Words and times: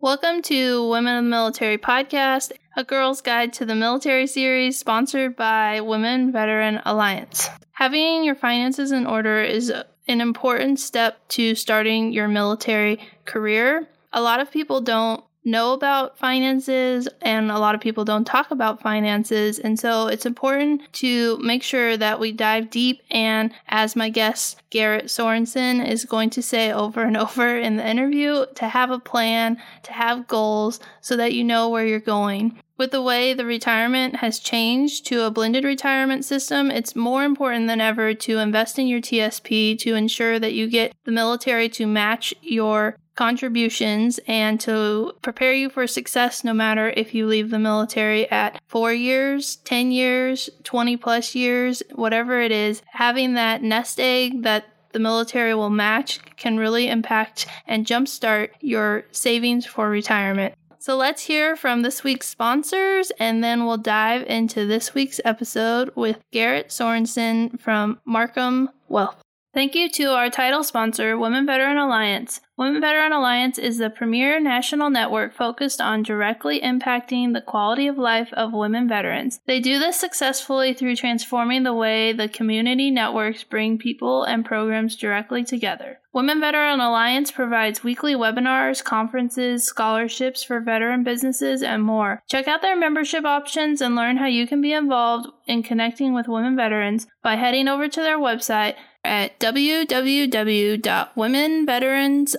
Welcome 0.00 0.42
to 0.42 0.88
Women 0.90 1.16
of 1.18 1.24
the 1.24 1.30
Military 1.30 1.76
podcast, 1.76 2.52
a 2.76 2.84
girl's 2.84 3.20
guide 3.20 3.52
to 3.54 3.66
the 3.66 3.74
military 3.74 4.28
series 4.28 4.78
sponsored 4.78 5.34
by 5.34 5.80
Women 5.80 6.30
Veteran 6.30 6.80
Alliance. 6.84 7.48
Having 7.72 8.22
your 8.22 8.36
finances 8.36 8.92
in 8.92 9.08
order 9.08 9.42
is 9.42 9.72
an 10.06 10.20
important 10.20 10.78
step 10.78 11.18
to 11.30 11.56
starting 11.56 12.12
your 12.12 12.28
military 12.28 13.00
career. 13.24 13.88
A 14.12 14.22
lot 14.22 14.38
of 14.38 14.52
people 14.52 14.80
don't 14.80 15.24
know 15.50 15.72
about 15.72 16.18
finances 16.18 17.08
and 17.20 17.50
a 17.50 17.58
lot 17.58 17.74
of 17.74 17.80
people 17.80 18.04
don't 18.04 18.26
talk 18.26 18.50
about 18.50 18.80
finances. 18.80 19.58
And 19.58 19.78
so 19.78 20.06
it's 20.06 20.26
important 20.26 20.92
to 20.94 21.38
make 21.38 21.62
sure 21.62 21.96
that 21.96 22.20
we 22.20 22.32
dive 22.32 22.70
deep. 22.70 23.02
And 23.10 23.52
as 23.68 23.96
my 23.96 24.08
guest 24.08 24.60
Garrett 24.70 25.06
Sorensen 25.06 25.86
is 25.86 26.04
going 26.04 26.30
to 26.30 26.42
say 26.42 26.72
over 26.72 27.02
and 27.02 27.16
over 27.26 27.58
in 27.58 27.76
the 27.76 27.88
interview, 27.88 28.46
to 28.54 28.68
have 28.68 28.90
a 28.90 28.98
plan, 28.98 29.60
to 29.82 29.92
have 29.92 30.28
goals 30.28 30.80
so 31.00 31.16
that 31.16 31.32
you 31.32 31.44
know 31.44 31.68
where 31.68 31.86
you're 31.86 32.00
going. 32.00 32.60
With 32.78 32.92
the 32.92 33.02
way 33.02 33.34
the 33.34 33.44
retirement 33.44 34.16
has 34.16 34.38
changed 34.38 35.04
to 35.06 35.22
a 35.22 35.32
blended 35.32 35.64
retirement 35.64 36.24
system, 36.24 36.70
it's 36.70 36.94
more 36.94 37.24
important 37.24 37.66
than 37.66 37.80
ever 37.80 38.14
to 38.14 38.38
invest 38.38 38.78
in 38.78 38.86
your 38.86 39.00
TSP 39.00 39.76
to 39.80 39.96
ensure 39.96 40.38
that 40.38 40.52
you 40.52 40.68
get 40.68 40.94
the 41.04 41.10
military 41.10 41.68
to 41.70 41.88
match 41.88 42.32
your 42.40 42.96
contributions 43.18 44.20
and 44.28 44.60
to 44.60 45.12
prepare 45.22 45.52
you 45.52 45.68
for 45.68 45.88
success 45.88 46.44
no 46.44 46.54
matter 46.54 46.94
if 46.96 47.12
you 47.12 47.26
leave 47.26 47.50
the 47.50 47.58
military 47.58 48.30
at 48.30 48.62
four 48.68 48.92
years, 48.92 49.56
10 49.64 49.90
years, 49.90 50.48
20 50.62 50.96
plus 50.98 51.34
years, 51.34 51.82
whatever 51.96 52.40
it 52.40 52.52
is. 52.52 52.80
Having 52.92 53.34
that 53.34 53.60
nest 53.60 53.98
egg 53.98 54.44
that 54.44 54.66
the 54.92 55.00
military 55.00 55.52
will 55.52 55.68
match 55.68 56.20
can 56.36 56.58
really 56.58 56.88
impact 56.88 57.48
and 57.66 57.84
jumpstart 57.84 58.50
your 58.60 59.02
savings 59.10 59.66
for 59.66 59.90
retirement. 59.90 60.54
So 60.78 60.96
let's 60.96 61.24
hear 61.24 61.56
from 61.56 61.82
this 61.82 62.04
week's 62.04 62.28
sponsors 62.28 63.10
and 63.18 63.42
then 63.42 63.66
we'll 63.66 63.78
dive 63.78 64.22
into 64.28 64.64
this 64.64 64.94
week's 64.94 65.20
episode 65.24 65.90
with 65.96 66.20
Garrett 66.30 66.68
Sorensen 66.68 67.58
from 67.58 67.98
Markham 68.04 68.70
Wealth. 68.88 69.20
Thank 69.54 69.74
you 69.74 69.90
to 69.90 70.12
our 70.12 70.30
title 70.30 70.62
sponsor, 70.62 71.18
Women 71.18 71.46
Veteran 71.46 71.78
Alliance. 71.78 72.40
Women 72.58 72.80
Veteran 72.80 73.12
Alliance 73.12 73.56
is 73.56 73.78
the 73.78 73.88
premier 73.88 74.40
national 74.40 74.90
network 74.90 75.32
focused 75.32 75.80
on 75.80 76.02
directly 76.02 76.60
impacting 76.60 77.32
the 77.32 77.40
quality 77.40 77.86
of 77.86 77.96
life 77.96 78.32
of 78.32 78.52
women 78.52 78.88
veterans. 78.88 79.38
They 79.46 79.60
do 79.60 79.78
this 79.78 79.96
successfully 79.96 80.74
through 80.74 80.96
transforming 80.96 81.62
the 81.62 81.72
way 81.72 82.12
the 82.12 82.28
community 82.28 82.90
networks 82.90 83.44
bring 83.44 83.78
people 83.78 84.24
and 84.24 84.44
programs 84.44 84.96
directly 84.96 85.44
together. 85.44 86.00
Women 86.12 86.40
Veteran 86.40 86.80
Alliance 86.80 87.30
provides 87.30 87.84
weekly 87.84 88.16
webinars, 88.16 88.82
conferences, 88.82 89.62
scholarships 89.62 90.42
for 90.42 90.58
veteran 90.58 91.04
businesses, 91.04 91.62
and 91.62 91.84
more. 91.84 92.24
Check 92.28 92.48
out 92.48 92.60
their 92.60 92.76
membership 92.76 93.24
options 93.24 93.80
and 93.80 93.94
learn 93.94 94.16
how 94.16 94.26
you 94.26 94.48
can 94.48 94.60
be 94.60 94.72
involved 94.72 95.28
in 95.46 95.62
connecting 95.62 96.12
with 96.12 96.26
women 96.26 96.56
veterans 96.56 97.06
by 97.22 97.36
heading 97.36 97.68
over 97.68 97.86
to 97.86 98.00
their 98.00 98.18
website 98.18 98.74
at 99.04 99.38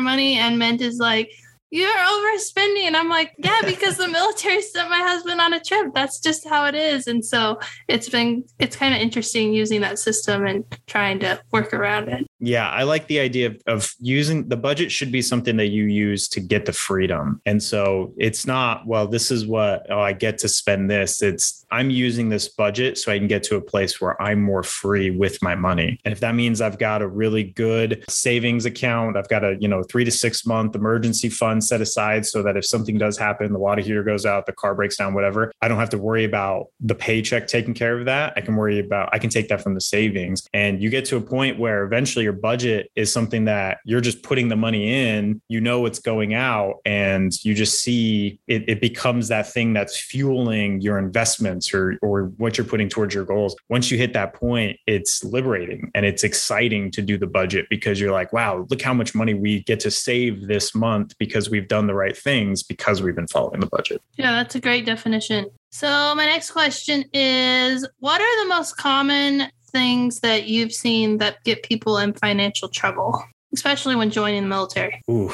money, 0.00 0.36
and 0.36 0.58
Mint 0.58 0.80
is 0.80 0.98
like, 0.98 1.30
you're 1.74 1.88
overspending. 1.88 2.84
And 2.84 2.96
I'm 2.96 3.08
like, 3.08 3.34
yeah, 3.36 3.60
because 3.64 3.96
the 3.96 4.06
military 4.20 4.62
sent 4.62 4.88
my 4.90 5.00
husband 5.00 5.40
on 5.40 5.52
a 5.52 5.60
trip. 5.60 5.88
That's 5.92 6.20
just 6.20 6.48
how 6.48 6.66
it 6.66 6.76
is. 6.76 7.08
And 7.08 7.24
so 7.24 7.58
it's 7.88 8.08
been, 8.08 8.44
it's 8.60 8.76
kind 8.76 8.94
of 8.94 9.00
interesting 9.00 9.52
using 9.52 9.80
that 9.80 9.98
system 9.98 10.46
and 10.46 10.64
trying 10.86 11.18
to 11.20 11.40
work 11.50 11.74
around 11.74 12.10
it. 12.10 12.28
Yeah, 12.44 12.68
I 12.68 12.82
like 12.82 13.06
the 13.06 13.20
idea 13.20 13.48
of, 13.48 13.62
of 13.66 13.94
using 14.00 14.48
the 14.48 14.56
budget 14.56 14.92
should 14.92 15.10
be 15.10 15.22
something 15.22 15.56
that 15.56 15.68
you 15.68 15.84
use 15.84 16.28
to 16.28 16.40
get 16.40 16.66
the 16.66 16.72
freedom. 16.72 17.40
And 17.46 17.62
so 17.62 18.12
it's 18.18 18.46
not, 18.46 18.86
well, 18.86 19.08
this 19.08 19.30
is 19.30 19.46
what, 19.46 19.86
oh, 19.90 20.00
I 20.00 20.12
get 20.12 20.38
to 20.38 20.48
spend 20.48 20.90
this. 20.90 21.22
It's, 21.22 21.64
I'm 21.70 21.88
using 21.88 22.28
this 22.28 22.48
budget 22.48 22.98
so 22.98 23.10
I 23.10 23.18
can 23.18 23.28
get 23.28 23.42
to 23.44 23.56
a 23.56 23.60
place 23.60 24.00
where 24.00 24.20
I'm 24.20 24.42
more 24.42 24.62
free 24.62 25.10
with 25.10 25.42
my 25.42 25.54
money. 25.54 25.98
And 26.04 26.12
if 26.12 26.20
that 26.20 26.34
means 26.34 26.60
I've 26.60 26.78
got 26.78 27.00
a 27.00 27.08
really 27.08 27.44
good 27.44 28.04
savings 28.10 28.66
account, 28.66 29.16
I've 29.16 29.28
got 29.28 29.42
a, 29.42 29.56
you 29.58 29.68
know, 29.68 29.82
three 29.82 30.04
to 30.04 30.10
six 30.10 30.44
month 30.44 30.74
emergency 30.74 31.30
fund 31.30 31.64
set 31.64 31.80
aside 31.80 32.26
so 32.26 32.42
that 32.42 32.56
if 32.58 32.66
something 32.66 32.98
does 32.98 33.16
happen, 33.16 33.52
the 33.52 33.58
water 33.58 33.80
heater 33.80 34.04
goes 34.04 34.26
out, 34.26 34.44
the 34.44 34.52
car 34.52 34.74
breaks 34.74 34.96
down, 34.98 35.14
whatever, 35.14 35.50
I 35.62 35.68
don't 35.68 35.78
have 35.78 35.90
to 35.90 35.98
worry 35.98 36.24
about 36.24 36.66
the 36.80 36.94
paycheck 36.94 37.46
taking 37.46 37.72
care 37.72 37.98
of 37.98 38.04
that. 38.04 38.34
I 38.36 38.42
can 38.42 38.54
worry 38.54 38.80
about, 38.80 39.08
I 39.12 39.18
can 39.18 39.30
take 39.30 39.48
that 39.48 39.62
from 39.62 39.74
the 39.74 39.80
savings. 39.80 40.46
And 40.52 40.82
you 40.82 40.90
get 40.90 41.06
to 41.06 41.16
a 41.16 41.20
point 41.22 41.58
where 41.58 41.84
eventually 41.84 42.24
your 42.24 42.33
budget 42.34 42.90
is 42.96 43.12
something 43.12 43.44
that 43.46 43.78
you're 43.84 44.00
just 44.00 44.22
putting 44.22 44.48
the 44.48 44.56
money 44.56 44.92
in, 44.92 45.40
you 45.48 45.60
know 45.60 45.80
what's 45.80 45.98
going 45.98 46.34
out, 46.34 46.76
and 46.84 47.32
you 47.44 47.54
just 47.54 47.80
see 47.80 48.38
it, 48.46 48.68
it 48.68 48.80
becomes 48.80 49.28
that 49.28 49.50
thing 49.50 49.72
that's 49.72 49.98
fueling 49.98 50.80
your 50.80 50.98
investments 50.98 51.72
or 51.72 51.98
or 52.02 52.24
what 52.36 52.58
you're 52.58 52.66
putting 52.66 52.88
towards 52.88 53.14
your 53.14 53.24
goals. 53.24 53.56
Once 53.68 53.90
you 53.90 53.98
hit 53.98 54.12
that 54.12 54.34
point, 54.34 54.78
it's 54.86 55.24
liberating 55.24 55.90
and 55.94 56.04
it's 56.06 56.24
exciting 56.24 56.90
to 56.90 57.02
do 57.02 57.18
the 57.18 57.26
budget 57.26 57.66
because 57.70 58.00
you're 58.00 58.12
like, 58.12 58.32
wow, 58.32 58.66
look 58.70 58.82
how 58.82 58.94
much 58.94 59.14
money 59.14 59.34
we 59.34 59.62
get 59.64 59.80
to 59.80 59.90
save 59.90 60.46
this 60.46 60.74
month 60.74 61.16
because 61.18 61.50
we've 61.50 61.68
done 61.68 61.86
the 61.86 61.94
right 61.94 62.16
things 62.16 62.62
because 62.62 63.02
we've 63.02 63.14
been 63.16 63.28
following 63.28 63.60
the 63.60 63.66
budget. 63.66 64.02
Yeah, 64.16 64.32
that's 64.32 64.54
a 64.54 64.60
great 64.60 64.86
definition. 64.86 65.46
So, 65.70 66.14
my 66.14 66.26
next 66.26 66.52
question 66.52 67.04
is 67.12 67.86
What 67.98 68.20
are 68.20 68.44
the 68.44 68.48
most 68.48 68.76
common 68.76 69.50
things 69.74 70.20
that 70.20 70.46
you've 70.46 70.72
seen 70.72 71.18
that 71.18 71.42
get 71.44 71.64
people 71.64 71.98
in 71.98 72.14
financial 72.14 72.68
trouble, 72.68 73.22
especially 73.54 73.96
when 73.96 74.10
joining 74.10 74.42
the 74.42 74.48
military? 74.48 75.02
Ooh, 75.10 75.32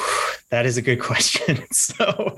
that 0.51 0.67
is 0.67 0.77
a 0.77 0.83
good 0.83 1.01
question. 1.01 1.65
so 1.73 2.37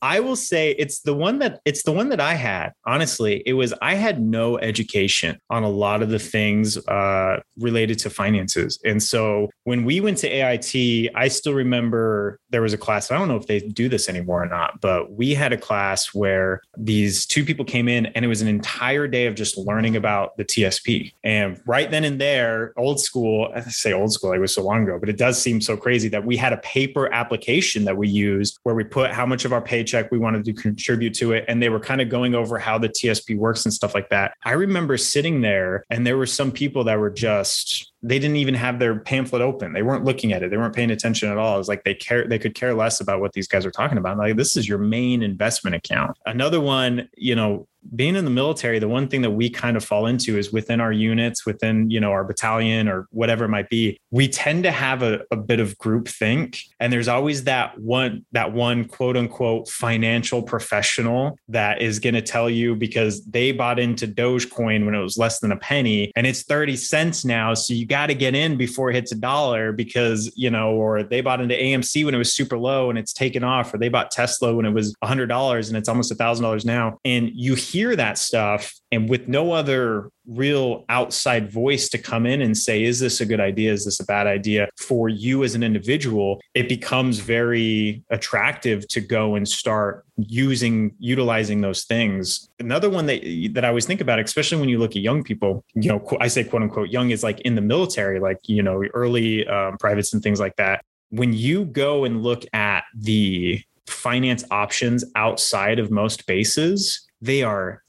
I 0.00 0.20
will 0.20 0.36
say 0.36 0.72
it's 0.72 1.00
the 1.00 1.14
one 1.14 1.38
that 1.38 1.60
it's 1.64 1.82
the 1.84 1.92
one 1.92 2.08
that 2.10 2.20
I 2.20 2.34
had. 2.34 2.72
Honestly, 2.84 3.42
it 3.46 3.54
was 3.54 3.72
I 3.80 3.94
had 3.94 4.20
no 4.20 4.58
education 4.58 5.38
on 5.50 5.62
a 5.62 5.68
lot 5.68 6.02
of 6.02 6.10
the 6.10 6.18
things 6.18 6.76
uh, 6.88 7.40
related 7.58 7.98
to 8.00 8.10
finances, 8.10 8.78
and 8.84 9.02
so 9.02 9.50
when 9.64 9.84
we 9.84 10.00
went 10.00 10.18
to 10.18 10.28
AIT, 10.28 11.10
I 11.14 11.28
still 11.28 11.54
remember 11.54 12.38
there 12.50 12.62
was 12.62 12.72
a 12.72 12.78
class. 12.78 13.10
I 13.10 13.18
don't 13.18 13.28
know 13.28 13.36
if 13.36 13.46
they 13.46 13.60
do 13.60 13.88
this 13.88 14.08
anymore 14.08 14.42
or 14.42 14.48
not, 14.48 14.80
but 14.80 15.12
we 15.12 15.34
had 15.34 15.52
a 15.52 15.56
class 15.56 16.12
where 16.12 16.62
these 16.76 17.26
two 17.26 17.44
people 17.44 17.64
came 17.64 17.88
in, 17.88 18.06
and 18.06 18.24
it 18.24 18.28
was 18.28 18.42
an 18.42 18.48
entire 18.48 19.06
day 19.06 19.26
of 19.26 19.34
just 19.34 19.56
learning 19.56 19.96
about 19.96 20.36
the 20.36 20.44
TSP. 20.44 21.12
And 21.22 21.60
right 21.66 21.90
then 21.90 22.04
and 22.04 22.20
there, 22.20 22.72
old 22.76 23.00
school. 23.00 23.52
I 23.54 23.60
say 23.62 23.92
old 23.92 24.12
school, 24.12 24.30
like 24.30 24.38
it 24.38 24.40
was 24.40 24.54
so 24.54 24.62
long 24.62 24.82
ago, 24.82 24.98
but 24.98 25.08
it 25.08 25.16
does 25.22 25.40
seem 25.40 25.60
so 25.60 25.76
crazy 25.76 26.08
that 26.08 26.24
we 26.24 26.36
had 26.36 26.52
a 26.52 26.56
paper 26.56 27.08
application 27.14 27.84
that 27.84 27.96
we 27.96 28.08
used 28.08 28.58
where 28.64 28.74
we 28.74 28.82
put 28.82 29.12
how 29.12 29.24
much 29.24 29.44
of 29.44 29.52
our 29.52 29.60
paycheck 29.60 30.10
we 30.10 30.18
wanted 30.18 30.44
to 30.44 30.52
contribute 30.52 31.14
to 31.14 31.30
it, 31.30 31.44
and 31.46 31.62
they 31.62 31.68
were 31.68 31.78
kind 31.78 32.00
of 32.00 32.08
going 32.08 32.34
over 32.34 32.58
how 32.58 32.76
the 32.76 32.88
TSP 32.88 33.36
works 33.36 33.64
and 33.64 33.72
stuff 33.72 33.94
like 33.94 34.08
that. 34.08 34.34
I 34.44 34.50
remember 34.54 34.96
sitting 34.96 35.40
there, 35.40 35.84
and 35.90 36.04
there 36.04 36.16
were 36.16 36.26
some 36.26 36.50
people 36.50 36.82
that 36.84 36.98
were 36.98 37.08
just 37.08 37.91
they 38.02 38.18
didn't 38.18 38.36
even 38.36 38.54
have 38.54 38.78
their 38.78 38.98
pamphlet 38.98 39.42
open. 39.42 39.72
They 39.72 39.82
weren't 39.82 40.04
looking 40.04 40.32
at 40.32 40.42
it. 40.42 40.50
They 40.50 40.56
weren't 40.56 40.74
paying 40.74 40.90
attention 40.90 41.30
at 41.30 41.38
all. 41.38 41.54
It 41.54 41.58
was 41.58 41.68
like 41.68 41.84
they 41.84 41.94
care 41.94 42.26
they 42.26 42.38
could 42.38 42.54
care 42.54 42.74
less 42.74 43.00
about 43.00 43.20
what 43.20 43.32
these 43.32 43.48
guys 43.48 43.64
are 43.64 43.70
talking 43.70 43.98
about. 43.98 44.18
Like 44.18 44.36
this 44.36 44.56
is 44.56 44.68
your 44.68 44.78
main 44.78 45.22
investment 45.22 45.76
account. 45.76 46.16
Another 46.26 46.60
one, 46.60 47.08
you 47.16 47.34
know, 47.34 47.66
being 47.94 48.14
in 48.16 48.24
the 48.24 48.30
military, 48.30 48.78
the 48.78 48.88
one 48.88 49.08
thing 49.08 49.22
that 49.22 49.32
we 49.32 49.50
kind 49.50 49.76
of 49.76 49.84
fall 49.84 50.06
into 50.06 50.38
is 50.38 50.52
within 50.52 50.80
our 50.80 50.92
units, 50.92 51.44
within, 51.44 51.90
you 51.90 52.00
know, 52.00 52.12
our 52.12 52.24
battalion 52.24 52.88
or 52.88 53.06
whatever 53.10 53.44
it 53.44 53.48
might 53.48 53.68
be, 53.68 53.98
we 54.10 54.28
tend 54.28 54.62
to 54.64 54.70
have 54.70 55.02
a, 55.02 55.22
a 55.30 55.36
bit 55.36 55.58
of 55.58 55.76
group 55.78 56.06
think. 56.06 56.60
And 56.78 56.92
there's 56.92 57.08
always 57.08 57.44
that 57.44 57.78
one, 57.78 58.24
that 58.32 58.52
one 58.52 58.84
quote 58.84 59.16
unquote 59.16 59.68
financial 59.68 60.42
professional 60.42 61.38
that 61.48 61.82
is 61.82 61.98
going 61.98 62.14
to 62.14 62.22
tell 62.22 62.48
you 62.48 62.76
because 62.76 63.24
they 63.26 63.52
bought 63.52 63.78
into 63.78 64.06
Dogecoin 64.06 64.86
when 64.86 64.94
it 64.94 65.02
was 65.02 65.18
less 65.18 65.40
than 65.40 65.52
a 65.52 65.56
penny 65.56 66.12
and 66.14 66.26
it's 66.26 66.44
30 66.44 66.76
cents 66.76 67.24
now. 67.24 67.52
So 67.54 67.74
you 67.74 67.86
got 67.92 68.06
to 68.06 68.14
get 68.14 68.34
in 68.34 68.56
before 68.56 68.88
it 68.90 68.94
hits 68.94 69.12
a 69.12 69.14
dollar 69.14 69.70
because, 69.70 70.32
you 70.34 70.50
know, 70.50 70.72
or 70.72 71.02
they 71.02 71.20
bought 71.20 71.42
into 71.42 71.54
AMC 71.54 72.06
when 72.06 72.14
it 72.14 72.18
was 72.18 72.32
super 72.32 72.56
low 72.56 72.88
and 72.88 72.98
it's 72.98 73.12
taken 73.12 73.44
off, 73.44 73.74
or 73.74 73.78
they 73.78 73.90
bought 73.90 74.10
Tesla 74.10 74.54
when 74.54 74.64
it 74.64 74.72
was 74.72 74.96
$100 75.04 75.68
and 75.68 75.76
it's 75.76 75.90
almost 75.90 76.10
$1,000 76.10 76.64
now. 76.64 76.98
And 77.04 77.30
you 77.34 77.54
hear 77.54 77.94
that 77.94 78.16
stuff 78.16 78.72
and 78.90 79.10
with 79.10 79.28
no 79.28 79.52
other 79.52 80.08
real 80.26 80.84
outside 80.88 81.50
voice 81.50 81.88
to 81.88 81.98
come 81.98 82.26
in 82.26 82.40
and 82.42 82.56
say, 82.56 82.84
is 82.84 83.00
this 83.00 83.20
a 83.20 83.26
good 83.26 83.40
idea? 83.40 83.72
Is 83.72 83.84
this 83.84 84.00
a 84.00 84.04
bad 84.04 84.26
idea 84.26 84.68
for 84.76 85.08
you 85.08 85.44
as 85.44 85.54
an 85.54 85.62
individual? 85.62 86.40
It 86.54 86.68
becomes 86.68 87.18
very 87.18 88.02
attractive 88.10 88.86
to 88.88 89.00
go 89.00 89.34
and 89.34 89.48
start 89.48 90.04
using, 90.16 90.94
utilizing 90.98 91.60
those 91.60 91.84
things. 91.84 92.48
Another 92.58 92.88
one 92.90 93.06
that, 93.06 93.22
that 93.54 93.64
I 93.64 93.68
always 93.68 93.86
think 93.86 94.00
about, 94.00 94.20
especially 94.20 94.58
when 94.58 94.68
you 94.68 94.78
look 94.78 94.92
at 94.92 95.02
young 95.02 95.22
people, 95.24 95.64
you 95.74 95.88
know, 95.88 96.04
I 96.20 96.28
say 96.28 96.44
quote 96.44 96.62
unquote 96.62 96.90
young 96.90 97.10
is 97.10 97.22
like 97.22 97.40
in 97.40 97.54
the 97.54 97.60
military, 97.60 98.20
like, 98.20 98.38
you 98.46 98.62
know, 98.62 98.82
early 98.94 99.46
um, 99.46 99.76
privates 99.78 100.12
and 100.12 100.22
things 100.22 100.40
like 100.40 100.56
that. 100.56 100.84
When 101.10 101.32
you 101.32 101.64
go 101.66 102.04
and 102.04 102.22
look 102.22 102.44
at 102.54 102.84
the 102.94 103.62
finance 103.86 104.44
options 104.50 105.04
outside 105.14 105.78
of 105.78 105.90
most 105.90 106.26
bases, 106.26 107.06
they 107.20 107.42
are 107.42 107.82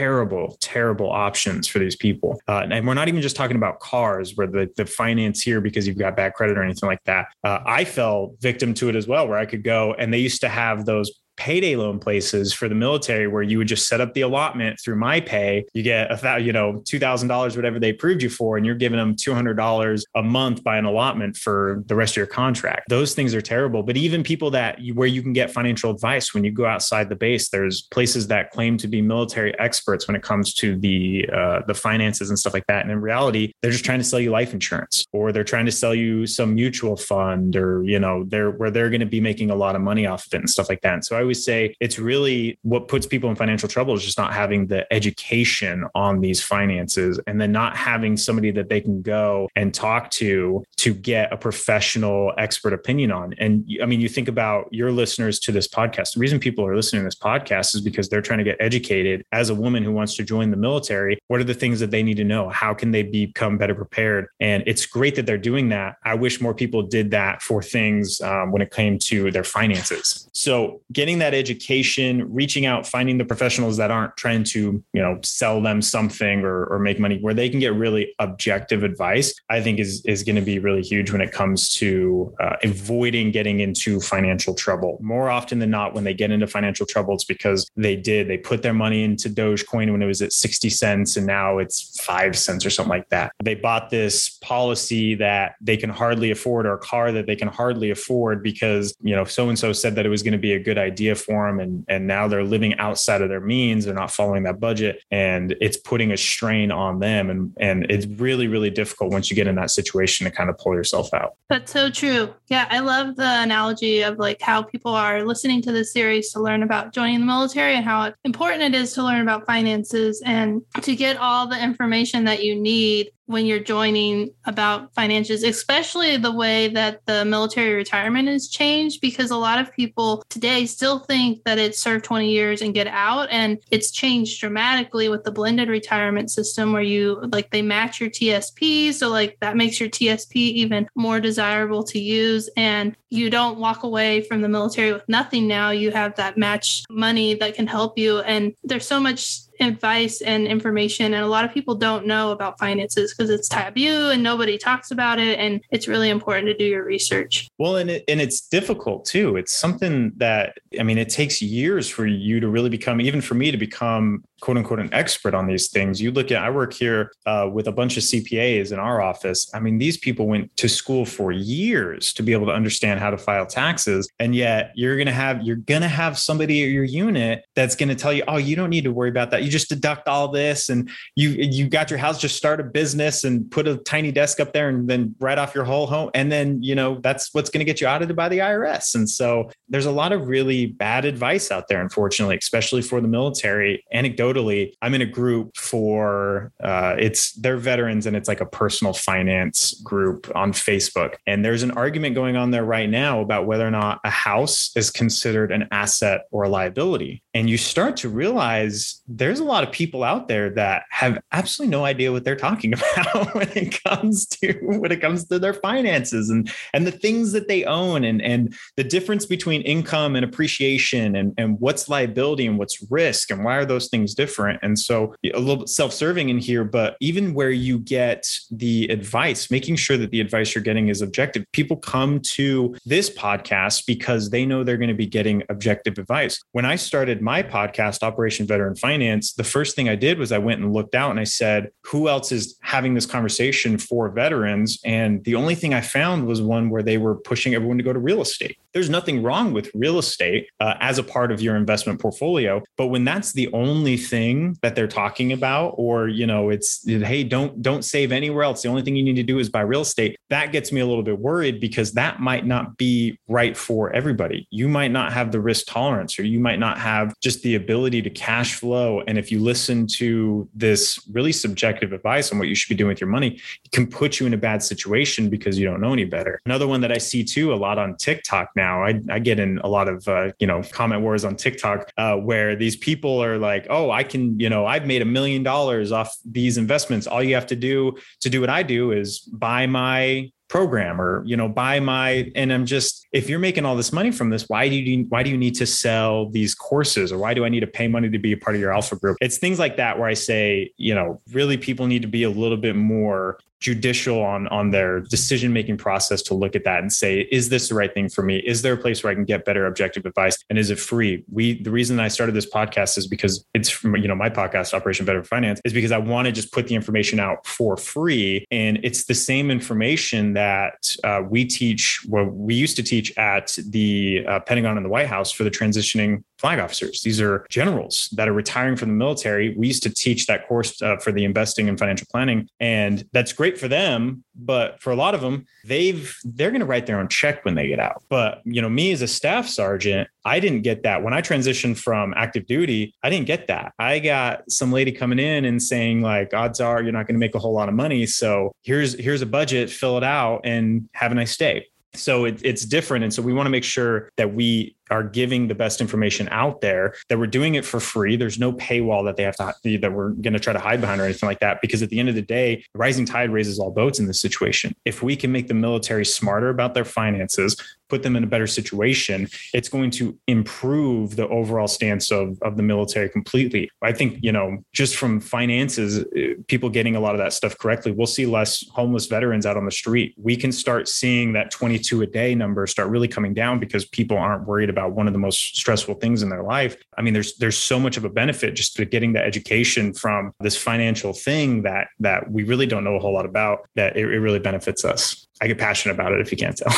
terrible, 0.00 0.56
terrible 0.62 1.10
options 1.10 1.68
for 1.68 1.78
these 1.78 1.94
people. 1.94 2.40
Uh, 2.48 2.66
and 2.70 2.86
we're 2.86 2.94
not 2.94 3.08
even 3.08 3.20
just 3.20 3.36
talking 3.36 3.56
about 3.56 3.80
cars 3.80 4.34
where 4.34 4.46
the, 4.46 4.66
the 4.76 4.86
finance 4.86 5.42
here 5.42 5.60
because 5.60 5.86
you've 5.86 5.98
got 5.98 6.16
bad 6.16 6.32
credit 6.32 6.56
or 6.56 6.62
anything 6.62 6.88
like 6.88 7.04
that. 7.04 7.26
Uh, 7.44 7.58
I 7.66 7.84
fell 7.84 8.34
victim 8.40 8.72
to 8.74 8.88
it 8.88 8.96
as 8.96 9.06
well, 9.06 9.28
where 9.28 9.36
I 9.36 9.44
could 9.44 9.62
go 9.62 9.94
and 9.98 10.10
they 10.12 10.18
used 10.18 10.40
to 10.40 10.48
have 10.48 10.86
those 10.86 11.12
payday 11.40 11.74
loan 11.74 11.98
places 11.98 12.52
for 12.52 12.68
the 12.68 12.74
military 12.74 13.26
where 13.26 13.42
you 13.42 13.56
would 13.56 13.66
just 13.66 13.88
set 13.88 13.98
up 13.98 14.12
the 14.12 14.20
allotment 14.20 14.78
through 14.78 14.96
my 14.96 15.20
pay. 15.20 15.64
You 15.72 15.82
get 15.82 16.12
a 16.12 16.16
thousand 16.18 16.46
you 16.46 16.52
know 16.52 16.82
$2000 16.84 17.56
whatever 17.56 17.80
they 17.80 17.88
approved 17.88 18.22
you 18.22 18.28
for 18.28 18.58
and 18.58 18.66
you're 18.66 18.74
giving 18.74 18.98
them 18.98 19.16
$200 19.16 20.02
a 20.16 20.22
month 20.22 20.62
by 20.62 20.76
an 20.76 20.84
allotment 20.84 21.38
for 21.38 21.82
the 21.86 21.94
rest 21.94 22.12
of 22.12 22.16
your 22.18 22.26
contract. 22.26 22.90
Those 22.90 23.14
things 23.14 23.34
are 23.34 23.40
terrible. 23.40 23.82
But 23.82 23.96
even 23.96 24.22
people 24.22 24.50
that 24.50 24.80
you, 24.80 24.92
where 24.92 25.08
you 25.08 25.22
can 25.22 25.32
get 25.32 25.50
financial 25.50 25.90
advice 25.90 26.34
when 26.34 26.44
you 26.44 26.52
go 26.52 26.66
outside 26.66 27.08
the 27.08 27.16
base 27.16 27.48
there's 27.48 27.82
places 27.90 28.26
that 28.26 28.50
claim 28.50 28.76
to 28.76 28.86
be 28.86 29.00
military 29.00 29.58
experts 29.58 30.06
when 30.06 30.16
it 30.16 30.22
comes 30.22 30.52
to 30.56 30.76
the 30.76 31.26
uh, 31.32 31.62
the 31.66 31.74
finances 31.74 32.28
and 32.28 32.38
stuff 32.38 32.52
like 32.52 32.66
that. 32.66 32.82
And 32.82 32.90
in 32.92 33.00
reality 33.00 33.54
they're 33.62 33.70
just 33.70 33.86
trying 33.86 34.00
to 34.00 34.04
sell 34.04 34.20
you 34.20 34.30
life 34.30 34.52
insurance 34.52 35.06
or 35.12 35.32
they're 35.32 35.42
trying 35.42 35.64
to 35.64 35.72
sell 35.72 35.94
you 35.94 36.26
some 36.26 36.54
mutual 36.54 36.98
fund 36.98 37.56
or 37.56 37.82
you 37.82 37.98
know 37.98 38.24
they're 38.24 38.50
where 38.50 38.70
they're 38.70 38.90
going 38.90 39.00
to 39.00 39.06
be 39.06 39.22
making 39.22 39.50
a 39.50 39.56
lot 39.56 39.74
of 39.74 39.80
money 39.80 40.06
off 40.06 40.26
of 40.26 40.34
it 40.34 40.36
and 40.36 40.50
stuff 40.50 40.68
like 40.68 40.82
that. 40.82 40.92
And 40.92 41.04
so 41.04 41.16
i 41.16 41.29
always 41.30 41.44
say 41.44 41.72
it's 41.78 41.96
really 41.96 42.58
what 42.62 42.88
puts 42.88 43.06
people 43.06 43.30
in 43.30 43.36
financial 43.36 43.68
trouble 43.68 43.94
is 43.94 44.02
just 44.04 44.18
not 44.18 44.34
having 44.34 44.66
the 44.66 44.92
education 44.92 45.84
on 45.94 46.20
these 46.20 46.42
finances 46.42 47.20
and 47.28 47.40
then 47.40 47.52
not 47.52 47.76
having 47.76 48.16
somebody 48.16 48.50
that 48.50 48.68
they 48.68 48.80
can 48.80 49.00
go 49.00 49.48
and 49.54 49.72
talk 49.72 50.10
to 50.10 50.64
to 50.76 50.92
get 50.92 51.32
a 51.32 51.36
professional 51.36 52.32
expert 52.36 52.72
opinion 52.72 53.12
on. 53.12 53.32
And 53.38 53.64
I 53.80 53.86
mean, 53.86 54.00
you 54.00 54.08
think 54.08 54.26
about 54.26 54.66
your 54.72 54.90
listeners 54.90 55.38
to 55.40 55.52
this 55.52 55.68
podcast. 55.68 56.14
The 56.14 56.20
reason 56.20 56.40
people 56.40 56.66
are 56.66 56.74
listening 56.74 57.02
to 57.02 57.06
this 57.06 57.14
podcast 57.14 57.76
is 57.76 57.80
because 57.80 58.08
they're 58.08 58.22
trying 58.22 58.38
to 58.38 58.44
get 58.44 58.56
educated 58.58 59.24
as 59.30 59.50
a 59.50 59.54
woman 59.54 59.84
who 59.84 59.92
wants 59.92 60.16
to 60.16 60.24
join 60.24 60.50
the 60.50 60.56
military. 60.56 61.16
What 61.28 61.38
are 61.38 61.44
the 61.44 61.54
things 61.54 61.78
that 61.78 61.92
they 61.92 62.02
need 62.02 62.16
to 62.16 62.24
know? 62.24 62.48
How 62.48 62.74
can 62.74 62.90
they 62.90 63.04
become 63.04 63.56
better 63.56 63.76
prepared? 63.76 64.26
And 64.40 64.64
it's 64.66 64.84
great 64.84 65.14
that 65.14 65.26
they're 65.26 65.38
doing 65.38 65.68
that. 65.68 65.94
I 66.04 66.14
wish 66.14 66.40
more 66.40 66.54
people 66.54 66.82
did 66.82 67.12
that 67.12 67.40
for 67.40 67.62
things 67.62 68.20
um, 68.20 68.50
when 68.50 68.62
it 68.62 68.72
came 68.72 68.98
to 69.10 69.30
their 69.30 69.44
finances. 69.44 70.28
So 70.32 70.80
getting 70.92 71.19
that 71.20 71.34
education, 71.34 72.32
reaching 72.32 72.66
out, 72.66 72.86
finding 72.86 73.18
the 73.18 73.24
professionals 73.24 73.76
that 73.76 73.90
aren't 73.90 74.16
trying 74.16 74.44
to, 74.44 74.82
you 74.92 75.00
know, 75.00 75.18
sell 75.22 75.62
them 75.62 75.80
something 75.80 76.40
or, 76.40 76.64
or 76.66 76.78
make 76.78 76.98
money 76.98 77.18
where 77.20 77.34
they 77.34 77.48
can 77.48 77.60
get 77.60 77.74
really 77.74 78.14
objective 78.18 78.82
advice, 78.82 79.34
I 79.48 79.60
think 79.60 79.78
is, 79.78 80.04
is 80.04 80.22
going 80.22 80.36
to 80.36 80.42
be 80.42 80.58
really 80.58 80.82
huge 80.82 81.10
when 81.10 81.20
it 81.20 81.32
comes 81.32 81.68
to 81.76 82.34
uh, 82.40 82.56
avoiding 82.62 83.30
getting 83.30 83.60
into 83.60 84.00
financial 84.00 84.54
trouble. 84.54 84.98
More 85.00 85.30
often 85.30 85.58
than 85.58 85.70
not, 85.70 85.94
when 85.94 86.04
they 86.04 86.14
get 86.14 86.30
into 86.30 86.46
financial 86.46 86.86
trouble, 86.86 87.14
it's 87.14 87.24
because 87.24 87.68
they 87.76 87.96
did, 87.96 88.28
they 88.28 88.38
put 88.38 88.62
their 88.62 88.74
money 88.74 89.04
into 89.04 89.28
Dogecoin 89.28 89.92
when 89.92 90.02
it 90.02 90.06
was 90.06 90.22
at 90.22 90.32
60 90.32 90.70
cents 90.70 91.16
and 91.16 91.26
now 91.26 91.58
it's 91.58 92.00
five 92.00 92.36
cents 92.36 92.64
or 92.66 92.70
something 92.70 92.90
like 92.90 93.08
that. 93.10 93.32
They 93.42 93.54
bought 93.54 93.90
this 93.90 94.30
policy 94.30 95.14
that 95.16 95.56
they 95.60 95.76
can 95.76 95.90
hardly 95.90 96.30
afford 96.30 96.66
or 96.66 96.74
a 96.74 96.78
car 96.78 97.12
that 97.12 97.26
they 97.26 97.36
can 97.36 97.48
hardly 97.48 97.90
afford 97.90 98.42
because, 98.42 98.94
you 99.02 99.14
know, 99.14 99.24
so 99.24 99.48
and 99.48 99.58
so 99.58 99.72
said 99.72 99.94
that 99.94 100.06
it 100.06 100.08
was 100.08 100.22
going 100.22 100.32
to 100.32 100.38
be 100.38 100.52
a 100.52 100.58
good 100.58 100.78
idea 100.78 100.99
for 101.14 101.46
them 101.46 101.60
and 101.60 101.84
and 101.88 102.06
now 102.06 102.28
they're 102.28 102.44
living 102.44 102.76
outside 102.78 103.22
of 103.22 103.28
their 103.28 103.40
means 103.40 103.84
they're 103.84 103.94
not 103.94 104.10
following 104.10 104.42
that 104.42 104.60
budget 104.60 105.02
and 105.10 105.56
it's 105.60 105.76
putting 105.76 106.12
a 106.12 106.16
strain 106.16 106.70
on 106.70 106.98
them 106.98 107.30
and 107.30 107.52
and 107.58 107.86
it's 107.90 108.06
really 108.20 108.46
really 108.48 108.70
difficult 108.70 109.12
once 109.12 109.30
you 109.30 109.36
get 109.36 109.46
in 109.46 109.54
that 109.54 109.70
situation 109.70 110.24
to 110.24 110.30
kind 110.30 110.50
of 110.50 110.58
pull 110.58 110.74
yourself 110.74 111.12
out. 111.14 111.34
That's 111.48 111.72
so 111.72 111.90
true. 111.90 112.34
Yeah 112.48 112.66
i 112.70 112.80
love 112.80 113.16
the 113.16 113.42
analogy 113.42 114.02
of 114.02 114.18
like 114.18 114.40
how 114.40 114.62
people 114.62 114.94
are 114.94 115.24
listening 115.24 115.62
to 115.62 115.72
this 115.72 115.92
series 115.92 116.32
to 116.32 116.40
learn 116.40 116.62
about 116.62 116.92
joining 116.92 117.20
the 117.20 117.26
military 117.26 117.74
and 117.74 117.84
how 117.84 118.12
important 118.24 118.62
it 118.62 118.74
is 118.74 118.92
to 118.94 119.02
learn 119.02 119.22
about 119.22 119.46
finances 119.46 120.22
and 120.24 120.62
to 120.82 120.94
get 120.94 121.16
all 121.16 121.46
the 121.46 121.62
information 121.62 122.24
that 122.24 122.44
you 122.44 122.54
need 122.54 123.10
when 123.30 123.46
you're 123.46 123.60
joining 123.60 124.30
about 124.44 124.92
finances, 124.92 125.44
especially 125.44 126.16
the 126.16 126.32
way 126.32 126.66
that 126.66 127.00
the 127.06 127.24
military 127.24 127.74
retirement 127.74 128.26
has 128.26 128.48
changed, 128.48 129.00
because 129.00 129.30
a 129.30 129.36
lot 129.36 129.60
of 129.60 129.72
people 129.72 130.24
today 130.28 130.66
still 130.66 130.98
think 130.98 131.44
that 131.44 131.56
it's 131.56 131.80
serve 131.80 132.02
20 132.02 132.28
years 132.28 132.60
and 132.60 132.74
get 132.74 132.88
out. 132.88 133.28
And 133.30 133.58
it's 133.70 133.92
changed 133.92 134.40
dramatically 134.40 135.08
with 135.08 135.22
the 135.22 135.30
blended 135.30 135.68
retirement 135.68 136.30
system 136.30 136.72
where 136.72 136.82
you 136.82 137.20
like 137.32 137.50
they 137.50 137.62
match 137.62 138.00
your 138.00 138.10
TSP. 138.10 138.92
So, 138.92 139.08
like, 139.08 139.36
that 139.40 139.56
makes 139.56 139.78
your 139.78 139.88
TSP 139.88 140.34
even 140.34 140.88
more 140.96 141.20
desirable 141.20 141.84
to 141.84 142.00
use. 142.00 142.50
And 142.56 142.96
you 143.10 143.28
don't 143.28 143.58
walk 143.58 143.82
away 143.82 144.22
from 144.22 144.40
the 144.40 144.48
military 144.48 144.92
with 144.92 145.08
nothing 145.08 145.46
now. 145.46 145.70
You 145.70 145.90
have 145.90 146.14
that 146.16 146.38
match 146.38 146.84
money 146.88 147.34
that 147.34 147.54
can 147.54 147.66
help 147.66 147.98
you. 147.98 148.20
And 148.20 148.54
there's 148.62 148.86
so 148.86 149.00
much 149.00 149.40
advice 149.60 150.22
and 150.22 150.46
information 150.46 151.12
and 151.12 151.22
a 151.22 151.26
lot 151.26 151.44
of 151.44 151.52
people 151.52 151.74
don't 151.74 152.06
know 152.06 152.32
about 152.32 152.58
finances 152.58 153.12
because 153.12 153.30
it's 153.30 153.48
taboo 153.48 154.08
and 154.10 154.22
nobody 154.22 154.56
talks 154.56 154.90
about 154.90 155.18
it 155.18 155.38
and 155.38 155.60
it's 155.70 155.86
really 155.86 156.08
important 156.08 156.46
to 156.46 156.56
do 156.56 156.64
your 156.64 156.82
research 156.82 157.46
well 157.58 157.76
and 157.76 157.90
it, 157.90 158.02
and 158.08 158.22
it's 158.22 158.48
difficult 158.48 159.04
too 159.04 159.36
it's 159.36 159.52
something 159.52 160.12
that 160.16 160.56
i 160.78 160.82
mean 160.82 160.96
it 160.96 161.10
takes 161.10 161.42
years 161.42 161.90
for 161.90 162.06
you 162.06 162.40
to 162.40 162.48
really 162.48 162.70
become 162.70 163.02
even 163.02 163.20
for 163.20 163.34
me 163.34 163.50
to 163.50 163.58
become 163.58 164.24
quote 164.40 164.56
unquote 164.56 164.80
an 164.80 164.92
expert 164.92 165.34
on 165.34 165.46
these 165.46 165.68
things. 165.68 166.00
You 166.00 166.10
look 166.10 166.30
at, 166.30 166.42
I 166.42 166.50
work 166.50 166.72
here 166.72 167.12
uh, 167.26 167.48
with 167.52 167.68
a 167.68 167.72
bunch 167.72 167.96
of 167.96 168.02
CPAs 168.02 168.72
in 168.72 168.78
our 168.78 169.00
office. 169.00 169.50
I 169.54 169.60
mean, 169.60 169.78
these 169.78 169.96
people 169.96 170.26
went 170.26 170.54
to 170.56 170.68
school 170.68 171.04
for 171.04 171.30
years 171.30 172.12
to 172.14 172.22
be 172.22 172.32
able 172.32 172.46
to 172.46 172.52
understand 172.52 172.99
how 173.00 173.10
to 173.10 173.18
file 173.18 173.46
taxes. 173.46 174.08
And 174.18 174.34
yet 174.34 174.72
you're 174.74 174.96
going 174.96 175.06
to 175.06 175.12
have, 175.12 175.42
you're 175.42 175.56
going 175.56 175.82
to 175.82 175.88
have 175.88 176.18
somebody 176.18 176.62
at 176.62 176.70
your 176.70 176.84
unit 176.84 177.44
that's 177.56 177.74
going 177.74 177.88
to 177.88 177.94
tell 177.94 178.12
you, 178.12 178.22
oh, 178.28 178.36
you 178.36 178.56
don't 178.56 178.70
need 178.70 178.84
to 178.84 178.92
worry 178.92 179.08
about 179.08 179.30
that. 179.30 179.42
You 179.42 179.50
just 179.50 179.68
deduct 179.68 180.08
all 180.08 180.28
this 180.28 180.68
and 180.68 180.90
you, 181.16 181.30
you 181.30 181.68
got 181.68 181.90
your 181.90 181.98
house, 181.98 182.20
just 182.20 182.36
start 182.36 182.60
a 182.60 182.64
business 182.64 183.24
and 183.24 183.50
put 183.50 183.66
a 183.66 183.76
tiny 183.78 184.12
desk 184.12 184.40
up 184.40 184.52
there 184.52 184.68
and 184.68 184.88
then 184.88 185.14
write 185.18 185.38
off 185.38 185.54
your 185.54 185.64
whole 185.64 185.86
home. 185.86 186.10
And 186.14 186.30
then, 186.30 186.62
you 186.62 186.74
know, 186.74 187.00
that's 187.00 187.32
what's 187.32 187.50
going 187.50 187.60
to 187.60 187.64
get 187.64 187.80
you 187.80 187.86
audited 187.86 188.16
by 188.16 188.28
the 188.28 188.38
IRS. 188.38 188.94
And 188.94 189.08
so 189.08 189.50
there's 189.68 189.86
a 189.86 189.90
lot 189.90 190.12
of 190.12 190.28
really 190.28 190.66
bad 190.66 191.04
advice 191.04 191.50
out 191.50 191.68
there, 191.68 191.80
unfortunately, 191.80 192.36
especially 192.36 192.82
for 192.82 193.00
the 193.00 193.08
military. 193.08 193.84
Anecdotally, 193.94 194.72
I'm 194.82 194.94
in 194.94 195.02
a 195.02 195.06
group 195.06 195.56
for 195.56 196.52
uh, 196.62 196.96
it's 196.98 197.32
they're 197.32 197.56
veterans 197.56 198.06
and 198.06 198.16
it's 198.16 198.28
like 198.28 198.40
a 198.40 198.46
personal 198.46 198.92
finance 198.92 199.80
group 199.82 200.30
on 200.34 200.52
Facebook. 200.52 201.14
And 201.26 201.44
there's 201.44 201.62
an 201.62 201.70
argument 201.72 202.14
going 202.14 202.36
on 202.36 202.50
there 202.50 202.64
right 202.64 202.88
now 202.90 203.20
about 203.20 203.46
whether 203.46 203.66
or 203.66 203.70
not 203.70 204.00
a 204.04 204.10
house 204.10 204.70
is 204.76 204.90
considered 204.90 205.52
an 205.52 205.68
asset 205.70 206.22
or 206.30 206.44
a 206.44 206.48
liability. 206.48 207.22
And 207.34 207.48
you 207.48 207.56
start 207.56 207.96
to 207.98 208.08
realize 208.08 209.02
there's 209.06 209.40
a 209.40 209.44
lot 209.44 209.62
of 209.62 209.72
people 209.72 210.02
out 210.02 210.28
there 210.28 210.50
that 210.50 210.84
have 210.90 211.20
absolutely 211.32 211.70
no 211.70 211.84
idea 211.84 212.12
what 212.12 212.24
they're 212.24 212.36
talking 212.36 212.72
about 213.02 213.34
when 213.34 213.48
it 213.50 213.82
comes 213.84 214.26
to 214.26 214.52
when 214.62 214.90
it 214.90 215.00
comes 215.00 215.26
to 215.26 215.38
their 215.38 215.54
finances 215.54 216.30
and 216.30 216.52
and 216.72 216.86
the 216.86 216.92
things 216.92 217.32
that 217.32 217.48
they 217.48 217.64
own 217.64 218.04
and 218.04 218.20
and 218.22 218.54
the 218.76 218.84
difference 218.84 219.26
between 219.26 219.62
income 219.62 220.16
and 220.16 220.24
appreciation 220.24 221.16
and 221.16 221.32
and 221.38 221.58
what's 221.60 221.88
liability 221.88 222.46
and 222.46 222.58
what's 222.58 222.84
risk 222.90 223.30
and 223.30 223.44
why 223.44 223.56
are 223.56 223.64
those 223.64 223.88
things 223.88 224.14
different. 224.14 224.58
And 224.62 224.78
so 224.78 225.14
a 225.32 225.38
little 225.38 225.58
bit 225.58 225.68
self-serving 225.68 226.28
in 226.28 226.38
here, 226.38 226.64
but 226.64 226.96
even 227.00 227.34
where 227.34 227.50
you 227.50 227.78
get 227.78 228.28
the 228.50 228.88
advice, 228.88 229.50
making 229.50 229.76
sure 229.76 229.96
that 229.96 230.10
the 230.10 230.20
advice 230.20 230.54
you're 230.54 230.64
getting 230.64 230.88
is 230.88 231.02
objective. 231.02 231.44
People 231.52 231.76
come 231.76 232.20
to 232.20 232.74
this 232.84 233.10
podcast 233.10 233.86
because 233.86 234.30
they 234.30 234.44
know 234.44 234.64
they're 234.64 234.76
going 234.76 234.88
to 234.88 234.94
be 234.94 235.06
getting 235.06 235.42
objective 235.48 235.98
advice. 235.98 236.40
When 236.52 236.64
I 236.64 236.76
started 236.76 237.19
my 237.20 237.42
podcast, 237.42 238.02
Operation 238.02 238.46
Veteran 238.46 238.74
Finance, 238.74 239.34
the 239.34 239.44
first 239.44 239.76
thing 239.76 239.88
I 239.88 239.94
did 239.94 240.18
was 240.18 240.32
I 240.32 240.38
went 240.38 240.60
and 240.60 240.72
looked 240.72 240.94
out 240.94 241.10
and 241.10 241.20
I 241.20 241.24
said, 241.24 241.70
who 241.84 242.08
else 242.08 242.32
is 242.32 242.56
having 242.62 242.94
this 242.94 243.06
conversation 243.06 243.78
for 243.78 244.08
veterans? 244.10 244.80
And 244.84 245.24
the 245.24 245.34
only 245.34 245.54
thing 245.54 245.74
I 245.74 245.80
found 245.80 246.26
was 246.26 246.40
one 246.40 246.70
where 246.70 246.82
they 246.82 246.98
were 246.98 247.16
pushing 247.16 247.54
everyone 247.54 247.78
to 247.78 247.84
go 247.84 247.92
to 247.92 247.98
real 247.98 248.20
estate. 248.20 248.58
There's 248.72 248.90
nothing 248.90 249.22
wrong 249.22 249.52
with 249.52 249.70
real 249.74 249.98
estate 249.98 250.48
uh, 250.60 250.74
as 250.80 250.98
a 250.98 251.02
part 251.02 251.32
of 251.32 251.40
your 251.40 251.56
investment 251.56 252.00
portfolio. 252.00 252.62
But 252.76 252.86
when 252.86 253.04
that's 253.04 253.32
the 253.32 253.52
only 253.52 253.96
thing 253.96 254.56
that 254.62 254.74
they're 254.74 254.86
talking 254.86 255.32
about 255.32 255.74
or 255.76 256.08
you 256.08 256.26
know 256.26 256.50
it's 256.50 256.86
hey 256.86 257.24
don't 257.24 257.62
don't 257.62 257.84
save 257.84 258.12
anywhere 258.12 258.42
else 258.42 258.62
the 258.62 258.68
only 258.68 258.82
thing 258.82 258.96
you 258.96 259.02
need 259.02 259.16
to 259.16 259.22
do 259.22 259.38
is 259.38 259.48
buy 259.48 259.60
real 259.60 259.80
estate 259.80 260.16
that 260.28 260.52
gets 260.52 260.72
me 260.72 260.80
a 260.80 260.86
little 260.86 261.02
bit 261.02 261.18
worried 261.18 261.60
because 261.60 261.92
that 261.92 262.20
might 262.20 262.46
not 262.46 262.76
be 262.76 263.18
right 263.28 263.56
for 263.56 263.92
everybody 263.92 264.46
you 264.50 264.68
might 264.68 264.90
not 264.90 265.12
have 265.12 265.32
the 265.32 265.40
risk 265.40 265.66
tolerance 265.66 266.18
or 266.18 266.24
you 266.24 266.40
might 266.40 266.58
not 266.58 266.78
have 266.78 267.09
just 267.20 267.42
the 267.42 267.54
ability 267.54 268.02
to 268.02 268.10
cash 268.10 268.54
flow. 268.54 269.02
And 269.06 269.18
if 269.18 269.30
you 269.30 269.40
listen 269.40 269.86
to 269.98 270.48
this 270.54 270.98
really 271.12 271.32
subjective 271.32 271.92
advice 271.92 272.32
on 272.32 272.38
what 272.38 272.48
you 272.48 272.54
should 272.54 272.68
be 272.68 272.74
doing 272.74 272.88
with 272.88 273.00
your 273.00 273.10
money 273.10 273.40
it 273.64 273.72
can 273.72 273.86
put 273.86 274.20
you 274.20 274.26
in 274.26 274.34
a 274.34 274.38
bad 274.38 274.62
situation 274.62 275.28
because 275.28 275.58
you 275.58 275.66
don't 275.66 275.80
know 275.80 275.92
any 275.92 276.04
better. 276.04 276.40
Another 276.44 276.66
one 276.66 276.80
that 276.80 276.92
i 276.92 276.98
see 276.98 277.24
too 277.24 277.52
a 277.52 277.54
lot 277.54 277.78
on 277.78 277.96
tiktok 277.96 278.48
now 278.56 278.82
i, 278.82 279.00
I 279.10 279.18
get 279.18 279.38
in 279.38 279.58
a 279.58 279.68
lot 279.68 279.88
of 279.88 280.06
uh, 280.08 280.32
you 280.38 280.46
know 280.46 280.62
comment 280.72 281.02
wars 281.02 281.24
on 281.24 281.36
tiktok 281.36 281.90
uh, 281.96 282.16
where 282.16 282.56
these 282.56 282.76
people 282.76 283.22
are 283.22 283.38
like 283.38 283.66
oh 283.70 283.90
i 283.90 284.02
can 284.02 284.38
you 284.38 284.48
know 284.48 284.66
i've 284.66 284.86
made 284.86 285.02
a 285.02 285.04
million 285.04 285.42
dollars 285.42 285.92
off 285.92 286.16
these 286.24 286.58
investments. 286.58 287.06
All 287.06 287.22
you 287.22 287.34
have 287.34 287.46
to 287.48 287.56
do 287.56 287.96
to 288.20 288.30
do 288.30 288.40
what 288.40 288.50
i 288.50 288.62
do 288.62 288.92
is 288.92 289.20
buy 289.20 289.66
my 289.66 290.30
program 290.50 291.00
or 291.00 291.22
you 291.24 291.36
know 291.36 291.48
buy 291.48 291.78
my 291.78 292.30
and 292.34 292.52
i'm 292.52 292.66
just 292.66 293.06
if 293.12 293.30
you're 293.30 293.38
making 293.38 293.64
all 293.64 293.76
this 293.76 293.92
money 293.92 294.10
from 294.10 294.30
this 294.30 294.48
why 294.48 294.68
do 294.68 294.74
you 294.74 295.06
why 295.08 295.22
do 295.22 295.30
you 295.30 295.38
need 295.38 295.54
to 295.54 295.64
sell 295.64 296.28
these 296.28 296.56
courses 296.56 297.12
or 297.12 297.18
why 297.18 297.32
do 297.32 297.44
i 297.44 297.48
need 297.48 297.60
to 297.60 297.68
pay 297.68 297.86
money 297.86 298.10
to 298.10 298.18
be 298.18 298.32
a 298.32 298.36
part 298.36 298.56
of 298.56 298.60
your 298.60 298.72
alpha 298.72 298.96
group? 298.96 299.16
It's 299.20 299.38
things 299.38 299.60
like 299.60 299.76
that 299.76 299.96
where 299.96 300.08
i 300.08 300.14
say 300.14 300.72
you 300.76 300.92
know 300.92 301.22
really 301.30 301.56
people 301.56 301.86
need 301.86 302.02
to 302.02 302.08
be 302.08 302.24
a 302.24 302.30
little 302.30 302.56
bit 302.56 302.74
more 302.74 303.38
judicial 303.60 304.22
on 304.22 304.48
on 304.48 304.70
their 304.70 305.00
decision 305.00 305.52
making 305.52 305.76
process 305.76 306.22
to 306.22 306.34
look 306.34 306.56
at 306.56 306.64
that 306.64 306.80
and 306.80 306.92
say 306.92 307.20
is 307.30 307.48
this 307.48 307.68
the 307.68 307.74
right 307.74 307.92
thing 307.92 308.08
for 308.08 308.22
me? 308.22 308.38
Is 308.38 308.62
there 308.62 308.74
a 308.74 308.76
place 308.76 309.02
where 309.02 309.10
i 309.10 309.14
can 309.14 309.24
get 309.24 309.44
better 309.44 309.66
objective 309.66 310.06
advice? 310.06 310.36
And 310.48 310.58
is 310.58 310.70
it 310.70 310.78
free? 310.78 311.24
We 311.30 311.62
the 311.62 311.70
reason 311.70 312.00
i 312.00 312.08
started 312.08 312.34
this 312.34 312.50
podcast 312.50 312.96
is 312.98 313.06
because 313.06 313.44
it's 313.54 313.68
from 313.68 313.96
you 313.96 314.08
know 314.08 314.14
my 314.14 314.30
podcast 314.30 314.74
operation 314.74 315.06
better 315.06 315.22
finance 315.24 315.60
is 315.64 315.72
because 315.72 315.92
i 315.92 315.98
want 315.98 316.26
to 316.26 316.32
just 316.32 316.52
put 316.52 316.66
the 316.68 316.74
information 316.74 317.20
out 317.20 317.46
for 317.46 317.76
free. 317.76 318.46
And 318.50 318.78
it's 318.82 319.04
the 319.04 319.14
same 319.14 319.50
information 319.50 320.34
that 320.34 320.96
uh, 321.04 321.22
we 321.28 321.44
teach 321.44 322.00
what 322.08 322.32
we 322.32 322.54
used 322.54 322.76
to 322.76 322.82
teach 322.82 323.16
at 323.18 323.56
the 323.68 324.24
uh, 324.26 324.40
pentagon 324.40 324.76
and 324.76 324.84
the 324.84 324.90
white 324.90 325.06
house 325.06 325.30
for 325.30 325.44
the 325.44 325.50
transitioning 325.50 326.22
flag 326.40 326.58
officers. 326.58 327.02
These 327.02 327.20
are 327.20 327.46
generals 327.50 328.08
that 328.12 328.28
are 328.28 328.32
retiring 328.32 328.76
from 328.76 328.88
the 328.88 328.94
military. 328.94 329.54
We 329.56 329.66
used 329.66 329.82
to 329.82 329.90
teach 329.90 330.26
that 330.26 330.48
course 330.48 330.80
uh, 330.80 330.96
for 330.96 331.12
the 331.12 331.24
investing 331.24 331.68
and 331.68 331.78
financial 331.78 332.06
planning, 332.10 332.48
and 332.58 333.04
that's 333.12 333.32
great 333.32 333.58
for 333.58 333.68
them. 333.68 334.24
But 334.34 334.80
for 334.80 334.90
a 334.90 334.96
lot 334.96 335.14
of 335.14 335.20
them, 335.20 335.44
they've 335.66 336.16
they're 336.24 336.50
going 336.50 336.60
to 336.60 336.66
write 336.66 336.86
their 336.86 336.98
own 336.98 337.08
check 337.08 337.44
when 337.44 337.54
they 337.54 337.68
get 337.68 337.78
out. 337.78 338.02
But 338.08 338.40
you 338.44 338.62
know, 338.62 338.70
me 338.70 338.90
as 338.92 339.02
a 339.02 339.06
staff 339.06 339.46
sergeant, 339.46 340.08
I 340.24 340.40
didn't 340.40 340.62
get 340.62 340.82
that 340.84 341.02
when 341.02 341.12
I 341.12 341.20
transitioned 341.20 341.78
from 341.78 342.14
active 342.16 342.46
duty. 342.46 342.94
I 343.02 343.10
didn't 343.10 343.26
get 343.26 343.48
that. 343.48 343.74
I 343.78 343.98
got 343.98 344.50
some 344.50 344.72
lady 344.72 344.92
coming 344.92 345.18
in 345.18 345.44
and 345.44 345.62
saying 345.62 346.00
like, 346.00 346.32
odds 346.32 346.60
are 346.60 346.82
you're 346.82 346.92
not 346.92 347.06
going 347.06 347.16
to 347.16 347.20
make 347.20 347.34
a 347.34 347.38
whole 347.38 347.52
lot 347.52 347.68
of 347.68 347.74
money. 347.74 348.06
So 348.06 348.52
here's 348.62 348.98
here's 348.98 349.20
a 349.20 349.26
budget, 349.26 349.68
fill 349.68 349.98
it 349.98 350.04
out, 350.04 350.40
and 350.44 350.88
have 350.94 351.12
a 351.12 351.14
nice 351.14 351.36
day 351.36 351.66
so 351.94 352.24
it, 352.24 352.40
it's 352.44 352.64
different 352.64 353.02
and 353.02 353.12
so 353.12 353.22
we 353.22 353.32
want 353.32 353.46
to 353.46 353.50
make 353.50 353.64
sure 353.64 354.10
that 354.16 354.32
we 354.32 354.76
are 354.90 355.02
giving 355.02 355.48
the 355.48 355.54
best 355.54 355.80
information 355.80 356.28
out 356.30 356.60
there 356.60 356.94
that 357.08 357.18
we're 357.18 357.26
doing 357.26 357.54
it 357.54 357.64
for 357.64 357.80
free. 357.80 358.16
There's 358.16 358.38
no 358.38 358.52
paywall 358.52 359.04
that 359.04 359.16
they 359.16 359.22
have 359.22 359.36
to 359.36 359.78
that 359.78 359.92
we're 359.92 360.10
going 360.10 360.34
to 360.34 360.40
try 360.40 360.52
to 360.52 360.58
hide 360.58 360.80
behind 360.80 361.00
or 361.00 361.04
anything 361.04 361.28
like 361.28 361.40
that 361.40 361.60
because 361.60 361.82
at 361.82 361.90
the 361.90 361.98
end 361.98 362.08
of 362.08 362.14
the 362.14 362.22
day 362.22 362.64
rising 362.74 363.04
tide 363.04 363.30
raises 363.30 363.58
all 363.58 363.70
boats 363.70 363.98
in 363.98 364.06
this 364.06 364.20
situation. 364.20 364.74
If 364.84 365.02
we 365.02 365.16
can 365.16 365.32
make 365.32 365.48
the 365.48 365.54
military 365.54 366.04
smarter 366.04 366.48
about 366.48 366.74
their 366.74 366.84
finances 366.84 367.56
put 367.90 368.02
them 368.04 368.16
in 368.16 368.24
a 368.24 368.26
better 368.26 368.46
situation 368.46 369.28
it's 369.52 369.68
going 369.68 369.90
to 369.90 370.16
improve 370.28 371.16
the 371.16 371.28
overall 371.28 371.66
stance 371.66 372.10
of, 372.10 372.38
of 372.42 372.56
the 372.56 372.62
military 372.62 373.08
completely. 373.08 373.68
I 373.82 373.92
think 373.92 374.18
you 374.22 374.32
know 374.32 374.64
just 374.72 374.96
from 374.96 375.20
finances 375.20 375.98
uh, 375.98 376.40
people 376.46 376.70
getting 376.70 376.96
a 376.96 377.00
lot 377.00 377.14
of 377.14 377.18
that 377.18 377.32
stuff 377.32 377.58
correctly 377.58 377.92
we'll 377.92 378.06
see 378.06 378.26
less 378.26 378.64
homeless 378.70 379.06
veterans 379.06 379.44
out 379.44 379.56
on 379.56 379.64
the 379.64 379.70
street. 379.72 380.14
We 380.16 380.36
can 380.36 380.52
start 380.52 380.88
seeing 380.88 381.32
that 381.32 381.50
22 381.50 382.02
a 382.02 382.06
day 382.06 382.34
number 382.34 382.66
start 382.66 382.88
really 382.88 383.08
coming 383.08 383.34
down 383.34 383.58
because 383.58 383.84
people 383.84 384.16
aren't 384.16 384.46
worried 384.46 384.70
about 384.70 384.79
about 384.80 384.92
one 384.92 385.06
of 385.06 385.12
the 385.12 385.18
most 385.18 385.56
stressful 385.56 385.94
things 385.96 386.22
in 386.22 386.28
their 386.28 386.42
life. 386.42 386.76
I 386.96 387.02
mean, 387.02 387.14
there's 387.14 387.36
there's 387.36 387.58
so 387.58 387.78
much 387.78 387.96
of 387.96 388.04
a 388.04 388.10
benefit 388.10 388.54
just 388.54 388.76
to 388.76 388.84
getting 388.84 389.12
the 389.12 389.22
education 389.22 389.92
from 389.92 390.32
this 390.40 390.56
financial 390.56 391.12
thing 391.12 391.62
that 391.62 391.88
that 392.00 392.30
we 392.30 392.44
really 392.44 392.66
don't 392.66 392.84
know 392.84 392.96
a 392.96 392.98
whole 392.98 393.12
lot 393.12 393.26
about 393.26 393.68
that 393.76 393.96
it, 393.96 394.06
it 394.06 394.20
really 394.20 394.38
benefits 394.38 394.84
us. 394.84 395.26
I 395.42 395.46
get 395.46 395.56
passionate 395.56 395.94
about 395.94 396.12
it 396.12 396.20
if 396.20 396.30
you 396.30 396.36
can't 396.36 396.56
tell. 396.56 396.72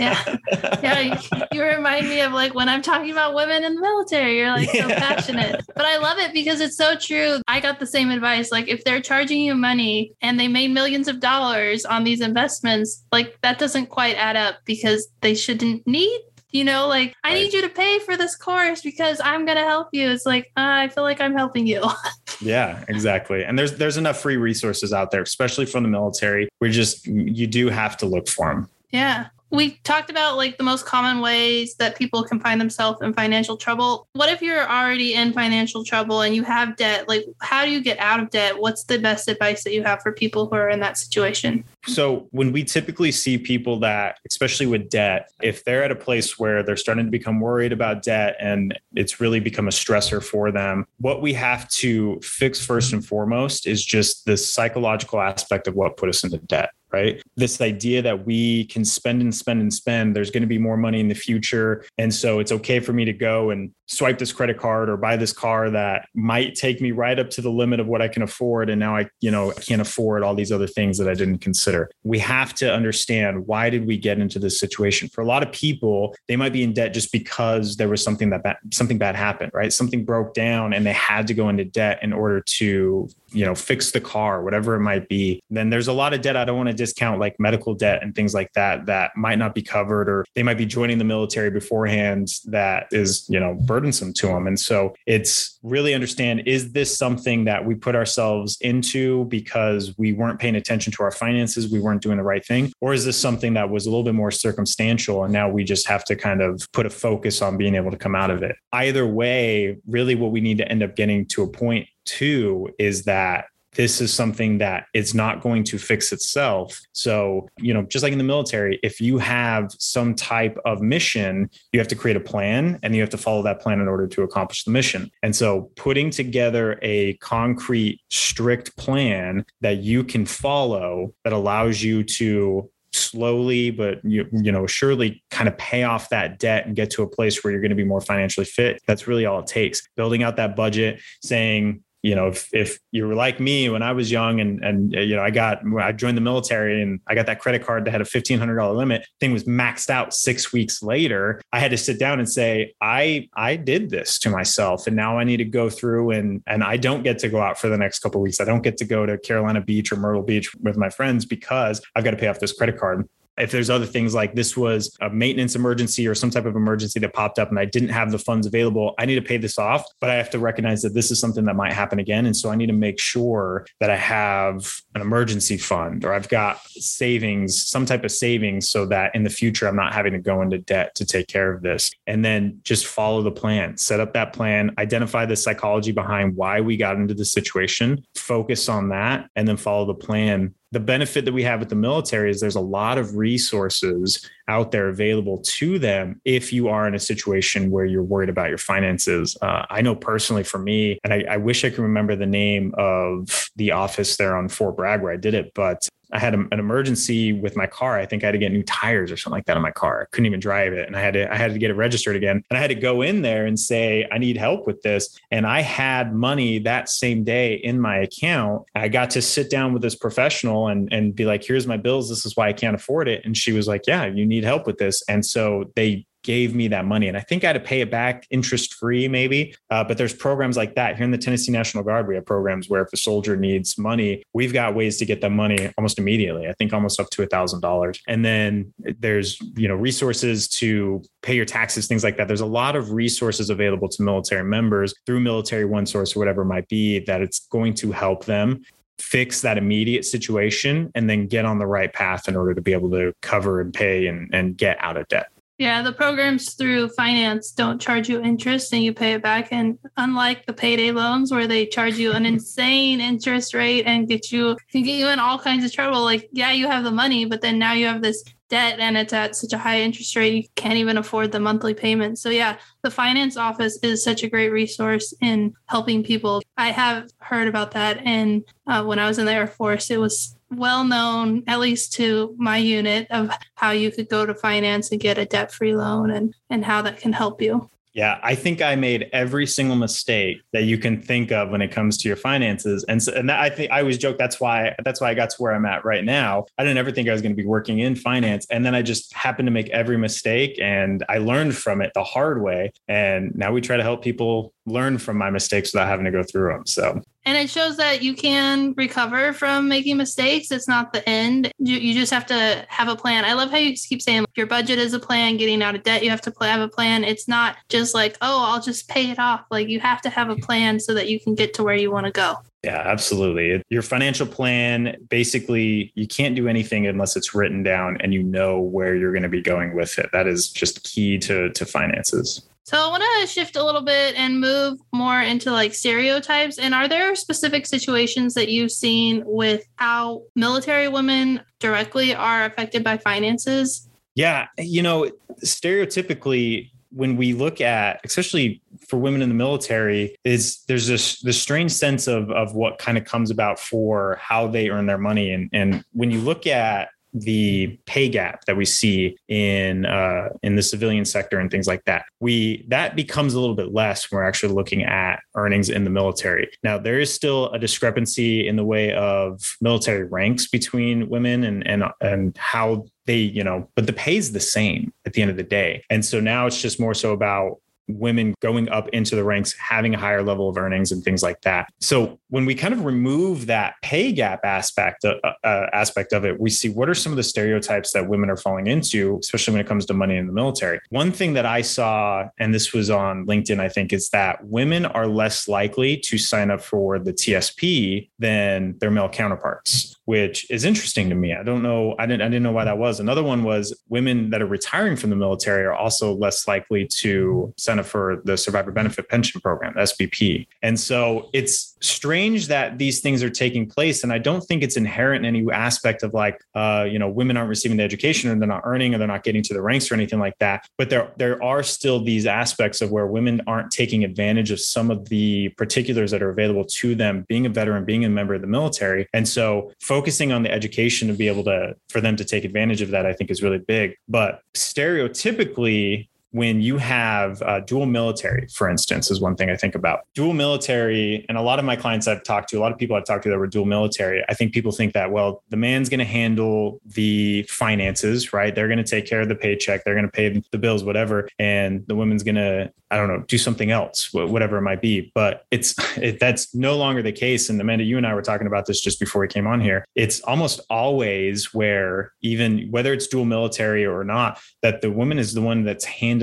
yeah. 0.00 0.36
Yeah. 0.82 1.00
You, 1.00 1.42
you, 1.52 1.62
remind 1.62 2.08
me 2.08 2.22
of 2.22 2.32
like 2.32 2.54
when 2.54 2.68
I'm 2.68 2.80
talking 2.80 3.10
about 3.10 3.34
women 3.34 3.64
in 3.64 3.74
the 3.74 3.80
military, 3.82 4.38
you're 4.38 4.48
like 4.48 4.72
yeah. 4.72 4.88
so 4.88 4.94
passionate. 4.94 5.62
But 5.74 5.84
I 5.84 5.98
love 5.98 6.18
it 6.18 6.32
because 6.32 6.60
it's 6.60 6.76
so 6.76 6.96
true. 6.96 7.42
I 7.48 7.60
got 7.60 7.80
the 7.80 7.86
same 7.86 8.10
advice. 8.10 8.50
Like 8.50 8.68
if 8.68 8.82
they're 8.84 9.02
charging 9.02 9.40
you 9.40 9.54
money 9.54 10.14
and 10.22 10.40
they 10.40 10.48
made 10.48 10.70
millions 10.70 11.06
of 11.06 11.20
dollars 11.20 11.84
on 11.84 12.04
these 12.04 12.22
investments, 12.22 13.04
like 13.12 13.36
that 13.42 13.58
doesn't 13.58 13.86
quite 13.86 14.16
add 14.16 14.36
up 14.36 14.56
because 14.64 15.08
they 15.20 15.34
shouldn't 15.34 15.86
need 15.86 16.20
you 16.52 16.64
know 16.64 16.86
like 16.86 17.14
i 17.24 17.34
need 17.34 17.52
you 17.52 17.62
to 17.62 17.68
pay 17.68 17.98
for 17.98 18.16
this 18.16 18.36
course 18.36 18.82
because 18.82 19.20
i'm 19.24 19.44
going 19.44 19.56
to 19.56 19.64
help 19.64 19.88
you 19.92 20.10
it's 20.10 20.26
like 20.26 20.46
uh, 20.56 20.84
i 20.84 20.88
feel 20.88 21.02
like 21.02 21.20
i'm 21.20 21.34
helping 21.34 21.66
you 21.66 21.82
yeah 22.40 22.84
exactly 22.88 23.44
and 23.44 23.58
there's 23.58 23.76
there's 23.78 23.96
enough 23.96 24.20
free 24.20 24.36
resources 24.36 24.92
out 24.92 25.10
there 25.10 25.22
especially 25.22 25.66
from 25.66 25.82
the 25.82 25.88
military 25.88 26.48
we 26.60 26.70
just 26.70 27.06
you 27.06 27.46
do 27.46 27.68
have 27.68 27.96
to 27.96 28.06
look 28.06 28.28
for 28.28 28.48
them 28.48 28.68
yeah 28.90 29.28
we 29.52 29.72
talked 29.84 30.08
about 30.08 30.38
like 30.38 30.56
the 30.56 30.64
most 30.64 30.86
common 30.86 31.20
ways 31.20 31.74
that 31.74 31.94
people 31.94 32.24
can 32.24 32.40
find 32.40 32.58
themselves 32.58 33.02
in 33.02 33.12
financial 33.12 33.58
trouble. 33.58 34.08
What 34.14 34.30
if 34.30 34.40
you're 34.40 34.66
already 34.66 35.12
in 35.12 35.34
financial 35.34 35.84
trouble 35.84 36.22
and 36.22 36.34
you 36.34 36.42
have 36.42 36.74
debt? 36.76 37.06
Like, 37.06 37.26
how 37.42 37.66
do 37.66 37.70
you 37.70 37.82
get 37.82 37.98
out 37.98 38.18
of 38.18 38.30
debt? 38.30 38.58
What's 38.58 38.84
the 38.84 38.98
best 38.98 39.28
advice 39.28 39.62
that 39.64 39.74
you 39.74 39.82
have 39.82 40.00
for 40.00 40.10
people 40.10 40.46
who 40.46 40.56
are 40.56 40.70
in 40.70 40.80
that 40.80 40.96
situation? 40.96 41.64
So, 41.86 42.28
when 42.30 42.52
we 42.52 42.64
typically 42.64 43.12
see 43.12 43.38
people 43.38 43.80
that, 43.80 44.18
especially 44.28 44.66
with 44.66 44.88
debt, 44.88 45.30
if 45.42 45.64
they're 45.64 45.84
at 45.84 45.90
a 45.90 45.96
place 45.96 46.38
where 46.38 46.62
they're 46.62 46.76
starting 46.76 47.04
to 47.04 47.10
become 47.10 47.40
worried 47.40 47.72
about 47.72 48.02
debt 48.02 48.36
and 48.40 48.78
it's 48.94 49.20
really 49.20 49.40
become 49.40 49.68
a 49.68 49.72
stressor 49.72 50.22
for 50.22 50.50
them, 50.52 50.86
what 50.98 51.20
we 51.20 51.32
have 51.32 51.68
to 51.70 52.20
fix 52.22 52.64
first 52.64 52.92
and 52.92 53.04
foremost 53.04 53.66
is 53.66 53.84
just 53.84 54.24
the 54.26 54.36
psychological 54.36 55.20
aspect 55.20 55.66
of 55.66 55.74
what 55.74 55.96
put 55.96 56.08
us 56.08 56.24
into 56.24 56.38
debt 56.38 56.70
right? 56.92 57.22
This 57.36 57.60
idea 57.60 58.02
that 58.02 58.26
we 58.26 58.66
can 58.66 58.84
spend 58.84 59.22
and 59.22 59.34
spend 59.34 59.60
and 59.60 59.72
spend, 59.72 60.14
there's 60.14 60.30
going 60.30 60.42
to 60.42 60.46
be 60.46 60.58
more 60.58 60.76
money 60.76 61.00
in 61.00 61.08
the 61.08 61.14
future. 61.14 61.84
And 61.98 62.14
so 62.14 62.38
it's 62.38 62.52
okay 62.52 62.80
for 62.80 62.92
me 62.92 63.04
to 63.06 63.12
go 63.12 63.50
and 63.50 63.72
swipe 63.86 64.18
this 64.18 64.32
credit 64.32 64.58
card 64.58 64.88
or 64.88 64.96
buy 64.96 65.16
this 65.16 65.32
car 65.32 65.70
that 65.70 66.06
might 66.14 66.54
take 66.54 66.80
me 66.80 66.92
right 66.92 67.18
up 67.18 67.30
to 67.30 67.40
the 67.40 67.50
limit 67.50 67.80
of 67.80 67.86
what 67.86 68.02
I 68.02 68.08
can 68.08 68.22
afford. 68.22 68.68
And 68.68 68.78
now 68.78 68.96
I, 68.96 69.08
you 69.20 69.30
know, 69.30 69.50
I 69.50 69.54
can't 69.54 69.80
afford 69.80 70.22
all 70.22 70.34
these 70.34 70.52
other 70.52 70.66
things 70.66 70.98
that 70.98 71.08
I 71.08 71.14
didn't 71.14 71.38
consider. 71.38 71.71
We 72.04 72.18
have 72.20 72.54
to 72.54 72.72
understand 72.72 73.46
why 73.46 73.70
did 73.70 73.86
we 73.86 73.96
get 73.96 74.18
into 74.18 74.38
this 74.38 74.58
situation? 74.58 75.08
For 75.08 75.20
a 75.20 75.26
lot 75.26 75.42
of 75.42 75.52
people, 75.52 76.14
they 76.28 76.36
might 76.36 76.52
be 76.52 76.62
in 76.62 76.72
debt 76.72 76.94
just 76.94 77.12
because 77.12 77.76
there 77.76 77.88
was 77.88 78.02
something 78.02 78.30
that 78.30 78.42
bad, 78.42 78.56
something 78.72 78.98
bad 78.98 79.16
happened, 79.16 79.52
right? 79.54 79.72
Something 79.72 80.04
broke 80.04 80.34
down 80.34 80.72
and 80.72 80.84
they 80.86 80.92
had 80.92 81.26
to 81.28 81.34
go 81.34 81.48
into 81.48 81.64
debt 81.64 81.98
in 82.02 82.12
order 82.12 82.40
to 82.40 83.08
you 83.32 83.44
know 83.44 83.54
fix 83.54 83.90
the 83.92 84.00
car 84.00 84.42
whatever 84.42 84.74
it 84.74 84.80
might 84.80 85.08
be 85.08 85.42
then 85.50 85.70
there's 85.70 85.88
a 85.88 85.92
lot 85.92 86.12
of 86.12 86.20
debt 86.20 86.36
i 86.36 86.44
don't 86.44 86.56
want 86.56 86.68
to 86.68 86.74
discount 86.74 87.18
like 87.18 87.38
medical 87.38 87.74
debt 87.74 88.02
and 88.02 88.14
things 88.14 88.34
like 88.34 88.52
that 88.52 88.86
that 88.86 89.16
might 89.16 89.38
not 89.38 89.54
be 89.54 89.62
covered 89.62 90.08
or 90.08 90.24
they 90.34 90.42
might 90.42 90.58
be 90.58 90.66
joining 90.66 90.98
the 90.98 91.04
military 91.04 91.50
beforehand 91.50 92.28
that 92.44 92.86
is 92.92 93.26
you 93.28 93.40
know 93.40 93.54
burdensome 93.66 94.12
to 94.12 94.26
them 94.26 94.46
and 94.46 94.58
so 94.60 94.94
it's 95.06 95.58
really 95.62 95.94
understand 95.94 96.42
is 96.46 96.72
this 96.72 96.96
something 96.96 97.44
that 97.44 97.64
we 97.64 97.74
put 97.74 97.94
ourselves 97.94 98.58
into 98.60 99.24
because 99.26 99.96
we 99.98 100.12
weren't 100.12 100.38
paying 100.38 100.56
attention 100.56 100.92
to 100.92 101.02
our 101.02 101.10
finances 101.10 101.61
we 101.68 101.80
weren't 101.80 102.02
doing 102.02 102.16
the 102.16 102.22
right 102.22 102.44
thing? 102.44 102.72
Or 102.80 102.92
is 102.92 103.04
this 103.04 103.18
something 103.18 103.54
that 103.54 103.70
was 103.70 103.86
a 103.86 103.90
little 103.90 104.04
bit 104.04 104.14
more 104.14 104.30
circumstantial 104.30 105.24
and 105.24 105.32
now 105.32 105.48
we 105.48 105.64
just 105.64 105.86
have 105.88 106.04
to 106.06 106.16
kind 106.16 106.42
of 106.42 106.66
put 106.72 106.86
a 106.86 106.90
focus 106.90 107.42
on 107.42 107.56
being 107.56 107.74
able 107.74 107.90
to 107.90 107.96
come 107.96 108.14
out 108.14 108.30
of 108.30 108.42
it? 108.42 108.56
Either 108.72 109.06
way 109.06 109.76
really 109.86 110.14
what 110.14 110.32
we 110.32 110.40
need 110.40 110.58
to 110.58 110.68
end 110.68 110.82
up 110.82 110.96
getting 110.96 111.26
to 111.26 111.42
a 111.42 111.48
point 111.48 111.88
Two 112.04 112.68
is 112.78 113.04
that 113.04 113.46
this 113.74 114.00
is 114.00 114.12
something 114.12 114.58
that 114.58 114.86
is 114.92 115.14
not 115.14 115.40
going 115.40 115.64
to 115.64 115.78
fix 115.78 116.12
itself. 116.12 116.80
So, 116.92 117.48
you 117.58 117.72
know, 117.72 117.82
just 117.82 118.02
like 118.02 118.12
in 118.12 118.18
the 118.18 118.24
military, 118.24 118.78
if 118.82 119.00
you 119.00 119.18
have 119.18 119.70
some 119.78 120.14
type 120.14 120.58
of 120.64 120.82
mission, 120.82 121.50
you 121.72 121.80
have 121.80 121.88
to 121.88 121.96
create 121.96 122.16
a 122.16 122.20
plan 122.20 122.78
and 122.82 122.94
you 122.94 123.00
have 123.00 123.10
to 123.10 123.18
follow 123.18 123.42
that 123.42 123.60
plan 123.60 123.80
in 123.80 123.88
order 123.88 124.06
to 124.06 124.22
accomplish 124.22 124.64
the 124.64 124.70
mission. 124.70 125.10
And 125.22 125.34
so, 125.34 125.70
putting 125.76 126.10
together 126.10 126.78
a 126.82 127.14
concrete, 127.14 128.00
strict 128.10 128.76
plan 128.76 129.44
that 129.60 129.78
you 129.78 130.04
can 130.04 130.26
follow 130.26 131.14
that 131.24 131.32
allows 131.32 131.82
you 131.82 132.04
to 132.04 132.70
slowly 132.92 133.70
but 133.70 134.04
you, 134.04 134.28
you 134.32 134.52
know 134.52 134.66
surely 134.66 135.22
kind 135.30 135.48
of 135.48 135.56
pay 135.56 135.82
off 135.82 136.10
that 136.10 136.38
debt 136.38 136.66
and 136.66 136.76
get 136.76 136.90
to 136.90 137.02
a 137.02 137.08
place 137.08 137.42
where 137.42 137.50
you're 137.50 137.60
going 137.60 137.70
to 137.70 137.76
be 137.76 137.84
more 137.84 138.02
financially 138.02 138.44
fit 138.44 138.82
that's 138.86 139.06
really 139.06 139.24
all 139.24 139.40
it 139.40 139.46
takes 139.46 139.88
building 139.96 140.22
out 140.22 140.36
that 140.36 140.54
budget 140.54 141.00
saying 141.22 141.82
you 142.02 142.16
know, 142.16 142.28
if, 142.28 142.48
if 142.52 142.78
you 142.90 143.06
were 143.06 143.14
like 143.14 143.38
me 143.38 143.68
when 143.68 143.82
I 143.82 143.92
was 143.92 144.10
young 144.10 144.40
and, 144.40 144.62
and, 144.62 144.96
uh, 144.96 145.00
you 145.00 145.14
know, 145.14 145.22
I 145.22 145.30
got, 145.30 145.60
I 145.78 145.92
joined 145.92 146.16
the 146.16 146.22
military 146.22 146.82
and 146.82 147.00
I 147.06 147.14
got 147.14 147.26
that 147.26 147.38
credit 147.38 147.64
card 147.64 147.84
that 147.84 147.92
had 147.92 148.00
a 148.00 148.04
$1,500 148.04 148.76
limit 148.76 149.06
thing 149.20 149.32
was 149.32 149.44
maxed 149.44 149.88
out 149.88 150.12
six 150.12 150.52
weeks 150.52 150.82
later. 150.82 151.40
I 151.52 151.60
had 151.60 151.70
to 151.70 151.76
sit 151.76 152.00
down 152.00 152.18
and 152.18 152.28
say, 152.28 152.74
I, 152.80 153.28
I 153.34 153.54
did 153.54 153.90
this 153.90 154.18
to 154.20 154.30
myself 154.30 154.88
and 154.88 154.96
now 154.96 155.16
I 155.16 155.24
need 155.24 155.36
to 155.36 155.44
go 155.44 155.70
through 155.70 156.10
and, 156.10 156.42
and 156.46 156.64
I 156.64 156.76
don't 156.76 157.04
get 157.04 157.18
to 157.20 157.28
go 157.28 157.40
out 157.40 157.58
for 157.58 157.68
the 157.68 157.78
next 157.78 158.00
couple 158.00 158.20
weeks. 158.20 158.40
I 158.40 158.44
don't 158.44 158.62
get 158.62 158.76
to 158.78 158.84
go 158.84 159.06
to 159.06 159.16
Carolina 159.16 159.60
Beach 159.60 159.92
or 159.92 159.96
Myrtle 159.96 160.22
Beach 160.22 160.52
with 160.56 160.76
my 160.76 160.90
friends 160.90 161.24
because 161.24 161.80
I've 161.94 162.02
got 162.02 162.10
to 162.10 162.16
pay 162.16 162.26
off 162.26 162.40
this 162.40 162.52
credit 162.52 162.78
card 162.78 163.08
if 163.38 163.50
there's 163.50 163.70
other 163.70 163.86
things 163.86 164.14
like 164.14 164.34
this 164.34 164.56
was 164.56 164.94
a 165.00 165.08
maintenance 165.08 165.54
emergency 165.54 166.06
or 166.06 166.14
some 166.14 166.30
type 166.30 166.44
of 166.44 166.54
emergency 166.54 167.00
that 167.00 167.14
popped 167.14 167.38
up 167.38 167.48
and 167.48 167.58
I 167.58 167.64
didn't 167.64 167.88
have 167.88 168.10
the 168.10 168.18
funds 168.18 168.46
available, 168.46 168.94
I 168.98 169.06
need 169.06 169.14
to 169.14 169.22
pay 169.22 169.38
this 169.38 169.58
off, 169.58 169.84
but 170.00 170.10
I 170.10 170.14
have 170.14 170.30
to 170.30 170.38
recognize 170.38 170.82
that 170.82 170.94
this 170.94 171.10
is 171.10 171.18
something 171.18 171.44
that 171.46 171.56
might 171.56 171.72
happen 171.72 171.98
again. 171.98 172.26
And 172.26 172.36
so 172.36 172.50
I 172.50 172.56
need 172.56 172.66
to 172.66 172.72
make 172.72 173.00
sure 173.00 173.66
that 173.80 173.90
I 173.90 173.96
have 173.96 174.70
an 174.94 175.00
emergency 175.00 175.56
fund 175.56 176.04
or 176.04 176.12
I've 176.12 176.28
got 176.28 176.60
savings, 176.68 177.62
some 177.62 177.86
type 177.86 178.04
of 178.04 178.12
savings 178.12 178.68
so 178.68 178.86
that 178.86 179.14
in 179.14 179.22
the 179.22 179.30
future 179.30 179.66
I'm 179.66 179.76
not 179.76 179.94
having 179.94 180.12
to 180.12 180.18
go 180.18 180.42
into 180.42 180.58
debt 180.58 180.94
to 180.96 181.06
take 181.06 181.26
care 181.28 181.52
of 181.52 181.62
this. 181.62 181.90
And 182.06 182.24
then 182.24 182.60
just 182.64 182.86
follow 182.86 183.22
the 183.22 183.30
plan, 183.30 183.76
set 183.78 184.00
up 184.00 184.12
that 184.12 184.32
plan, 184.32 184.74
identify 184.78 185.24
the 185.24 185.36
psychology 185.36 185.92
behind 185.92 186.36
why 186.36 186.60
we 186.60 186.76
got 186.76 186.96
into 186.96 187.14
the 187.14 187.24
situation, 187.24 188.04
focus 188.14 188.68
on 188.68 188.90
that, 188.90 189.28
and 189.36 189.48
then 189.48 189.56
follow 189.56 189.86
the 189.86 189.94
plan 189.94 190.54
the 190.72 190.80
benefit 190.80 191.26
that 191.26 191.32
we 191.32 191.42
have 191.42 191.60
with 191.60 191.68
the 191.68 191.76
military 191.76 192.30
is 192.30 192.40
there's 192.40 192.56
a 192.56 192.60
lot 192.60 192.96
of 192.98 193.16
resources 193.16 194.28
out 194.48 194.72
there 194.72 194.88
available 194.88 195.38
to 195.44 195.78
them 195.78 196.20
if 196.24 196.52
you 196.52 196.68
are 196.68 196.88
in 196.88 196.94
a 196.94 196.98
situation 196.98 197.70
where 197.70 197.84
you're 197.84 198.02
worried 198.02 198.30
about 198.30 198.48
your 198.48 198.58
finances. 198.58 199.36
Uh, 199.42 199.66
I 199.68 199.82
know 199.82 199.94
personally 199.94 200.42
for 200.42 200.58
me, 200.58 200.98
and 201.04 201.12
I, 201.12 201.24
I 201.30 201.36
wish 201.36 201.64
I 201.64 201.70
could 201.70 201.80
remember 201.80 202.16
the 202.16 202.26
name 202.26 202.74
of 202.78 203.50
the 203.54 203.72
office 203.72 204.16
there 204.16 204.34
on 204.34 204.48
Fort 204.48 204.76
Bragg 204.76 205.02
where 205.02 205.12
I 205.12 205.16
did 205.16 205.34
it, 205.34 205.52
but 205.54 205.86
I 206.12 206.18
had 206.18 206.34
a, 206.34 206.38
an 206.50 206.58
emergency 206.58 207.32
with 207.32 207.56
my 207.56 207.66
car. 207.66 207.98
I 207.98 208.06
think 208.06 208.22
I 208.22 208.26
had 208.26 208.32
to 208.32 208.38
get 208.38 208.52
new 208.52 208.62
tires 208.64 209.10
or 209.10 209.16
something 209.16 209.38
like 209.38 209.46
that 209.46 209.56
on 209.56 209.62
my 209.62 209.70
car. 209.70 210.02
I 210.02 210.04
couldn't 210.06 210.26
even 210.26 210.40
drive 210.40 210.72
it, 210.72 210.86
and 210.86 210.96
I 210.96 211.00
had 211.00 211.14
to 211.14 211.32
I 211.32 211.36
had 211.36 211.52
to 211.52 211.58
get 211.58 211.70
it 211.70 211.74
registered 211.74 212.16
again. 212.16 212.42
And 212.50 212.58
I 212.58 212.60
had 212.60 212.68
to 212.68 212.74
go 212.74 213.02
in 213.02 213.22
there 213.22 213.46
and 213.46 213.58
say 213.58 214.06
I 214.12 214.18
need 214.18 214.36
help 214.36 214.66
with 214.66 214.82
this. 214.82 215.18
And 215.30 215.46
I 215.46 215.60
had 215.60 216.14
money 216.14 216.58
that 216.60 216.88
same 216.88 217.24
day 217.24 217.54
in 217.54 217.80
my 217.80 217.98
account. 217.98 218.64
I 218.74 218.88
got 218.88 219.10
to 219.10 219.22
sit 219.22 219.50
down 219.50 219.72
with 219.72 219.82
this 219.82 219.94
professional 219.94 220.68
and 220.68 220.92
and 220.92 221.14
be 221.14 221.24
like, 221.24 221.44
"Here's 221.44 221.66
my 221.66 221.76
bills. 221.76 222.08
This 222.08 222.26
is 222.26 222.36
why 222.36 222.48
I 222.48 222.52
can't 222.52 222.74
afford 222.74 223.08
it." 223.08 223.24
And 223.24 223.36
she 223.36 223.52
was 223.52 223.66
like, 223.66 223.86
"Yeah, 223.86 224.06
you 224.06 224.26
need 224.26 224.44
help 224.44 224.66
with 224.66 224.78
this." 224.78 225.02
And 225.08 225.24
so 225.24 225.70
they 225.76 226.06
gave 226.22 226.54
me 226.54 226.68
that 226.68 226.84
money. 226.84 227.08
And 227.08 227.16
I 227.16 227.20
think 227.20 227.44
I 227.44 227.48
had 227.48 227.52
to 227.54 227.60
pay 227.60 227.80
it 227.80 227.90
back 227.90 228.26
interest 228.30 228.74
free, 228.74 229.08
maybe. 229.08 229.54
Uh, 229.70 229.84
but 229.84 229.98
there's 229.98 230.14
programs 230.14 230.56
like 230.56 230.74
that 230.74 230.96
here 230.96 231.04
in 231.04 231.10
the 231.10 231.18
Tennessee 231.18 231.52
National 231.52 231.82
Guard. 231.84 232.08
We 232.08 232.14
have 232.14 232.26
programs 232.26 232.68
where 232.68 232.82
if 232.82 232.92
a 232.92 232.96
soldier 232.96 233.36
needs 233.36 233.78
money, 233.78 234.22
we've 234.32 234.52
got 234.52 234.74
ways 234.74 234.98
to 234.98 235.04
get 235.04 235.20
them 235.20 235.34
money 235.34 235.72
almost 235.76 235.98
immediately. 235.98 236.48
I 236.48 236.52
think 236.54 236.72
almost 236.72 237.00
up 237.00 237.10
to 237.10 237.22
a 237.22 237.26
thousand 237.26 237.60
dollars. 237.60 238.00
And 238.06 238.24
then 238.24 238.72
there's 238.98 239.40
you 239.56 239.68
know 239.68 239.74
resources 239.74 240.48
to 240.48 241.02
pay 241.22 241.34
your 241.34 241.44
taxes, 241.44 241.86
things 241.86 242.04
like 242.04 242.16
that. 242.16 242.28
There's 242.28 242.40
a 242.40 242.46
lot 242.46 242.76
of 242.76 242.92
resources 242.92 243.50
available 243.50 243.88
to 243.88 244.02
military 244.02 244.44
members 244.44 244.94
through 245.06 245.20
Military 245.20 245.64
One 245.64 245.86
Source 245.86 246.16
or 246.16 246.18
whatever 246.18 246.42
it 246.42 246.46
might 246.46 246.68
be 246.68 247.00
that 247.00 247.22
it's 247.22 247.40
going 247.48 247.74
to 247.74 247.92
help 247.92 248.24
them 248.24 248.62
fix 249.02 249.40
that 249.40 249.58
immediate 249.58 250.04
situation 250.04 250.90
and 250.94 251.10
then 251.10 251.26
get 251.26 251.44
on 251.44 251.58
the 251.58 251.66
right 251.66 251.92
path 251.92 252.28
in 252.28 252.36
order 252.36 252.54
to 252.54 252.60
be 252.60 252.72
able 252.72 252.90
to 252.90 253.12
cover 253.20 253.60
and 253.60 253.74
pay 253.74 254.06
and, 254.06 254.30
and 254.32 254.56
get 254.56 254.76
out 254.80 254.96
of 254.96 255.06
debt. 255.08 255.31
Yeah, 255.62 255.80
the 255.80 255.92
programs 255.92 256.54
through 256.54 256.88
finance 256.88 257.52
don't 257.52 257.80
charge 257.80 258.08
you 258.08 258.20
interest 258.20 258.72
and 258.72 258.82
you 258.82 258.92
pay 258.92 259.12
it 259.12 259.22
back. 259.22 259.52
And 259.52 259.78
unlike 259.96 260.44
the 260.44 260.52
payday 260.52 260.90
loans 260.90 261.30
where 261.30 261.46
they 261.46 261.66
charge 261.66 261.94
you 261.98 262.10
an 262.10 262.26
insane 262.26 263.00
interest 263.00 263.54
rate 263.54 263.84
and 263.86 264.08
get 264.08 264.32
you 264.32 264.56
can 264.72 264.82
get 264.82 264.98
you 264.98 265.06
in 265.06 265.20
all 265.20 265.38
kinds 265.38 265.64
of 265.64 265.72
trouble. 265.72 266.02
Like, 266.02 266.28
yeah, 266.32 266.50
you 266.50 266.66
have 266.66 266.82
the 266.82 266.90
money, 266.90 267.26
but 267.26 267.42
then 267.42 267.60
now 267.60 267.74
you 267.74 267.86
have 267.86 268.02
this 268.02 268.24
debt 268.48 268.80
and 268.80 268.96
it's 268.96 269.12
at 269.12 269.36
such 269.36 269.52
a 269.52 269.58
high 269.58 269.80
interest 269.80 270.16
rate 270.16 270.34
you 270.34 270.48
can't 270.56 270.78
even 270.78 270.98
afford 270.98 271.30
the 271.30 271.38
monthly 271.38 271.74
payment. 271.74 272.18
So 272.18 272.28
yeah, 272.28 272.56
the 272.82 272.90
finance 272.90 273.36
office 273.36 273.78
is 273.84 274.02
such 274.02 274.24
a 274.24 274.28
great 274.28 274.50
resource 274.50 275.14
in 275.20 275.54
helping 275.66 276.02
people. 276.02 276.42
I 276.56 276.72
have 276.72 277.08
heard 277.18 277.46
about 277.46 277.70
that, 277.70 277.98
and 278.04 278.42
uh, 278.66 278.82
when 278.82 278.98
I 278.98 279.06
was 279.06 279.18
in 279.18 279.26
the 279.26 279.32
Air 279.32 279.46
Force, 279.46 279.92
it 279.92 280.00
was 280.00 280.36
well 280.56 280.84
known, 280.84 281.42
at 281.46 281.60
least 281.60 281.92
to 281.94 282.34
my 282.38 282.56
unit, 282.56 283.06
of 283.10 283.30
how 283.54 283.70
you 283.70 283.90
could 283.90 284.08
go 284.08 284.26
to 284.26 284.34
finance 284.34 284.90
and 284.90 285.00
get 285.00 285.18
a 285.18 285.24
debt 285.24 285.52
free 285.52 285.74
loan 285.74 286.10
and 286.10 286.34
and 286.50 286.64
how 286.64 286.82
that 286.82 286.98
can 286.98 287.12
help 287.12 287.40
you. 287.42 287.68
Yeah, 287.94 288.18
I 288.22 288.34
think 288.34 288.62
I 288.62 288.74
made 288.74 289.10
every 289.12 289.46
single 289.46 289.76
mistake 289.76 290.38
that 290.54 290.62
you 290.62 290.78
can 290.78 291.02
think 291.02 291.30
of 291.30 291.50
when 291.50 291.60
it 291.60 291.70
comes 291.70 291.98
to 291.98 292.08
your 292.08 292.16
finances, 292.16 292.84
and 292.84 293.02
so, 293.02 293.12
and 293.12 293.28
that, 293.28 293.38
I 293.38 293.50
think 293.50 293.70
I 293.70 293.80
always 293.80 293.98
joke 293.98 294.16
that's 294.16 294.40
why 294.40 294.74
that's 294.82 294.98
why 295.00 295.10
I 295.10 295.14
got 295.14 295.28
to 295.30 295.36
where 295.36 295.54
I'm 295.54 295.66
at 295.66 295.84
right 295.84 296.02
now. 296.02 296.46
I 296.56 296.64
didn't 296.64 296.78
ever 296.78 296.90
think 296.90 297.08
I 297.08 297.12
was 297.12 297.20
going 297.20 297.36
to 297.36 297.42
be 297.42 297.46
working 297.46 297.80
in 297.80 297.94
finance, 297.94 298.46
and 298.50 298.64
then 298.64 298.74
I 298.74 298.80
just 298.80 299.12
happened 299.12 299.46
to 299.46 299.50
make 299.50 299.68
every 299.70 299.98
mistake, 299.98 300.58
and 300.58 301.04
I 301.10 301.18
learned 301.18 301.54
from 301.54 301.82
it 301.82 301.92
the 301.94 302.02
hard 302.02 302.40
way. 302.40 302.72
And 302.88 303.34
now 303.34 303.52
we 303.52 303.60
try 303.60 303.76
to 303.76 303.82
help 303.82 304.02
people 304.02 304.54
learn 304.64 304.96
from 304.96 305.18
my 305.18 305.28
mistakes 305.28 305.74
without 305.74 305.88
having 305.88 306.06
to 306.06 306.10
go 306.10 306.22
through 306.22 306.54
them. 306.54 306.64
So 306.64 307.02
and 307.24 307.36
it 307.36 307.48
shows 307.48 307.76
that 307.76 308.02
you 308.02 308.14
can 308.14 308.74
recover 308.76 309.32
from 309.32 309.68
making 309.68 309.96
mistakes. 309.96 310.50
It's 310.50 310.68
not 310.68 310.92
the 310.92 311.08
end. 311.08 311.52
You, 311.58 311.76
you 311.76 311.94
just 311.94 312.12
have 312.12 312.26
to 312.26 312.64
have 312.68 312.88
a 312.88 312.96
plan. 312.96 313.24
I 313.24 313.34
love 313.34 313.50
how 313.50 313.58
you 313.58 313.74
keep 313.74 314.02
saying 314.02 314.24
your 314.34 314.46
budget 314.46 314.78
is 314.78 314.92
a 314.94 314.98
plan, 314.98 315.36
getting 315.36 315.62
out 315.62 315.74
of 315.74 315.82
debt, 315.82 316.02
you 316.02 316.10
have 316.10 316.20
to 316.22 316.32
have 316.40 316.60
a 316.60 316.68
plan. 316.68 317.04
It's 317.04 317.28
not 317.28 317.56
just 317.68 317.94
like, 317.94 318.16
oh, 318.20 318.44
I'll 318.44 318.60
just 318.60 318.88
pay 318.88 319.10
it 319.10 319.18
off. 319.18 319.44
Like 319.50 319.68
you 319.68 319.80
have 319.80 320.02
to 320.02 320.10
have 320.10 320.30
a 320.30 320.36
plan 320.36 320.80
so 320.80 320.94
that 320.94 321.08
you 321.08 321.20
can 321.20 321.34
get 321.34 321.54
to 321.54 321.62
where 321.62 321.76
you 321.76 321.90
want 321.90 322.06
to 322.06 322.12
go. 322.12 322.36
Yeah, 322.64 322.82
absolutely. 322.84 323.62
Your 323.70 323.82
financial 323.82 324.26
plan 324.26 324.96
basically, 325.08 325.92
you 325.96 326.06
can't 326.06 326.36
do 326.36 326.46
anything 326.46 326.86
unless 326.86 327.16
it's 327.16 327.34
written 327.34 327.62
down 327.64 327.98
and 328.00 328.14
you 328.14 328.22
know 328.22 328.60
where 328.60 328.94
you're 328.94 329.12
going 329.12 329.24
to 329.24 329.28
be 329.28 329.42
going 329.42 329.74
with 329.74 329.98
it. 329.98 330.10
That 330.12 330.28
is 330.28 330.48
just 330.48 330.84
key 330.84 331.18
to, 331.18 331.50
to 331.50 331.66
finances. 331.66 332.42
So 332.64 332.78
I 332.78 332.88
want 332.88 333.02
to 333.20 333.26
shift 333.26 333.56
a 333.56 333.64
little 333.64 333.82
bit 333.82 334.14
and 334.16 334.40
move 334.40 334.78
more 334.92 335.20
into 335.20 335.50
like 335.50 335.74
stereotypes. 335.74 336.58
And 336.58 336.74
are 336.74 336.88
there 336.88 337.14
specific 337.16 337.66
situations 337.66 338.34
that 338.34 338.50
you've 338.50 338.70
seen 338.70 339.22
with 339.26 339.64
how 339.76 340.22
military 340.36 340.88
women 340.88 341.40
directly 341.58 342.14
are 342.14 342.44
affected 342.44 342.84
by 342.84 342.98
finances? 342.98 343.88
Yeah, 344.14 344.46
you 344.58 344.82
know, 344.82 345.10
stereotypically 345.44 346.70
when 346.94 347.16
we 347.16 347.32
look 347.32 347.60
at 347.60 348.00
especially 348.04 348.60
for 348.86 348.98
women 348.98 349.22
in 349.22 349.28
the 349.28 349.34
military 349.34 350.14
is 350.24 350.62
there's 350.68 350.86
this 350.86 351.20
this 351.22 351.40
strange 351.40 351.72
sense 351.72 352.06
of 352.06 352.30
of 352.30 352.54
what 352.54 352.78
kind 352.78 352.98
of 352.98 353.04
comes 353.04 353.30
about 353.30 353.58
for 353.58 354.18
how 354.20 354.46
they 354.46 354.68
earn 354.68 354.86
their 354.86 354.98
money 354.98 355.32
and 355.32 355.48
and 355.52 355.82
when 355.92 356.10
you 356.10 356.20
look 356.20 356.46
at 356.46 356.90
the 357.14 357.78
pay 357.86 358.08
gap 358.08 358.44
that 358.46 358.56
we 358.56 358.64
see 358.64 359.16
in 359.28 359.86
uh, 359.86 360.28
in 360.42 360.56
the 360.56 360.62
civilian 360.62 361.04
sector 361.04 361.38
and 361.38 361.50
things 361.50 361.66
like 361.66 361.84
that. 361.84 362.04
We 362.20 362.64
that 362.68 362.96
becomes 362.96 363.34
a 363.34 363.40
little 363.40 363.56
bit 363.56 363.72
less 363.72 364.10
when 364.10 364.18
we're 364.18 364.28
actually 364.28 364.54
looking 364.54 364.82
at 364.82 365.20
earnings 365.34 365.68
in 365.68 365.84
the 365.84 365.90
military. 365.90 366.50
Now 366.62 366.78
there 366.78 366.98
is 366.98 367.12
still 367.12 367.50
a 367.52 367.58
discrepancy 367.58 368.46
in 368.46 368.56
the 368.56 368.64
way 368.64 368.92
of 368.94 369.56
military 369.60 370.04
ranks 370.04 370.48
between 370.48 371.08
women 371.08 371.44
and 371.44 371.66
and 371.66 371.84
and 372.00 372.36
how 372.36 372.84
they 373.06 373.18
you 373.18 373.42
know 373.42 373.68
but 373.74 373.86
the 373.86 373.92
pay 373.92 374.16
is 374.16 374.32
the 374.32 374.40
same 374.40 374.92
at 375.06 375.12
the 375.12 375.22
end 375.22 375.30
of 375.30 375.36
the 375.36 375.42
day 375.42 375.84
and 375.90 376.04
so 376.04 376.20
now 376.20 376.46
it's 376.46 376.60
just 376.60 376.78
more 376.78 376.94
so 376.94 377.12
about 377.12 377.58
women 377.88 378.34
going 378.40 378.68
up 378.68 378.88
into 378.88 379.16
the 379.16 379.24
ranks, 379.24 379.52
having 379.54 379.94
a 379.94 379.98
higher 379.98 380.22
level 380.22 380.48
of 380.48 380.56
earnings 380.56 380.92
and 380.92 381.02
things 381.02 381.22
like 381.22 381.40
that. 381.42 381.72
So 381.80 382.18
when 382.30 382.46
we 382.46 382.54
kind 382.54 382.74
of 382.74 382.84
remove 382.84 383.46
that 383.46 383.74
pay 383.82 384.12
gap 384.12 384.44
aspect 384.44 385.04
uh, 385.04 385.14
uh, 385.44 385.66
aspect 385.72 386.12
of 386.12 386.24
it, 386.24 386.40
we 386.40 386.50
see 386.50 386.68
what 386.68 386.88
are 386.88 386.94
some 386.94 387.12
of 387.12 387.16
the 387.16 387.22
stereotypes 387.22 387.92
that 387.92 388.08
women 388.08 388.30
are 388.30 388.36
falling 388.36 388.66
into, 388.66 389.18
especially 389.22 389.52
when 389.52 389.60
it 389.60 389.66
comes 389.66 389.86
to 389.86 389.94
money 389.94 390.16
in 390.16 390.26
the 390.26 390.32
military. 390.32 390.80
One 390.90 391.12
thing 391.12 391.34
that 391.34 391.46
I 391.46 391.62
saw, 391.62 392.28
and 392.38 392.54
this 392.54 392.72
was 392.72 392.90
on 392.90 393.26
LinkedIn, 393.26 393.60
I 393.60 393.68
think, 393.68 393.92
is 393.92 394.08
that 394.10 394.44
women 394.44 394.86
are 394.86 395.06
less 395.06 395.48
likely 395.48 395.96
to 395.98 396.18
sign 396.18 396.50
up 396.50 396.62
for 396.62 396.98
the 396.98 397.12
TSP 397.12 398.10
than 398.18 398.76
their 398.78 398.90
male 398.90 399.08
counterparts 399.08 399.96
which 400.04 400.50
is 400.50 400.64
interesting 400.64 401.08
to 401.08 401.14
me. 401.14 401.34
I 401.34 401.42
don't 401.42 401.62
know. 401.62 401.94
I 401.98 402.06
didn't. 402.06 402.22
I 402.22 402.26
didn't 402.26 402.42
know 402.42 402.52
why 402.52 402.64
that 402.64 402.78
was. 402.78 403.00
Another 403.00 403.22
one 403.22 403.44
was 403.44 403.76
women 403.88 404.30
that 404.30 404.42
are 404.42 404.46
retiring 404.46 404.96
from 404.96 405.10
the 405.10 405.16
military 405.16 405.64
are 405.64 405.74
also 405.74 406.14
less 406.14 406.48
likely 406.48 406.86
to 407.00 407.52
sign 407.56 407.78
up 407.78 407.86
for 407.86 408.20
the 408.24 408.36
Survivor 408.36 408.72
Benefit 408.72 409.08
Pension 409.08 409.40
Program, 409.40 409.74
SBP. 409.74 410.46
And 410.62 410.78
so 410.78 411.30
it's 411.32 411.71
strange 411.82 412.48
that 412.48 412.78
these 412.78 413.00
things 413.00 413.22
are 413.22 413.30
taking 413.30 413.68
place. 413.68 414.02
And 414.02 414.12
I 414.12 414.18
don't 414.18 414.40
think 414.40 414.62
it's 414.62 414.76
inherent 414.76 415.26
in 415.26 415.34
any 415.36 415.50
aspect 415.52 416.02
of 416.02 416.14
like, 416.14 416.42
uh, 416.54 416.86
you 416.88 416.98
know, 416.98 417.08
women 417.08 417.36
aren't 417.36 417.48
receiving 417.48 417.76
the 417.76 417.82
education 417.82 418.30
or 418.30 418.38
they're 418.38 418.48
not 418.48 418.62
earning 418.64 418.94
or 418.94 418.98
they're 418.98 419.08
not 419.08 419.24
getting 419.24 419.42
to 419.42 419.54
the 419.54 419.62
ranks 419.62 419.90
or 419.90 419.94
anything 419.94 420.18
like 420.18 420.38
that. 420.38 420.66
But 420.78 420.90
there 420.90 421.12
there 421.16 421.42
are 421.42 421.62
still 421.62 422.02
these 422.02 422.26
aspects 422.26 422.80
of 422.80 422.90
where 422.90 423.06
women 423.06 423.42
aren't 423.46 423.70
taking 423.70 424.04
advantage 424.04 424.50
of 424.50 424.60
some 424.60 424.90
of 424.90 425.08
the 425.08 425.48
particulars 425.50 426.10
that 426.12 426.22
are 426.22 426.30
available 426.30 426.64
to 426.64 426.94
them, 426.94 427.24
being 427.28 427.46
a 427.46 427.48
veteran, 427.48 427.84
being 427.84 428.04
a 428.04 428.08
member 428.08 428.34
of 428.34 428.40
the 428.40 428.46
military. 428.46 429.06
And 429.12 429.28
so 429.28 429.72
focusing 429.80 430.32
on 430.32 430.42
the 430.42 430.52
education 430.52 431.08
to 431.08 431.14
be 431.14 431.28
able 431.28 431.44
to 431.44 431.74
for 431.88 432.00
them 432.00 432.16
to 432.16 432.24
take 432.24 432.44
advantage 432.44 432.82
of 432.82 432.90
that, 432.90 433.06
I 433.06 433.12
think 433.12 433.30
is 433.30 433.42
really 433.42 433.58
big. 433.58 433.96
But 434.08 434.40
stereotypically, 434.54 436.08
when 436.32 436.60
you 436.60 436.78
have 436.78 437.40
uh, 437.42 437.60
dual 437.60 437.86
military, 437.86 438.46
for 438.48 438.68
instance, 438.68 439.10
is 439.10 439.20
one 439.20 439.36
thing 439.36 439.50
I 439.50 439.56
think 439.56 439.74
about. 439.74 440.00
Dual 440.14 440.32
military, 440.32 441.26
and 441.28 441.36
a 441.36 441.42
lot 441.42 441.58
of 441.58 441.64
my 441.64 441.76
clients 441.76 442.08
I've 442.08 442.22
talked 442.22 442.48
to, 442.50 442.58
a 442.58 442.60
lot 442.60 442.72
of 442.72 442.78
people 442.78 442.96
I've 442.96 443.04
talked 443.04 443.22
to 443.24 443.30
that 443.30 443.38
were 443.38 443.46
dual 443.46 443.66
military, 443.66 444.24
I 444.28 444.34
think 444.34 444.52
people 444.52 444.72
think 444.72 444.94
that, 444.94 445.10
well, 445.10 445.42
the 445.50 445.58
man's 445.58 445.88
going 445.88 446.00
to 446.00 446.04
handle 446.06 446.80
the 446.86 447.42
finances, 447.44 448.32
right? 448.32 448.54
They're 448.54 448.68
going 448.68 448.78
to 448.78 448.84
take 448.84 449.06
care 449.06 449.20
of 449.20 449.28
the 449.28 449.34
paycheck, 449.34 449.84
they're 449.84 449.94
going 449.94 450.06
to 450.06 450.10
pay 450.10 450.42
the 450.50 450.58
bills, 450.58 450.84
whatever. 450.84 451.28
And 451.38 451.86
the 451.86 451.94
woman's 451.94 452.22
going 452.22 452.36
to, 452.36 452.72
I 452.90 452.96
don't 452.96 453.08
know, 453.08 453.24
do 453.28 453.36
something 453.36 453.70
else, 453.70 454.12
whatever 454.12 454.56
it 454.56 454.62
might 454.62 454.80
be. 454.80 455.12
But 455.14 455.44
it's, 455.50 455.74
it, 455.98 456.18
that's 456.18 456.54
no 456.54 456.76
longer 456.76 457.02
the 457.02 457.12
case. 457.12 457.50
And 457.50 457.60
Amanda, 457.60 457.84
you 457.84 457.98
and 457.98 458.06
I 458.06 458.14
were 458.14 458.22
talking 458.22 458.46
about 458.46 458.64
this 458.64 458.80
just 458.80 458.98
before 458.98 459.20
we 459.20 459.28
came 459.28 459.46
on 459.46 459.60
here. 459.60 459.84
It's 459.94 460.20
almost 460.22 460.60
always 460.70 461.52
where, 461.52 462.12
even 462.22 462.68
whether 462.70 462.94
it's 462.94 463.06
dual 463.06 463.26
military 463.26 463.84
or 463.84 464.02
not, 464.02 464.40
that 464.62 464.80
the 464.80 464.90
woman 464.90 465.18
is 465.18 465.34
the 465.34 465.42
one 465.42 465.64
that's 465.64 465.84
handling 465.84 466.21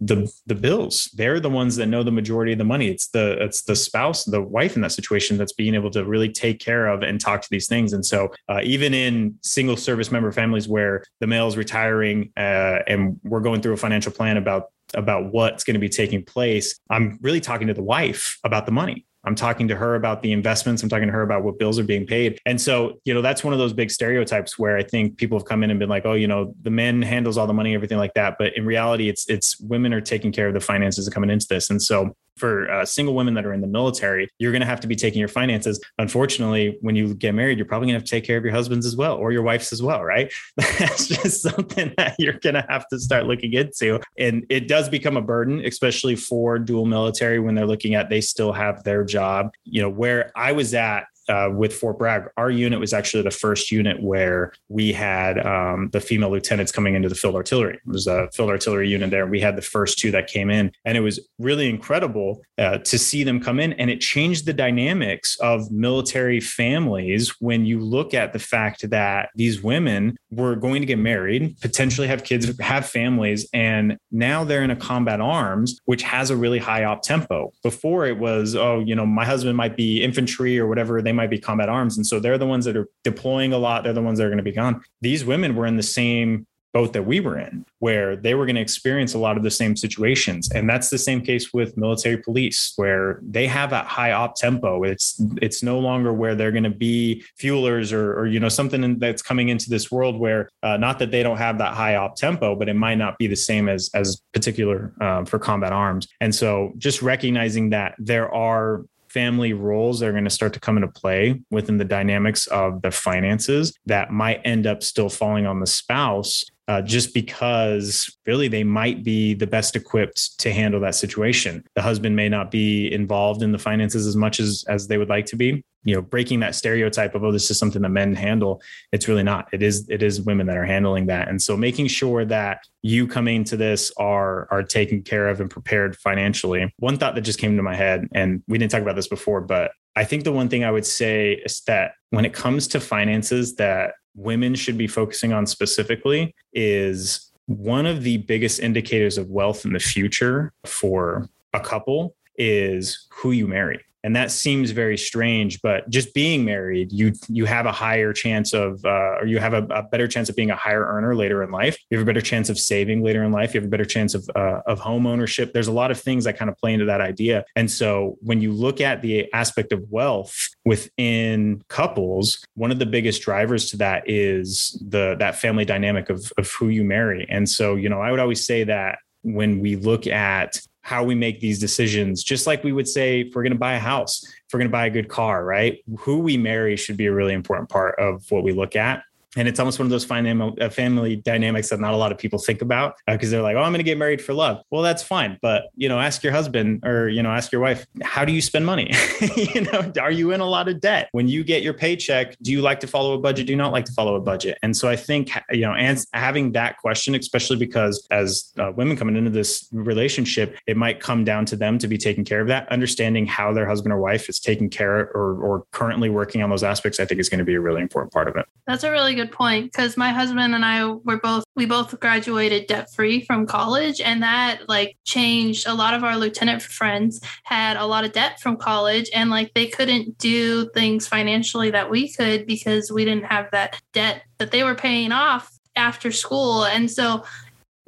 the 0.00 0.30
the 0.46 0.54
bills. 0.54 1.10
They're 1.14 1.40
the 1.40 1.50
ones 1.50 1.76
that 1.76 1.86
know 1.86 2.02
the 2.02 2.12
majority 2.12 2.52
of 2.52 2.58
the 2.58 2.64
money. 2.64 2.88
It's 2.88 3.08
the 3.08 3.42
it's 3.42 3.62
the 3.62 3.76
spouse, 3.76 4.24
the 4.24 4.42
wife 4.42 4.76
in 4.76 4.82
that 4.82 4.92
situation 4.92 5.36
that's 5.36 5.52
being 5.52 5.74
able 5.74 5.90
to 5.90 6.04
really 6.04 6.30
take 6.30 6.60
care 6.60 6.86
of 6.86 7.02
and 7.02 7.20
talk 7.20 7.42
to 7.42 7.48
these 7.50 7.68
things. 7.68 7.92
And 7.92 8.04
so 8.04 8.32
uh, 8.48 8.60
even 8.62 8.94
in 8.94 9.38
single 9.42 9.76
service 9.76 10.10
member 10.10 10.32
families 10.32 10.68
where 10.68 11.02
the 11.20 11.26
male 11.26 11.48
is 11.48 11.56
retiring 11.56 12.32
uh, 12.36 12.80
and 12.86 13.18
we're 13.24 13.40
going 13.40 13.60
through 13.60 13.74
a 13.74 13.78
financial 13.78 14.12
plan 14.12 14.36
about 14.36 14.64
about 14.94 15.32
what's 15.32 15.64
going 15.64 15.74
to 15.74 15.80
be 15.80 15.88
taking 15.88 16.24
place, 16.24 16.78
I'm 16.88 17.18
really 17.20 17.40
talking 17.40 17.66
to 17.66 17.74
the 17.74 17.82
wife 17.82 18.38
about 18.44 18.64
the 18.64 18.72
money. 18.72 19.04
I'm 19.28 19.34
talking 19.34 19.68
to 19.68 19.76
her 19.76 19.94
about 19.94 20.22
the 20.22 20.32
investments. 20.32 20.82
I'm 20.82 20.88
talking 20.88 21.06
to 21.06 21.12
her 21.12 21.20
about 21.20 21.44
what 21.44 21.58
bills 21.58 21.78
are 21.78 21.84
being 21.84 22.06
paid. 22.06 22.40
And 22.46 22.58
so, 22.58 22.98
you 23.04 23.12
know, 23.12 23.20
that's 23.20 23.44
one 23.44 23.52
of 23.52 23.58
those 23.58 23.74
big 23.74 23.90
stereotypes 23.90 24.58
where 24.58 24.78
I 24.78 24.82
think 24.82 25.18
people 25.18 25.38
have 25.38 25.44
come 25.44 25.62
in 25.62 25.70
and 25.70 25.78
been 25.78 25.90
like, 25.90 26.06
oh, 26.06 26.14
you 26.14 26.26
know, 26.26 26.54
the 26.62 26.70
man 26.70 27.02
handles 27.02 27.36
all 27.36 27.46
the 27.46 27.52
money, 27.52 27.74
everything 27.74 27.98
like 27.98 28.14
that. 28.14 28.36
But 28.38 28.56
in 28.56 28.64
reality, 28.64 29.10
it's 29.10 29.28
it's 29.28 29.60
women 29.60 29.92
are 29.92 30.00
taking 30.00 30.32
care 30.32 30.48
of 30.48 30.54
the 30.54 30.60
finances 30.60 31.06
coming 31.10 31.28
into 31.28 31.46
this. 31.46 31.68
And 31.68 31.82
so 31.82 32.16
for 32.38 32.70
uh, 32.70 32.84
single 32.84 33.14
women 33.14 33.34
that 33.34 33.44
are 33.44 33.52
in 33.52 33.60
the 33.60 33.66
military, 33.66 34.28
you're 34.38 34.52
going 34.52 34.60
to 34.60 34.66
have 34.66 34.80
to 34.80 34.88
be 34.88 34.96
taking 34.96 35.18
your 35.18 35.28
finances. 35.28 35.80
Unfortunately, 35.98 36.78
when 36.80 36.96
you 36.96 37.14
get 37.14 37.34
married, 37.34 37.58
you're 37.58 37.66
probably 37.66 37.86
going 37.86 37.94
to 37.94 38.00
have 38.00 38.04
to 38.04 38.10
take 38.10 38.24
care 38.24 38.36
of 38.36 38.44
your 38.44 38.52
husbands 38.52 38.86
as 38.86 38.96
well 38.96 39.16
or 39.16 39.32
your 39.32 39.42
wife's 39.42 39.72
as 39.72 39.82
well, 39.82 40.04
right? 40.04 40.32
That's 40.56 41.08
just 41.08 41.42
something 41.42 41.92
that 41.96 42.14
you're 42.18 42.38
going 42.38 42.54
to 42.54 42.66
have 42.68 42.88
to 42.88 42.98
start 42.98 43.26
looking 43.26 43.52
into. 43.52 44.00
And 44.18 44.46
it 44.48 44.68
does 44.68 44.88
become 44.88 45.16
a 45.16 45.22
burden, 45.22 45.64
especially 45.64 46.16
for 46.16 46.58
dual 46.58 46.86
military 46.86 47.38
when 47.38 47.54
they're 47.54 47.66
looking 47.66 47.94
at 47.94 48.08
they 48.08 48.20
still 48.20 48.52
have 48.52 48.84
their 48.84 49.04
job. 49.04 49.52
You 49.64 49.82
know, 49.82 49.90
where 49.90 50.30
I 50.36 50.52
was 50.52 50.74
at 50.74 51.04
uh, 51.28 51.50
with 51.52 51.72
Fort 51.72 51.98
Bragg, 51.98 52.24
our 52.36 52.50
unit 52.50 52.80
was 52.80 52.92
actually 52.92 53.22
the 53.22 53.30
first 53.30 53.70
unit 53.70 54.02
where 54.02 54.52
we 54.68 54.92
had 54.92 55.44
um, 55.44 55.90
the 55.92 56.00
female 56.00 56.30
lieutenants 56.30 56.72
coming 56.72 56.94
into 56.94 57.08
the 57.08 57.14
field 57.14 57.34
artillery. 57.34 57.74
It 57.74 57.86
was 57.86 58.06
a 58.06 58.28
field 58.32 58.50
artillery 58.50 58.88
unit 58.88 59.10
there. 59.10 59.26
We 59.26 59.40
had 59.40 59.56
the 59.56 59.62
first 59.62 59.98
two 59.98 60.10
that 60.12 60.26
came 60.26 60.50
in, 60.50 60.72
and 60.84 60.96
it 60.96 61.00
was 61.00 61.20
really 61.38 61.68
incredible 61.68 62.42
uh, 62.58 62.78
to 62.78 62.98
see 62.98 63.24
them 63.24 63.40
come 63.40 63.60
in. 63.60 63.72
And 63.74 63.90
it 63.90 64.00
changed 64.00 64.46
the 64.46 64.52
dynamics 64.52 65.36
of 65.40 65.70
military 65.70 66.40
families 66.40 67.34
when 67.40 67.66
you 67.66 67.80
look 67.80 68.14
at 68.14 68.32
the 68.32 68.38
fact 68.38 68.88
that 68.90 69.30
these 69.34 69.62
women 69.62 70.16
were 70.30 70.56
going 70.56 70.82
to 70.82 70.86
get 70.86 70.98
married, 70.98 71.56
potentially 71.60 72.06
have 72.06 72.24
kids, 72.24 72.58
have 72.60 72.86
families, 72.86 73.48
and 73.52 73.96
now 74.10 74.44
they're 74.44 74.62
in 74.62 74.70
a 74.70 74.76
combat 74.76 75.20
arms, 75.20 75.78
which 75.84 76.02
has 76.02 76.30
a 76.30 76.36
really 76.36 76.58
high 76.58 76.84
op 76.84 77.02
tempo. 77.02 77.52
Before 77.62 78.06
it 78.06 78.18
was, 78.18 78.54
oh, 78.54 78.80
you 78.80 78.94
know, 78.94 79.06
my 79.06 79.24
husband 79.24 79.56
might 79.56 79.76
be 79.76 80.02
infantry 80.02 80.58
or 80.58 80.66
whatever. 80.66 81.00
They 81.02 81.12
might 81.18 81.30
be 81.30 81.38
combat 81.38 81.68
arms. 81.68 81.96
And 81.98 82.06
so 82.06 82.14
they're 82.20 82.38
the 82.38 82.46
ones 82.54 82.64
that 82.64 82.76
are 82.76 82.88
deploying 83.04 83.52
a 83.52 83.58
lot. 83.58 83.84
They're 83.84 83.92
the 84.00 84.08
ones 84.08 84.18
that 84.18 84.24
are 84.24 84.32
going 84.34 84.44
to 84.44 84.50
be 84.52 84.58
gone. 84.62 84.74
These 85.02 85.24
women 85.32 85.50
were 85.56 85.66
in 85.66 85.76
the 85.76 85.90
same 86.00 86.46
boat 86.74 86.92
that 86.92 87.02
we 87.02 87.18
were 87.18 87.38
in, 87.38 87.64
where 87.78 88.16
they 88.16 88.34
were 88.34 88.44
going 88.44 88.56
to 88.56 88.60
experience 88.60 89.14
a 89.14 89.18
lot 89.18 89.36
of 89.36 89.42
the 89.42 89.50
same 89.50 89.74
situations. 89.76 90.50
And 90.50 90.68
that's 90.68 90.90
the 90.90 90.98
same 90.98 91.20
case 91.22 91.52
with 91.52 91.76
military 91.76 92.18
police, 92.18 92.74
where 92.76 93.20
they 93.22 93.46
have 93.46 93.72
a 93.72 93.82
high 93.82 94.12
op 94.12 94.36
tempo. 94.36 94.84
It's 94.84 95.20
it's 95.40 95.62
no 95.62 95.78
longer 95.78 96.12
where 96.12 96.34
they're 96.34 96.52
going 96.52 96.70
to 96.74 96.78
be 96.90 97.24
fuelers 97.40 97.92
or, 97.92 98.18
or 98.18 98.26
you 98.26 98.40
know 98.40 98.48
something 98.48 98.98
that's 98.98 99.22
coming 99.22 99.48
into 99.48 99.70
this 99.70 99.90
world 99.90 100.18
where 100.18 100.50
uh, 100.62 100.76
not 100.76 100.98
that 100.98 101.10
they 101.10 101.22
don't 101.22 101.38
have 101.38 101.58
that 101.58 101.74
high 101.74 101.96
op 101.96 102.16
tempo, 102.16 102.54
but 102.54 102.68
it 102.68 102.76
might 102.76 102.98
not 102.98 103.18
be 103.18 103.26
the 103.26 103.36
same 103.36 103.68
as 103.68 103.90
as 103.94 104.20
particular 104.32 104.92
um, 105.00 105.24
for 105.24 105.38
combat 105.38 105.72
arms. 105.72 106.06
And 106.20 106.34
so 106.34 106.74
just 106.78 107.02
recognizing 107.02 107.70
that 107.70 107.94
there 107.98 108.32
are 108.32 108.84
family 109.08 109.52
roles 109.52 110.00
that 110.00 110.08
are 110.08 110.12
going 110.12 110.24
to 110.24 110.30
start 110.30 110.52
to 110.52 110.60
come 110.60 110.76
into 110.76 110.88
play 110.88 111.40
within 111.50 111.76
the 111.78 111.84
dynamics 111.84 112.46
of 112.48 112.82
the 112.82 112.90
finances 112.90 113.72
that 113.86 114.10
might 114.10 114.40
end 114.44 114.66
up 114.66 114.82
still 114.82 115.08
falling 115.08 115.46
on 115.46 115.60
the 115.60 115.66
spouse 115.66 116.44
uh, 116.68 116.82
just 116.82 117.14
because 117.14 118.14
really 118.26 118.46
they 118.46 118.62
might 118.62 119.02
be 119.02 119.32
the 119.32 119.46
best 119.46 119.74
equipped 119.74 120.38
to 120.38 120.52
handle 120.52 120.80
that 120.80 120.94
situation. 120.94 121.64
The 121.74 121.82
husband 121.82 122.14
may 122.14 122.28
not 122.28 122.50
be 122.50 122.92
involved 122.92 123.42
in 123.42 123.52
the 123.52 123.58
finances 123.58 124.06
as 124.06 124.14
much 124.14 124.38
as 124.38 124.64
as 124.68 124.86
they 124.86 124.98
would 124.98 125.08
like 125.08 125.26
to 125.26 125.36
be. 125.36 125.64
You 125.84 125.94
know, 125.94 126.02
breaking 126.02 126.40
that 126.40 126.54
stereotype 126.54 127.14
of 127.14 127.24
oh, 127.24 127.32
this 127.32 127.50
is 127.50 127.58
something 127.58 127.80
that 127.82 127.88
men 127.88 128.14
handle. 128.14 128.60
It's 128.92 129.08
really 129.08 129.22
not. 129.22 129.48
It 129.52 129.62
is 129.62 129.88
it 129.88 130.02
is 130.02 130.20
women 130.20 130.46
that 130.48 130.58
are 130.58 130.66
handling 130.66 131.06
that. 131.06 131.28
And 131.28 131.40
so 131.40 131.56
making 131.56 131.86
sure 131.86 132.26
that 132.26 132.60
you 132.82 133.06
coming 133.06 133.44
to 133.44 133.56
this 133.56 133.90
are 133.96 134.46
are 134.50 134.62
taken 134.62 135.02
care 135.02 135.28
of 135.28 135.40
and 135.40 135.50
prepared 135.50 135.96
financially. 135.96 136.72
One 136.78 136.98
thought 136.98 137.14
that 137.14 137.22
just 137.22 137.38
came 137.38 137.56
to 137.56 137.62
my 137.62 137.74
head, 137.74 138.06
and 138.12 138.42
we 138.46 138.58
didn't 138.58 138.72
talk 138.72 138.82
about 138.82 138.96
this 138.96 139.08
before, 139.08 139.40
but 139.40 139.70
I 139.96 140.04
think 140.04 140.24
the 140.24 140.32
one 140.32 140.48
thing 140.48 140.64
I 140.64 140.70
would 140.70 140.86
say 140.86 141.40
is 141.44 141.62
that 141.66 141.92
when 142.10 142.24
it 142.24 142.32
comes 142.32 142.68
to 142.68 142.78
finances, 142.80 143.56
that 143.56 143.94
women 144.18 144.54
should 144.54 144.76
be 144.76 144.86
focusing 144.86 145.32
on 145.32 145.46
specifically 145.46 146.34
is 146.52 147.30
one 147.46 147.86
of 147.86 148.02
the 148.02 148.18
biggest 148.18 148.60
indicators 148.60 149.16
of 149.16 149.30
wealth 149.30 149.64
in 149.64 149.72
the 149.72 149.78
future 149.78 150.52
for 150.66 151.28
a 151.54 151.60
couple 151.60 152.14
is 152.36 153.06
who 153.10 153.30
you 153.30 153.46
marry 153.46 153.80
and 154.04 154.14
that 154.14 154.30
seems 154.30 154.70
very 154.70 154.96
strange 154.96 155.60
but 155.62 155.88
just 155.88 156.14
being 156.14 156.44
married 156.44 156.92
you 156.92 157.12
you 157.28 157.44
have 157.44 157.66
a 157.66 157.72
higher 157.72 158.12
chance 158.12 158.52
of 158.52 158.84
uh, 158.84 159.18
or 159.20 159.26
you 159.26 159.38
have 159.38 159.54
a, 159.54 159.64
a, 159.70 159.82
better 159.82 160.08
chance 160.08 160.28
of 160.28 160.36
being 160.36 160.50
a 160.50 160.56
higher 160.56 160.84
earner 160.84 161.14
later 161.14 161.42
in 161.42 161.50
life. 161.50 161.78
You 161.90 161.98
have 161.98 162.06
a 162.06 162.10
better 162.10 162.20
chance 162.20 162.48
of 162.48 162.58
saving 162.58 163.02
later 163.02 163.22
in 163.24 163.32
life. 163.32 163.54
You 163.54 163.60
have 163.60 163.68
a 163.68 163.70
better 163.70 163.84
chance 163.84 164.14
of 164.14 164.28
uh, 164.34 164.60
of 164.66 164.78
home 164.80 165.06
ownership. 165.06 165.52
There's 165.52 165.68
a 165.68 165.72
lot 165.72 165.90
of 165.90 166.00
things 166.00 166.24
that 166.24 166.36
kind 166.36 166.50
of 166.50 166.56
play 166.56 166.72
into 166.72 166.86
that 166.86 167.00
idea. 167.00 167.44
And 167.56 167.70
so 167.70 168.16
when 168.20 168.40
you 168.40 168.52
look 168.52 168.80
at 168.80 169.02
the 169.02 169.32
aspect 169.32 169.72
of 169.72 169.84
wealth 169.90 170.36
within 170.64 171.62
couples 171.68 172.44
one 172.54 172.70
of 172.70 172.78
the 172.78 172.86
biggest 172.86 173.22
drivers 173.22 173.70
to 173.70 173.76
that 173.76 174.02
is 174.08 174.82
the 174.86 175.16
that 175.18 175.36
family 175.36 175.64
dynamic 175.64 176.10
of 176.10 176.32
of 176.38 176.50
who 176.52 176.68
you 176.68 176.84
marry. 176.84 177.26
And 177.28 177.48
so 177.48 177.76
you 177.76 177.88
know 177.88 178.00
i 178.00 178.10
would 178.10 178.20
always 178.20 178.44
say 178.44 178.64
that 178.64 178.98
when 179.22 179.60
we 179.60 179.76
look 179.76 180.06
at 180.06 180.60
how 180.88 181.04
we 181.04 181.14
make 181.14 181.38
these 181.38 181.58
decisions, 181.58 182.24
just 182.24 182.46
like 182.46 182.64
we 182.64 182.72
would 182.72 182.88
say 182.88 183.20
if 183.20 183.34
we're 183.34 183.42
going 183.42 183.52
to 183.52 183.58
buy 183.58 183.74
a 183.74 183.78
house, 183.78 184.24
if 184.24 184.54
we're 184.54 184.58
going 184.58 184.70
to 184.70 184.72
buy 184.72 184.86
a 184.86 184.90
good 184.90 185.06
car, 185.06 185.44
right? 185.44 185.84
Who 185.98 186.20
we 186.20 186.38
marry 186.38 186.78
should 186.78 186.96
be 186.96 187.04
a 187.04 187.12
really 187.12 187.34
important 187.34 187.68
part 187.68 187.98
of 187.98 188.24
what 188.30 188.42
we 188.42 188.52
look 188.52 188.74
at 188.74 189.02
and 189.36 189.46
it's 189.46 189.60
almost 189.60 189.78
one 189.78 189.86
of 189.86 189.90
those 189.90 190.10
uh, 190.10 190.70
family 190.70 191.16
dynamics 191.16 191.68
that 191.68 191.80
not 191.80 191.92
a 191.92 191.96
lot 191.96 192.12
of 192.12 192.18
people 192.18 192.38
think 192.38 192.62
about 192.62 192.94
because 193.06 193.28
uh, 193.28 193.32
they're 193.32 193.42
like 193.42 193.56
oh 193.56 193.60
i'm 193.60 193.72
going 193.72 193.78
to 193.78 193.84
get 193.84 193.98
married 193.98 194.22
for 194.22 194.32
love. 194.32 194.62
Well 194.70 194.82
that's 194.82 195.02
fine 195.02 195.38
but 195.42 195.64
you 195.74 195.88
know 195.88 195.98
ask 195.98 196.22
your 196.22 196.32
husband 196.32 196.84
or 196.84 197.08
you 197.08 197.22
know 197.22 197.30
ask 197.30 197.52
your 197.52 197.60
wife 197.60 197.86
how 198.02 198.24
do 198.24 198.32
you 198.32 198.40
spend 198.40 198.66
money? 198.66 198.92
You 199.38 199.62
know 199.62 199.92
are 200.00 200.10
you 200.10 200.32
in 200.32 200.40
a 200.40 200.46
lot 200.46 200.68
of 200.68 200.80
debt? 200.80 201.08
When 201.12 201.28
you 201.28 201.44
get 201.44 201.62
your 201.62 201.74
paycheck 201.74 202.36
do 202.42 202.50
you 202.50 202.60
like 202.60 202.80
to 202.80 202.86
follow 202.86 203.14
a 203.14 203.18
budget? 203.18 203.46
Do 203.46 203.52
you 203.52 203.56
not 203.56 203.72
like 203.72 203.84
to 203.86 203.92
follow 203.92 204.14
a 204.14 204.20
budget? 204.20 204.58
And 204.62 204.76
so 204.76 204.88
i 204.88 204.96
think 204.96 205.30
you 205.50 205.62
know 205.62 205.74
and 205.74 205.98
having 206.12 206.52
that 206.52 206.78
question 206.78 207.14
especially 207.14 207.56
because 207.56 208.06
as 208.10 208.52
uh, 208.58 208.72
women 208.74 208.96
coming 208.96 209.16
into 209.16 209.30
this 209.30 209.68
relationship 209.72 210.56
it 210.66 210.76
might 210.76 211.00
come 211.00 211.24
down 211.24 211.44
to 211.46 211.56
them 211.56 211.78
to 211.78 211.88
be 211.88 211.98
taking 211.98 212.24
care 212.24 212.40
of 212.40 212.48
that. 212.48 212.70
Understanding 212.70 213.26
how 213.26 213.52
their 213.52 213.66
husband 213.66 213.92
or 213.92 214.00
wife 214.00 214.28
is 214.28 214.40
taking 214.40 214.70
care 214.70 215.10
or, 215.14 215.40
or 215.40 215.64
currently 215.72 216.10
working 216.10 216.42
on 216.42 216.50
those 216.50 216.62
aspects 216.62 217.00
i 217.00 217.04
think 217.04 217.20
is 217.20 217.28
going 217.28 217.38
to 217.38 217.44
be 217.44 217.54
a 217.54 217.60
really 217.60 217.82
important 217.82 218.12
part 218.12 218.28
of 218.28 218.36
it. 218.36 218.46
That's 218.66 218.84
a 218.84 218.90
really 218.90 219.14
good 219.18 219.32
point 219.32 219.72
because 219.72 219.96
my 219.96 220.10
husband 220.10 220.54
and 220.54 220.64
I 220.64 220.86
were 220.86 221.18
both 221.18 221.44
we 221.56 221.66
both 221.66 221.98
graduated 222.00 222.66
debt 222.66 222.88
free 222.94 223.24
from 223.24 223.46
college 223.46 224.00
and 224.00 224.22
that 224.22 224.68
like 224.68 224.96
changed 225.04 225.66
a 225.66 225.74
lot 225.74 225.94
of 225.94 226.04
our 226.04 226.16
lieutenant 226.16 226.62
friends 226.62 227.20
had 227.44 227.76
a 227.76 227.86
lot 227.86 228.04
of 228.04 228.12
debt 228.12 228.40
from 228.40 228.56
college 228.56 229.10
and 229.14 229.30
like 229.30 229.52
they 229.54 229.66
couldn't 229.66 230.18
do 230.18 230.70
things 230.70 231.06
financially 231.06 231.70
that 231.70 231.90
we 231.90 232.12
could 232.12 232.46
because 232.46 232.92
we 232.92 233.04
didn't 233.04 233.24
have 233.24 233.46
that 233.52 233.80
debt 233.92 234.22
that 234.38 234.50
they 234.50 234.62
were 234.62 234.74
paying 234.74 235.12
off 235.12 235.58
after 235.78 236.12
school. 236.12 236.64
And 236.64 236.90
so 236.90 237.24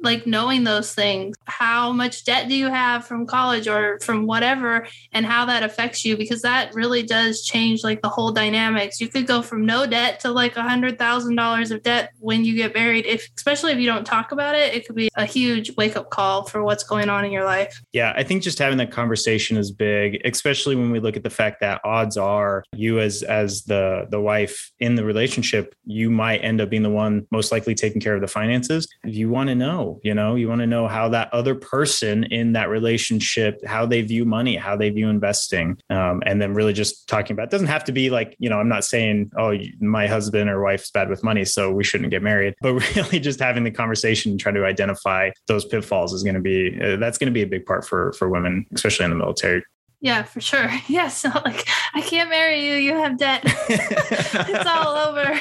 like 0.01 0.25
knowing 0.25 0.63
those 0.63 0.93
things 0.93 1.35
how 1.45 1.91
much 1.91 2.25
debt 2.25 2.47
do 2.47 2.55
you 2.55 2.69
have 2.69 3.05
from 3.05 3.25
college 3.25 3.67
or 3.67 3.99
from 4.01 4.25
whatever 4.25 4.87
and 5.11 5.25
how 5.25 5.45
that 5.45 5.63
affects 5.63 6.03
you? 6.05 6.17
Because 6.17 6.41
that 6.41 6.73
really 6.73 7.03
does 7.03 7.43
change 7.43 7.83
like 7.83 8.01
the 8.01 8.09
whole 8.09 8.31
dynamics. 8.31 8.99
You 8.99 9.09
could 9.09 9.27
go 9.27 9.41
from 9.41 9.65
no 9.65 9.85
debt 9.85 10.19
to 10.21 10.31
like 10.31 10.55
a 10.55 10.63
hundred 10.63 10.97
thousand 10.97 11.35
dollars 11.35 11.71
of 11.71 11.83
debt 11.83 12.11
when 12.19 12.45
you 12.45 12.55
get 12.55 12.73
married. 12.73 13.05
If 13.05 13.29
especially 13.37 13.73
if 13.73 13.79
you 13.79 13.85
don't 13.85 14.05
talk 14.05 14.31
about 14.31 14.55
it 14.55 14.73
it 14.73 14.85
could 14.85 14.95
be 14.95 15.09
a 15.15 15.25
huge 15.25 15.75
wake-up 15.75 16.09
call 16.09 16.45
for 16.45 16.63
what's 16.63 16.83
going 16.83 17.09
on 17.09 17.25
in 17.25 17.31
your 17.31 17.45
life. 17.45 17.81
Yeah 17.91 18.13
i 18.15 18.23
think 18.23 18.43
just 18.43 18.59
having 18.59 18.77
that 18.77 18.91
conversation 18.91 19.57
is 19.57 19.71
big 19.71 20.21
especially 20.25 20.75
when 20.75 20.91
we 20.91 20.99
look 20.99 21.17
at 21.17 21.23
the 21.23 21.29
fact 21.29 21.59
that 21.61 21.81
odds 21.83 22.17
are 22.17 22.63
you 22.75 22.99
as 22.99 23.23
as 23.23 23.63
the 23.63 24.07
the 24.09 24.19
wife 24.19 24.71
in 24.79 24.95
the 24.95 25.03
relationship 25.03 25.75
you 25.85 26.09
might 26.09 26.37
end 26.39 26.61
up 26.61 26.69
being 26.69 26.83
the 26.83 26.89
one 26.89 27.27
most 27.31 27.51
likely 27.51 27.75
taking 27.75 28.01
care 28.01 28.15
of 28.15 28.21
the 28.21 28.27
finances. 28.27 28.87
If 29.03 29.15
you 29.15 29.29
want 29.29 29.49
to 29.49 29.55
know 29.55 29.90
know, 29.91 29.99
you 30.03 30.13
know, 30.13 30.35
you 30.35 30.47
want 30.47 30.61
to 30.61 30.67
know 30.67 30.87
how 30.87 31.09
that 31.09 31.33
other 31.33 31.55
person 31.55 32.23
in 32.25 32.53
that 32.53 32.69
relationship, 32.69 33.59
how 33.65 33.85
they 33.85 34.01
view 34.01 34.25
money, 34.25 34.55
how 34.55 34.75
they 34.75 34.89
view 34.89 35.09
investing. 35.09 35.79
Um, 35.89 36.21
and 36.25 36.41
then 36.41 36.53
really 36.53 36.73
just 36.73 37.07
talking 37.07 37.33
about, 37.33 37.45
it 37.45 37.51
doesn't 37.51 37.67
have 37.67 37.83
to 37.85 37.91
be 37.91 38.09
like, 38.09 38.35
you 38.39 38.49
know, 38.49 38.59
I'm 38.59 38.69
not 38.69 38.83
saying, 38.83 39.31
oh, 39.37 39.57
my 39.79 40.07
husband 40.07 40.49
or 40.49 40.61
wife's 40.61 40.91
bad 40.91 41.09
with 41.09 41.23
money, 41.23 41.45
so 41.45 41.71
we 41.71 41.83
shouldn't 41.83 42.11
get 42.11 42.21
married, 42.21 42.55
but 42.61 42.73
really 42.95 43.19
just 43.19 43.39
having 43.39 43.63
the 43.63 43.71
conversation 43.71 44.31
and 44.31 44.39
trying 44.39 44.55
to 44.55 44.65
identify 44.65 45.31
those 45.47 45.65
pitfalls 45.65 46.13
is 46.13 46.23
going 46.23 46.35
to 46.35 46.41
be, 46.41 46.79
uh, 46.81 46.97
that's 46.97 47.17
going 47.17 47.27
to 47.27 47.33
be 47.33 47.41
a 47.41 47.47
big 47.47 47.65
part 47.65 47.85
for, 47.85 48.13
for 48.13 48.29
women, 48.29 48.65
especially 48.73 49.05
in 49.05 49.11
the 49.11 49.17
military. 49.17 49.63
Yeah, 50.03 50.23
for 50.23 50.41
sure. 50.41 50.69
Yes. 50.87 51.23
Yeah, 51.23 51.39
like 51.45 51.67
I 51.93 52.01
can't 52.01 52.29
marry 52.29 52.65
you. 52.65 52.73
You 52.73 52.95
have 52.95 53.17
debt. 53.17 53.41
it's 53.69 54.65
all 54.65 54.95
over. 54.95 55.39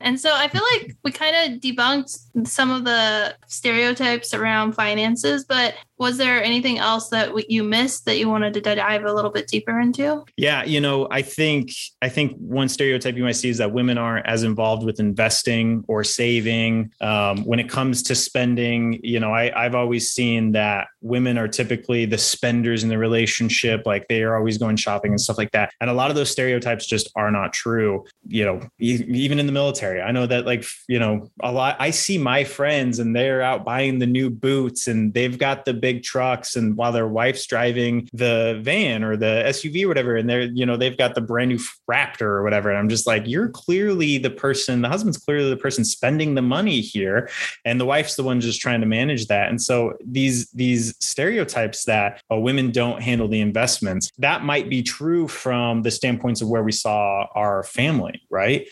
And 0.00 0.18
so 0.18 0.34
I 0.34 0.48
feel 0.48 0.62
like 0.72 0.96
we 1.04 1.12
kind 1.12 1.54
of 1.54 1.60
debunked 1.60 2.46
some 2.46 2.70
of 2.70 2.84
the 2.84 3.34
stereotypes 3.46 4.34
around 4.34 4.72
finances, 4.72 5.44
but 5.44 5.74
was 5.98 6.16
there 6.16 6.42
anything 6.42 6.78
else 6.78 7.10
that 7.10 7.50
you 7.50 7.62
missed 7.62 8.06
that 8.06 8.18
you 8.18 8.28
wanted 8.28 8.54
to 8.54 8.60
dive 8.62 9.04
a 9.04 9.12
little 9.12 9.30
bit 9.30 9.46
deeper 9.46 9.78
into? 9.78 10.24
Yeah, 10.38 10.64
you 10.64 10.80
know, 10.80 11.06
I 11.10 11.20
think 11.20 11.72
I 12.00 12.08
think 12.08 12.36
one 12.38 12.70
stereotype 12.70 13.16
you 13.16 13.22
might 13.22 13.32
see 13.32 13.50
is 13.50 13.58
that 13.58 13.72
women 13.72 13.98
aren't 13.98 14.26
as 14.26 14.42
involved 14.42 14.84
with 14.86 14.98
investing 14.98 15.84
or 15.88 16.02
saving. 16.02 16.90
Um, 17.02 17.44
when 17.44 17.60
it 17.60 17.68
comes 17.68 18.02
to 18.04 18.14
spending, 18.14 18.98
you 19.02 19.20
know, 19.20 19.34
I, 19.34 19.52
I've 19.54 19.74
always 19.74 20.10
seen 20.10 20.52
that 20.52 20.88
women 21.02 21.36
are 21.36 21.48
typically 21.48 22.06
the 22.06 22.18
spenders 22.18 22.82
in 22.82 22.88
the 22.88 22.96
relationship, 22.96 23.82
like 23.84 24.08
they 24.08 24.22
are 24.22 24.36
always 24.36 24.56
going 24.56 24.76
shopping 24.76 25.10
and 25.10 25.20
stuff 25.20 25.36
like 25.36 25.50
that. 25.52 25.72
And 25.82 25.90
a 25.90 25.94
lot 25.94 26.08
of 26.08 26.16
those 26.16 26.30
stereotypes 26.30 26.86
just 26.86 27.10
are 27.14 27.30
not 27.30 27.52
true. 27.52 28.06
You 28.26 28.44
know, 28.46 28.60
even 28.78 29.38
in 29.38 29.44
the 29.44 29.52
military, 29.52 29.89
I 29.98 30.12
know 30.12 30.26
that 30.26 30.46
like 30.46 30.64
you 30.88 30.98
know 30.98 31.30
a 31.42 31.52
lot. 31.52 31.76
I 31.78 31.90
see 31.90 32.18
my 32.18 32.44
friends 32.44 32.98
and 32.98 33.14
they're 33.14 33.42
out 33.42 33.64
buying 33.64 33.98
the 33.98 34.06
new 34.06 34.30
boots 34.30 34.86
and 34.88 35.12
they've 35.12 35.38
got 35.38 35.64
the 35.64 35.74
big 35.74 35.90
big 35.90 36.04
trucks 36.04 36.54
and 36.54 36.76
while 36.76 36.92
their 36.92 37.08
wife's 37.08 37.46
driving 37.46 38.08
the 38.12 38.60
van 38.62 39.02
or 39.02 39.16
the 39.16 39.42
SUV 39.46 39.84
or 39.84 39.88
whatever 39.88 40.16
and 40.16 40.30
they're 40.30 40.42
you 40.42 40.64
know 40.64 40.76
they've 40.76 40.96
got 40.96 41.16
the 41.16 41.20
brand 41.20 41.50
new 41.50 41.58
Raptor 41.90 42.22
or 42.22 42.42
whatever. 42.44 42.70
And 42.70 42.78
I'm 42.78 42.88
just 42.88 43.06
like 43.06 43.26
you're 43.26 43.48
clearly 43.48 44.18
the 44.18 44.30
person 44.30 44.82
the 44.82 44.88
husband's 44.88 45.18
clearly 45.18 45.50
the 45.50 45.56
person 45.56 45.84
spending 45.84 46.34
the 46.34 46.42
money 46.42 46.80
here 46.80 47.28
and 47.64 47.80
the 47.80 47.86
wife's 47.86 48.14
the 48.14 48.22
one 48.22 48.40
just 48.40 48.60
trying 48.60 48.80
to 48.80 48.86
manage 48.86 49.26
that. 49.26 49.48
And 49.48 49.60
so 49.60 49.94
these 50.04 50.50
these 50.50 50.94
stereotypes 51.00 51.84
that 51.84 52.22
oh, 52.30 52.38
women 52.38 52.70
don't 52.70 53.02
handle 53.02 53.26
the 53.26 53.40
investments 53.40 54.10
that 54.18 54.44
might 54.44 54.68
be 54.68 54.82
true 54.82 55.26
from 55.26 55.82
the 55.82 55.90
standpoints 55.90 56.40
of 56.40 56.48
where 56.48 56.62
we 56.62 56.72
saw 56.72 57.26
our 57.34 57.64
family 57.64 58.22
right 58.30 58.68